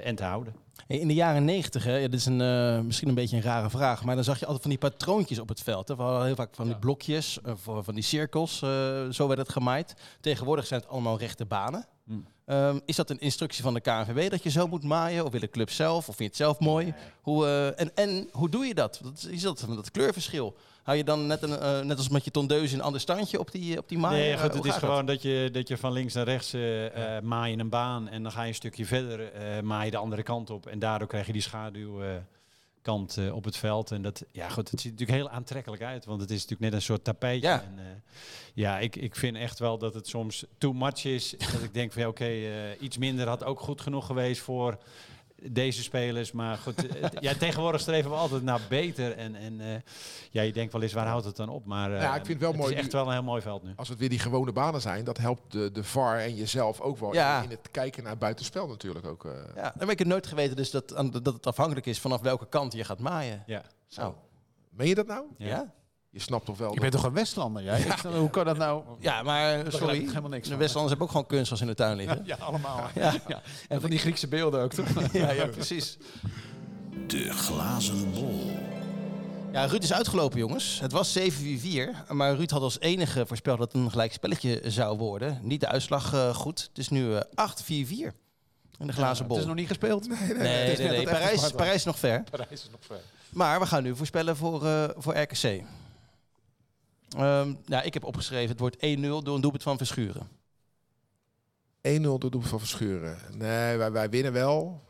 en 0.03 0.15
te 0.15 0.25
houden. 0.25 0.55
Hey, 0.87 0.99
In 0.99 1.09
de 1.09 1.15
jaren 1.15 1.45
negentig, 1.45 1.85
dit 1.85 2.15
is 2.15 2.27
een, 2.27 2.87
misschien 2.87 3.09
een 3.09 3.15
beetje 3.15 3.37
een 3.37 3.43
rare 3.43 3.71
vraag, 3.71 4.05
maar 4.05 4.15
dan 4.15 4.25
zag 4.25 4.39
je 4.39 4.45
altijd 4.45 4.63
van 4.63 4.71
die 4.71 4.79
patroontjes 4.81 5.39
op 5.39 5.49
het 5.49 5.61
veld. 5.61 5.89
Hè. 5.89 5.97
We 5.97 6.03
hadden 6.03 6.25
heel 6.27 6.35
vaak 6.35 6.55
van 6.55 6.65
die 6.65 6.75
Ja. 6.75 6.81
blokjes, 6.81 7.39
van 7.57 7.95
die 7.95 8.03
cirkels, 8.05 8.59
zo 9.11 9.27
werd 9.27 9.39
het 9.39 9.49
gemaaid. 9.49 9.95
Tegenwoordig 10.21 10.67
zijn 10.67 10.81
het 10.81 10.89
allemaal 10.89 11.19
rechte 11.19 11.45
banen. 11.45 11.87
Hm. 12.07 12.13
Ehm, 12.45 12.79
is 12.85 12.97
dat 12.97 13.11
een 13.11 13.21
instructie 13.21 13.63
van 13.63 13.75
de 13.75 13.81
KNVB 13.81 14.31
dat 14.31 14.43
je 14.43 14.51
zo 14.51 14.67
moet 14.67 14.83
maaien? 14.85 15.25
Of 15.25 15.31
wil 15.31 15.41
de 15.41 15.49
club 15.51 15.71
zelf? 15.71 15.99
Of 15.99 16.05
vind 16.05 16.19
je 16.19 16.25
het 16.25 16.37
zelf 16.37 16.59
mooi? 16.59 16.95
Hoe, 17.23 17.47
en, 17.77 17.91
en 17.95 18.29
hoe 18.33 18.49
doe 18.49 18.65
je 18.67 18.75
dat? 18.75 19.01
Wat 19.03 19.27
is 19.31 19.43
dat, 19.43 19.65
dat 19.69 19.91
kleurverschil? 19.91 20.57
Hou 20.83 20.97
je 20.97 21.05
dan 21.05 21.27
net, 21.27 21.43
een, 21.43 21.59
eh, 21.59 21.81
net 21.81 21.99
als 21.99 22.09
met 22.09 22.25
je 22.25 22.31
tondeus 22.31 22.73
een 22.73 22.81
ander 22.81 23.01
standje 23.01 23.39
op 23.39 23.51
die, 23.53 23.79
op 23.79 23.89
die 23.89 23.99
maai? 23.99 24.21
Nee, 24.21 24.33
Eh, 24.33 24.41
goed, 24.41 24.55
het 24.55 24.65
is 24.65 24.75
gewoon 24.75 25.07
dat 25.07 25.23
je, 25.23 25.49
dat 25.53 25.69
je 25.69 25.77
van 25.77 25.93
links 25.93 26.15
naar 26.15 26.25
rechts 26.25 26.53
eh 26.53 27.17
eh, 27.17 27.23
maai 27.23 27.53
je 27.55 27.59
een 27.59 27.69
baan 27.69 28.09
en 28.09 28.23
dan 28.23 28.33
ga 28.33 28.43
je 28.43 28.49
een 28.49 28.55
stukje 28.55 28.87
verder, 28.87 29.33
eh 29.33 29.61
maai 29.63 29.85
je 29.85 29.91
de 29.91 29.97
andere 29.97 30.23
kant 30.23 30.51
op 30.51 30.67
en 30.67 30.79
daardoor 30.79 31.09
krijg 31.09 31.27
je 31.27 31.33
die 31.33 31.43
schaduwkant 31.43 33.17
eh, 33.17 33.35
op 33.35 33.45
het 33.45 33.57
veld. 33.57 33.91
En 33.91 34.03
dat, 34.03 34.25
ja 34.33 34.49
goed, 34.49 34.71
het 34.71 34.81
ziet 34.81 34.91
natuurlijk 34.93 35.19
heel 35.19 35.31
aantrekkelijk 35.31 35.83
uit, 35.83 36.05
want 36.05 36.21
het 36.21 36.31
is 36.31 36.37
natuurlijk 36.41 36.61
net 36.71 36.73
een 36.73 36.83
soort 36.87 37.05
tapijtje. 37.05 37.49
Ja. 37.49 37.63
En, 37.63 37.79
eh, 37.79 37.85
ja, 38.55 38.79
ik, 38.79 38.97
ik 38.97 39.17
vind 39.17 39.37
echt 39.37 39.59
wel 39.59 39.79
dat 39.79 39.95
het 39.95 40.09
soms 40.09 40.45
too 40.59 40.73
much 40.73 41.05
is. 41.05 41.31
dat 41.53 41.63
ik 41.63 41.75
denk 41.75 41.93
van 41.93 42.03
ja, 42.03 42.09
oké, 42.09 42.25
eh, 42.25 42.81
iets 42.81 42.99
minder 42.99 43.29
had 43.29 43.45
ook 43.45 43.61
goed 43.61 43.81
genoeg 43.81 44.07
geweest 44.07 44.41
voor 44.43 44.79
deze 45.51 45.83
spelers. 45.83 46.33
Maar 46.33 46.57
goed, 46.57 46.77
het- 46.77 47.17
ja, 47.27 47.35
tegenwoordig 47.35 47.81
streven 47.81 48.11
we 48.11 48.17
altijd 48.17 48.43
naar 48.43 48.61
beter. 48.69 49.17
En, 49.17 49.35
en 49.35 49.61
eh, 49.61 49.67
ja, 50.31 50.43
je 50.43 50.53
denkt 50.53 50.73
wel 50.73 50.83
eens, 50.83 50.93
waar 50.93 51.07
houdt 51.07 51.25
het 51.25 51.37
dan 51.37 51.49
op? 51.49 51.65
Maar 51.67 51.93
eh, 51.95 52.01
Ja, 52.03 52.15
ik 52.17 52.27
vind 52.27 52.41
het 52.41 52.51
wel 52.51 52.59
mooi 52.61 52.73
is 52.75 52.79
echt 52.81 52.93
wel 52.93 53.07
een 53.07 53.13
heel 53.13 53.23
mooi 53.23 53.43
veld 53.43 53.63
nu. 53.63 53.73
Als 53.77 53.89
het 53.89 53.99
weer 53.99 54.09
die 54.09 54.19
gewone 54.19 54.53
banen 54.53 54.81
zijn, 54.81 55.05
dat 55.05 55.19
helpt 55.19 55.53
de, 55.53 55.71
de 55.73 55.85
VAR 55.85 56.19
en 56.19 56.35
jezelf 56.35 56.81
ook 56.81 56.99
wel 56.99 57.15
Ja. 57.15 57.43
in, 57.43 57.51
het 57.51 57.69
kijken 57.71 58.03
naar 58.03 58.19
buitenspel 58.19 58.67
natuurlijk 58.67 59.07
ook. 59.07 59.25
eh. 59.25 59.33
Ja, 59.57 59.63
dan 59.63 59.73
heb 59.79 59.91
ik 59.91 59.99
het 59.99 60.09
nooit 60.09 60.27
geweten 60.27 60.57
dus 60.57 60.71
dat, 60.71 60.89
dat 61.23 61.35
het 61.35 61.47
afhankelijk 61.47 61.87
is 61.87 62.01
vanaf 62.01 62.21
welke 62.21 62.47
kant 62.49 62.73
je 62.73 62.85
gaat 62.85 62.99
maaien. 62.99 63.43
Ja. 63.47 63.63
Zo. 63.89 64.19
Meen 64.71 64.89
je 64.89 64.95
dat 64.95 65.07
nou? 65.07 65.25
Ja? 65.39 65.47
Ja. 65.47 65.73
Ja? 66.13 66.19
Je 66.19 66.21
snapt 66.21 66.45
toch 66.45 66.59
wel. 66.59 66.69
Je 66.69 66.73
dat- 66.75 66.83
bent 66.83 66.93
toch 66.95 67.05
een 67.05 67.13
Westlander, 67.13 67.63
jij? 67.63 67.85
Hoe 68.19 68.31
kan 68.31 68.45
dat 68.45 68.57
nou? 68.57 68.83
maar 69.25 69.63
begrijp 69.65 69.73
sorry. 69.73 69.99
ik 69.99 70.09
helemaal 70.09 70.31
niks 70.31 70.49
de. 70.49 70.57
Westlanders 70.57 70.89
hebben 70.89 71.07
ook 71.07 71.11
gewoon 71.13 71.27
kunstgras 71.27 71.61
in 71.61 71.67
de 71.67 71.75
tuin 71.75 71.97
liggen. 71.97 72.23
Ja, 72.33 72.37
allemaal. 72.41 72.89
Ja. 72.95 73.15
Ja. 73.29 73.43
En 73.69 73.81
van 73.81 73.91
die 73.91 73.99
Griekse 73.99 74.29
beelden 74.29 74.61
ook, 74.63 74.73
toch? 74.73 75.13
Ja, 75.13 75.31
ja, 75.31 75.47
precies. 75.47 75.99
De 77.07 77.33
glazen 77.33 78.13
bol. 78.13 78.51
Ja, 79.53 79.65
Ruud 79.65 79.83
is 79.83 79.93
uitgelopen, 79.93 80.39
jongens. 80.39 80.81
Het 80.81 80.93
was 80.93 81.19
7-4, 81.19 81.23
maar 82.09 82.35
Ruud 82.35 82.51
had 82.51 82.63
als 82.63 82.81
enige 82.81 83.27
voorspeld 83.27 83.59
dat 83.59 83.73
het 83.73 83.83
een 83.83 83.91
gelijk 83.91 84.13
spelletje 84.13 84.61
zou 84.65 84.99
worden. 84.99 85.39
Niet 85.43 85.61
de 85.61 85.69
uitslag 85.69 86.13
eh, 86.15 86.35
goed. 86.35 86.61
Het 86.69 86.79
is 86.79 86.89
nu 86.89 87.15
eh, 87.17 87.21
8-4-4 87.51 88.15
in 88.79 88.87
de 88.87 88.93
glazen 88.93 89.27
bol. 89.27 89.37
Het 89.37 89.45
is 89.45 89.51
nog 89.51 89.59
niet 89.61 89.69
gespeeld. 89.69 90.09
Nee, 90.09 90.77
nee, 90.77 90.89
nee, 90.89 91.05
Parijs. 91.05 91.51
Parijs 91.51 91.75
is 91.75 91.85
nog 91.85 91.99
ver. 91.99 92.25
Parijs 92.31 92.51
is 92.51 92.69
nog 92.71 92.81
ver. 92.87 93.01
Maar 93.31 93.61
we 93.61 93.67
gaan 93.67 93.83
nu 93.83 93.97
voorspellen 93.97 94.37
voor, 94.37 94.67
eh, 94.67 94.85
voor 94.97 95.17
RKC. 95.17 95.63
Ehm, 97.17 97.55
ja, 97.67 97.83
ik 97.83 97.95
heb 97.95 98.05
opgeschreven, 98.05 98.49
het 98.49 98.59
wordt 98.59 98.77
1-0 98.77 99.23
door 99.23 99.35
een 99.35 99.41
doelpunt 99.41 99.63
van 99.63 99.77
Verschuren. 99.77 100.29
1-0 101.83 102.19
door 102.19 102.31
doel 102.31 102.41
van 102.41 102.59
Verschuren. 102.59 103.19
Nee, 103.37 103.77
wij, 103.77 103.93
wij 103.93 104.11
winnen 104.11 104.33
wel. 104.33 104.83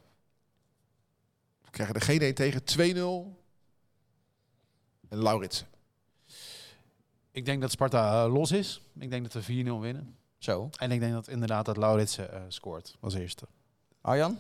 We 1.65 1.71
krijgen 1.71 1.95
er 1.95 2.01
geen 2.01 2.21
1 2.21 2.35
tegen. 2.35 2.63
2-0. 2.63 3.41
En 5.09 5.19
Lauritsen. 5.19 5.67
Ik 7.31 7.45
denk 7.45 7.61
dat 7.61 7.71
Sparta 7.71 8.25
eh, 8.25 8.33
los 8.33 8.53
is. 8.53 8.81
Ik 8.99 9.11
denk 9.11 9.33
dat 9.33 9.45
we 9.45 9.65
4-0 9.65 9.81
winnen. 9.81 10.17
Zo. 10.39 10.71
En 10.77 10.91
ik 10.91 11.01
denk 11.01 11.13
dat 11.13 11.29
inderdaad 11.29 11.65
dat 11.65 11.77
Lauritsen 11.77 12.33
eh, 12.33 12.43
scoort 12.49 12.97
als 13.01 13.15
eerste. 13.15 13.47
Arjan? 14.01 14.39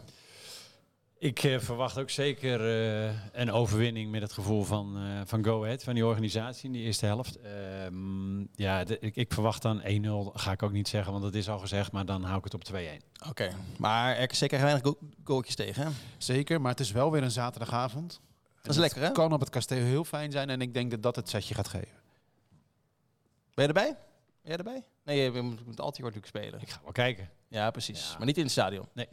Ik 1.22 1.42
eh, 1.42 1.58
verwacht 1.58 1.98
ook 1.98 2.10
zeker 2.10 2.60
eh, 2.60 3.14
een 3.32 3.50
overwinning 3.52 4.10
met 4.10 4.22
het 4.22 4.32
gevoel 4.32 4.62
van, 4.64 4.96
eh, 4.96 5.20
van 5.24 5.44
Go 5.44 5.64
Ahead, 5.64 5.82
van 5.82 5.94
die 5.94 6.06
organisatie 6.06 6.64
in 6.66 6.72
die 6.72 6.82
eerste 6.82 7.06
helft. 7.06 7.40
Ehm, 7.40 8.40
ja, 8.40 8.84
de- 8.84 8.98
ik, 8.98 9.16
ik 9.16 9.32
verwacht 9.32 9.62
dan 9.62 9.80
1-0, 9.82 10.32
ga 10.34 10.52
ik 10.52 10.62
ook 10.62 10.72
niet 10.72 10.88
zeggen, 10.88 11.12
want 11.12 11.24
dat 11.24 11.34
is 11.34 11.48
al 11.48 11.58
gezegd, 11.58 11.92
maar 11.92 12.06
dan 12.06 12.22
hou 12.24 12.38
ik 12.38 12.44
het 12.44 12.54
op 12.54 12.64
2-1. 12.64 13.02
Oké. 13.28 13.50
Maar 13.78 14.22
RKC 14.22 14.28
krijgt 14.36 14.60
weinig 14.60 14.82
go 14.82 14.98
goaltjes 15.24 15.54
tegen, 15.54 15.82
hè? 15.84 15.90
Zeker, 16.18 16.60
maar 16.60 16.70
het 16.70 16.80
is 16.80 16.92
wel 16.92 17.10
weer 17.10 17.22
een 17.22 17.30
zaterdagavond. 17.30 18.20
Dat 18.62 18.72
is 18.72 18.80
lekker, 18.80 18.98
hè? 19.00 19.04
Het 19.04 19.14
kan 19.14 19.32
op 19.32 19.40
het 19.40 19.50
kasteel 19.50 19.84
heel 19.84 20.04
fijn 20.04 20.30
zijn 20.32 20.50
en 20.50 20.60
ik 20.60 20.74
denk 20.74 20.90
dat 20.90 21.02
dat 21.02 21.16
het 21.16 21.28
setje 21.28 21.54
gaat 21.54 21.68
geven. 21.68 22.00
Ben 23.54 23.64
je 23.64 23.72
erbij? 23.72 23.90
Ben 23.92 23.96
jij 24.42 24.56
erbij? 24.56 24.84
Nee, 25.04 25.32
je 25.32 25.40
moet 25.40 25.66
met 25.66 25.80
Altior 25.80 26.06
natuurlijk 26.12 26.36
spelen. 26.36 26.60
Ik 26.60 26.70
ga 26.70 26.80
wel 26.82 26.92
kijken. 26.92 27.30
Ja, 27.48 27.70
precies. 27.70 28.10
Ja. 28.10 28.16
Maar 28.16 28.26
niet 28.26 28.36
in 28.36 28.42
het 28.42 28.52
stadion. 28.52 28.86
Nee. 28.92 29.08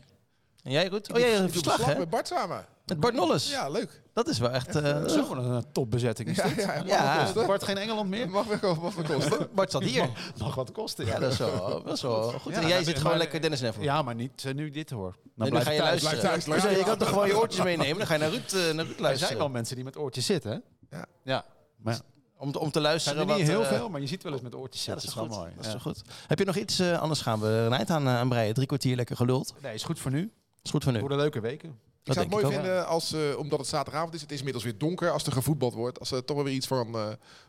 En 0.63 0.71
jij, 0.71 0.87
Ruud? 0.87 1.09
Oh, 1.13 1.19
jij 1.19 1.31
hebt 1.31 1.51
verslag, 1.51 1.85
hè? 1.85 1.97
met 1.97 2.09
Bart 2.09 2.27
samen. 2.27 2.65
Met 2.85 2.99
Bart 2.99 3.13
Nolles. 3.13 3.49
Ja, 3.49 3.69
leuk. 3.69 4.01
Dat 4.13 4.27
is 4.27 4.39
wel 4.39 4.49
echt... 4.49 4.75
eh, 4.75 5.05
Zo, 5.07 5.27
wat 5.35 5.43
een 5.45 5.71
topbezetting 5.71 6.29
is 6.29 6.35
Ja, 6.35 6.47
dit. 6.47 6.55
ja, 6.55 6.65
mag 6.75 6.85
Ja. 6.87 7.15
wat 7.15 7.23
kosten. 7.23 7.47
Bart 7.47 7.63
geen 7.63 7.77
Engeland 7.77 8.09
meer? 8.09 8.29
Mag 8.29 8.45
wel 8.59 8.75
mag 8.75 8.95
wel 8.95 9.17
kosten. 9.17 9.47
Bart 9.55 9.71
zat 9.71 9.83
hier. 9.83 10.09
Mag 10.37 10.55
wat 10.55 10.71
kosten, 10.71 11.05
Ja, 11.05 11.19
dat 11.19 11.31
is 11.31 11.37
wel, 11.37 11.83
dat 11.83 11.93
is 11.95 12.01
wel 12.01 12.31
goed. 12.31 12.53
Ja, 12.53 12.61
en 12.61 12.67
jij 12.67 12.83
zit 12.83 12.95
gewoon 12.95 13.09
maar- 13.11 13.17
lekker 13.17 13.41
Dennis 13.41 13.61
Neville. 13.61 13.85
Ja, 13.85 14.01
maar 14.01 14.15
niet 14.15 14.45
eh, 14.45 14.53
nu 14.53 14.69
dit 14.69 14.89
hoor. 14.89 15.15
Dan 15.35 15.49
blijf 15.49 15.63
ga 15.65 15.71
je 15.71 15.77
ik 15.77 15.83
thuis. 15.83 16.01
luisteren. 16.03 16.41
Thuis, 16.43 16.63
Dus 16.63 16.77
je 16.77 16.83
kan 16.83 16.97
toch 16.97 17.07
gewoon 17.09 17.27
je 17.27 17.37
oortjes 17.41 17.63
meenemen? 17.63 17.97
Dan 17.97 18.07
ga 18.07 18.13
je 18.13 18.19
naar 18.19 18.29
Ruud, 18.29 18.53
eh, 18.53 18.59
naar 18.59 18.63
Ruud 18.63 18.77
Er 18.79 18.85
zijn 18.87 19.01
luisteren. 19.01 19.37
wel 19.37 19.49
mensen 19.49 19.75
die 19.75 19.83
met 19.85 19.97
oortjes 19.97 20.25
zitten, 20.25 20.51
hè? 20.51 20.57
Ja. 20.97 21.05
Ja. 21.23 21.45
Maar 21.77 21.93
ja, 21.93 21.99
Om, 22.37 22.51
te- 22.51 22.59
om 22.59 22.65
te 22.65 22.71
zijn 22.71 22.83
luisteren 22.83 23.19
er 23.19 23.25
niet 23.25 23.37
wat... 23.37 23.47
heel 23.47 23.61
eh, 23.61 23.67
veel, 23.67 23.89
maar 23.89 24.01
je 24.01 24.07
ziet 24.07 24.23
wel 24.23 24.31
eens 24.33 24.41
met 24.41 24.55
oortjes 24.55 24.85
Ja, 24.85 24.93
dat 24.93 25.01
zitten. 25.01 25.21
is 25.23 25.29
dat 25.29 25.37
is 25.37 25.37
goed. 25.37 25.45
wel 25.45 25.55
Dat 25.55 25.65
mooi. 25.65 25.77
is 25.77 25.83
toch 25.83 26.11
goed. 26.17 26.27
Heb 26.27 26.39
je 26.39 26.45
nog 26.45 26.55
iets? 26.55 26.79
eh, 26.79 26.99
anders 27.01 27.21
gaan 27.21 27.39
we 27.39 27.47
een 27.47 27.73
eind 27.73 27.89
aan, 27.89 28.07
aan 28.07 28.29
breien. 28.29 28.53
Drie 28.53 28.67
kwartier 28.67 28.95
lekker 28.95 29.15
geluld. 29.15 29.53
Ja. 29.55 29.61
Nee, 29.67 29.73
is 29.73 29.83
goed 29.83 29.99
voor 29.99 30.11
nu. 30.11 30.31
Is 30.63 30.71
goed 30.71 30.83
voor 30.83 30.93
nu. 30.93 30.99
Voor 30.99 31.09
de 31.09 31.15
leuke 31.15 31.39
weken. 31.39 31.69
Ik 32.03 32.13
zou 32.13 32.25
het 32.25 32.35
mooi 32.35 32.53
vinden 32.55 32.87
als, 32.87 33.13
eh, 33.13 33.37
omdat 33.37 33.59
het 33.59 33.67
zaterdagavond 33.67 34.13
is, 34.13 34.21
het 34.21 34.31
is 34.31 34.37
inmiddels 34.37 34.63
weer 34.63 34.77
donker, 34.77 35.11
als 35.11 35.25
er 35.25 35.31
gevoetbald 35.31 35.73
wordt, 35.73 35.99
als 35.99 36.11
er 36.11 36.25
toch 36.25 36.35
wel 36.35 36.45
weer 36.45 36.53
iets 36.53 36.67
van 36.67 36.95
eh, 36.95 37.07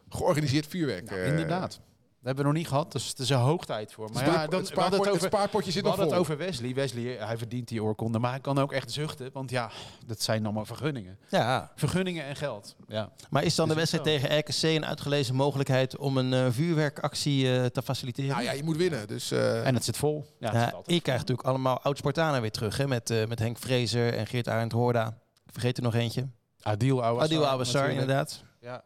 georganiseerd 0.08 0.66
vuurwerk. 0.66 1.10
Nou, 1.10 1.20
eh, 1.20 1.28
inderdaad. 1.28 1.80
Dat 2.22 2.28
hebben 2.28 2.44
we 2.44 2.50
nog 2.50 2.60
niet 2.60 2.68
gehad, 2.70 2.92
dus 2.92 3.08
het 3.08 3.18
is 3.18 3.28
een 3.30 3.36
hoog 3.38 3.64
tijd 3.64 3.92
voor. 3.92 4.10
Maar 4.12 4.24
het, 4.24 4.32
ja, 4.34 4.46
dan, 4.46 4.58
het, 4.60 4.68
spaarpot- 4.68 4.92
het 4.98 5.04
het 5.04 5.14
over, 5.14 5.26
spaarpotje 5.26 5.70
zit 5.70 5.82
we 5.82 5.88
nog 5.88 5.96
hadden 5.98 6.16
vol. 6.16 6.24
het 6.24 6.32
over 6.32 6.46
Wesley. 6.46 6.74
Wesley, 6.74 7.16
hij 7.18 7.38
verdient 7.38 7.68
die 7.68 7.82
oorkonde, 7.82 8.18
maar 8.18 8.30
hij 8.30 8.40
kan 8.40 8.58
ook 8.58 8.72
echt 8.72 8.90
zuchten. 8.92 9.30
Want 9.32 9.50
ja, 9.50 9.70
dat 10.06 10.22
zijn 10.22 10.44
allemaal 10.44 10.64
vergunningen. 10.64 11.18
Ja, 11.28 11.72
Vergunningen 11.76 12.24
en 12.24 12.36
geld. 12.36 12.76
Ja. 12.88 13.10
maar 13.30 13.42
is 13.44 13.54
dan 13.54 13.68
de 13.68 13.74
Is 13.74 13.80
het 13.80 13.90
wedstrijd 14.02 14.20
tegen 14.22 14.38
RKC 14.38 14.76
een 14.82 14.86
uitgelezen 14.88 15.34
mogelijkheid 15.34 15.96
om 15.96 16.16
een 16.16 16.32
eh, 16.32 16.46
vuurwerkactie 16.50 17.58
eh, 17.58 17.64
te 17.64 17.82
faciliteren? 17.82 18.30
Nou 18.30 18.42
ja, 18.42 18.52
je 18.52 18.64
moet 18.64 18.76
winnen. 18.76 19.06
Dus, 19.08 19.30
eh, 19.30 19.66
En 19.66 19.74
het 19.74 19.84
zit 19.84 19.96
vol. 19.96 20.26
Ja, 20.38 20.46
het 20.46 20.54
Ja, 20.56 20.64
zit 20.64 20.74
altijd 20.74 20.96
je 20.96 21.02
krijgt 21.02 21.20
natuurlijk 21.20 21.48
allemaal 21.48 21.80
oud-Spartanen 21.80 22.40
weer 22.40 22.50
terug. 22.52 22.76
Hè? 22.76 22.86
Met, 22.88 23.10
eh, 23.10 23.26
met 23.26 23.38
Henk 23.38 23.58
Vrezer 23.58 24.14
en 24.14 24.26
Geert 24.26 24.48
Arend 24.48 24.72
Hoorda. 24.72 25.06
Ik 25.46 25.52
vergeet 25.52 25.76
er 25.76 25.82
nog 25.82 25.94
eentje. 25.94 26.28
Adil 26.62 27.04
Awassar. 27.04 27.24
Adil 27.36 27.46
Awassar, 27.46 27.90
inderdaad. 27.90 28.42
Ja. 28.60 28.82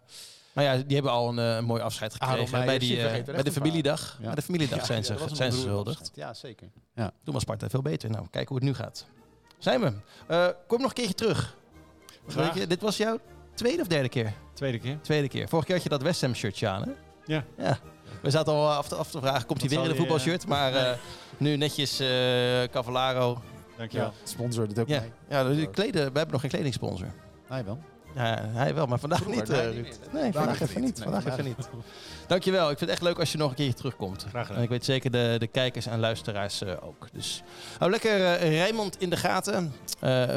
Maar 0.55 0.65
ja, 0.65 0.77
die 0.77 0.95
hebben 0.95 1.13
al 1.13 1.29
een, 1.29 1.39
eh, 1.39 1.57
een 1.57 1.65
mooi 1.65 1.83
afscheid 1.83 2.13
gekregen. 2.13 2.65
bij, 2.65 2.79
die, 2.79 3.03
eh, 3.07 3.25
bij 3.25 3.43
de 3.43 3.53
familiedag. 3.53 4.17
Ja. 4.21 4.27
Bij 4.27 4.35
de 4.35 4.43
familiedag 4.43 4.79
Ja, 4.79 4.85
zijn 4.85 4.99
ja, 4.99 5.05
ze, 5.05 5.15
dat 5.15 5.37
zijn 5.37 5.53
ze 5.53 5.71
afscheid. 5.71 6.11
Ja, 6.15 6.35
zeker. 6.35 6.69
Toen 7.25 7.33
was 7.35 7.43
Sparta 7.43 7.69
veel 7.69 7.83
beter. 7.83 8.11
Nou, 8.11 8.27
kijken 8.31 8.49
hoe 8.49 8.57
het 8.57 8.67
nu 8.67 8.75
gaat. 8.75 9.07
Zijn 9.59 9.81
we. 9.81 9.93
Eh, 10.27 10.47
kom 10.67 10.79
nog 10.81 10.89
een 10.89 10.95
keertje 10.95 11.15
terug. 11.15 11.57
Je, 12.55 12.67
dit 12.67 12.81
was 12.81 12.97
jouw 12.97 13.19
tweede 13.55 13.83
of 13.83 13.89
derde 13.89 14.09
keer? 14.09 14.33
Tweede 14.55 14.79
keer. 14.79 14.99
Tweede 15.01 15.29
keer. 15.29 15.49
Vorige 15.49 15.67
keer 15.67 15.75
had 15.77 15.85
je 15.85 15.91
dat 15.91 16.03
West 16.03 16.21
Ham 16.21 16.35
shirtje 16.35 16.69
aan, 16.69 16.83
hè? 16.83 16.91
Ja. 17.27 17.45
Ja. 17.57 17.79
We 18.23 18.31
zaten 18.31 18.53
al 18.53 18.71
af 18.71 18.89
te, 18.89 18.95
af 18.95 19.11
te 19.11 19.21
vragen, 19.21 19.47
komt 19.47 19.61
hij 19.61 19.69
Dat 19.69 19.79
weer 19.79 19.85
in 19.87 19.91
een 19.91 19.97
voetbalshirt? 19.97 20.47
Maar 20.47 20.75
eh, 20.75 20.97
nu 21.37 21.57
netjes 21.57 22.01
eh 22.01 22.63
Cavallaro. 22.71 23.43
Dankjewel. 23.77 24.07
Ja, 24.07 24.13
sponsor 24.25 24.67
het 24.67 24.79
ook 24.79 24.89
Ja, 24.89 25.01
mee. 25.01 25.11
ja 25.29 25.45
dus 25.45 25.67
kleden, 25.73 26.01
we 26.13 26.19
hebben 26.19 26.31
nog 26.31 26.41
geen 26.41 26.51
kledingsponsor. 26.51 27.09
Hij 27.47 27.65
wel. 27.65 27.79
Ja, 28.15 28.41
hij 28.53 28.75
wel, 28.75 28.87
maar 28.87 28.99
vandaag 28.99 29.19
Vroeger, 29.23 29.41
niet. 29.43 29.51
nee, 29.51 29.61
eh, 29.61 29.73
Ruud. 29.75 29.99
meer. 30.13 30.23
nee, 30.23 30.33
vandaag 30.33 30.61
even 30.61 30.81
niet. 30.81 30.97
Nee, 30.99 31.05
Vandaag 31.05 31.33
even 31.33 31.45
niet. 31.45 31.69
Dankjewel. 32.27 32.63
Ik 32.71 32.79
vind 32.79 32.81
het 32.81 32.89
echt 32.91 33.03
leuk 33.03 33.19
als 33.19 33.33
je 33.33 33.39
nog 33.39 33.49
een 33.51 33.57
keertje 33.57 33.75
terugkomt. 33.75 34.27
Graag 34.29 34.43
gedaan. 34.43 34.57
En 34.59 34.63
ik 34.63 34.69
weet 34.69 34.85
zeker 34.85 35.11
de, 35.11 35.37
de 35.39 35.47
kijkers 35.47 35.87
en 35.87 36.01
luisteraars 36.01 36.63
eh, 36.63 36.73
ook. 36.81 37.09
Dus 37.13 37.43
hou 37.79 37.91
lekker 37.91 38.25
eh, 38.25 38.51
Rijnmond 38.51 39.01
in 39.01 39.11
de 39.11 39.17
gaten. 39.17 39.73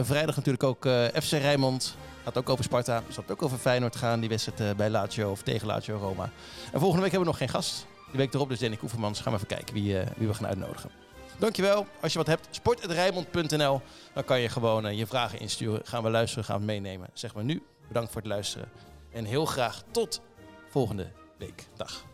Vrijdag 0.01 0.35
natuurlijk 0.35 0.63
ook 0.63 0.87
FC 1.23 1.31
Rijnmond. 1.31 1.95
Gaat 2.23 2.37
ook 2.37 2.49
over 2.49 2.63
Sparta. 2.63 3.03
Zal 3.09 3.23
het 3.23 3.31
ook 3.31 3.41
over 3.43 3.57
Feyenoord 3.57 3.95
gaan. 3.95 4.19
Die 4.19 4.29
wedstrijd 4.29 4.77
bij 4.77 4.89
Lazio 4.89 5.31
of 5.31 5.41
tegen 5.41 5.67
Lazio 5.67 5.97
Roma. 5.97 6.29
En 6.71 6.79
volgende 6.79 7.01
week 7.03 7.11
hebben 7.11 7.19
we 7.19 7.25
nog 7.25 7.37
geen 7.37 7.49
gast. 7.49 7.85
Die 8.11 8.17
week 8.19 8.33
erop 8.33 8.49
dus 8.49 8.59
Danny 8.59 8.77
Koevermans. 8.77 9.21
Gaan 9.21 9.31
we 9.31 9.37
even 9.37 9.55
kijken 9.55 9.73
wie, 9.73 9.97
wie 10.17 10.27
we 10.27 10.33
gaan 10.33 10.47
uitnodigen. 10.47 10.89
Dankjewel. 11.37 11.87
Als 12.01 12.11
je 12.11 12.17
wat 12.17 12.27
hebt, 12.27 12.47
sport.rijnmond.nl. 12.51 13.81
Dan 14.13 14.23
kan 14.23 14.39
je 14.39 14.49
gewoon 14.49 14.85
eh, 14.85 14.97
je 14.97 15.07
vragen 15.07 15.39
insturen. 15.39 15.81
Gaan 15.83 16.03
we 16.03 16.09
luisteren, 16.09 16.45
gaan 16.45 16.59
we 16.59 16.65
meenemen. 16.65 17.09
Zeg 17.13 17.33
maar 17.33 17.43
nu. 17.43 17.63
Bedankt 17.87 18.11
voor 18.11 18.21
het 18.21 18.29
luisteren. 18.29 18.69
En 19.11 19.25
heel 19.25 19.45
graag 19.45 19.83
tot 19.91 20.21
volgende 20.69 21.11
week. 21.37 21.63
Dag. 21.75 22.05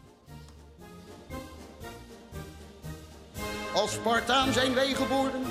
Als 3.73 3.91
Spartaan 3.91 4.53
zijn 4.53 4.73
wij 4.73 4.93
geboren, 4.93 5.43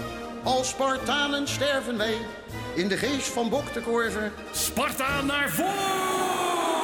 als 0.42 0.68
Spartanen 0.68 1.48
sterven 1.48 1.96
wij. 1.96 2.16
In 2.74 2.88
de 2.88 2.96
geest 2.96 3.28
van 3.28 3.48
Bok 3.48 3.72
de 3.72 3.80
Korver 3.80 4.32
Sparta 4.52 5.22
naar 5.22 5.50
voren! 5.50 6.81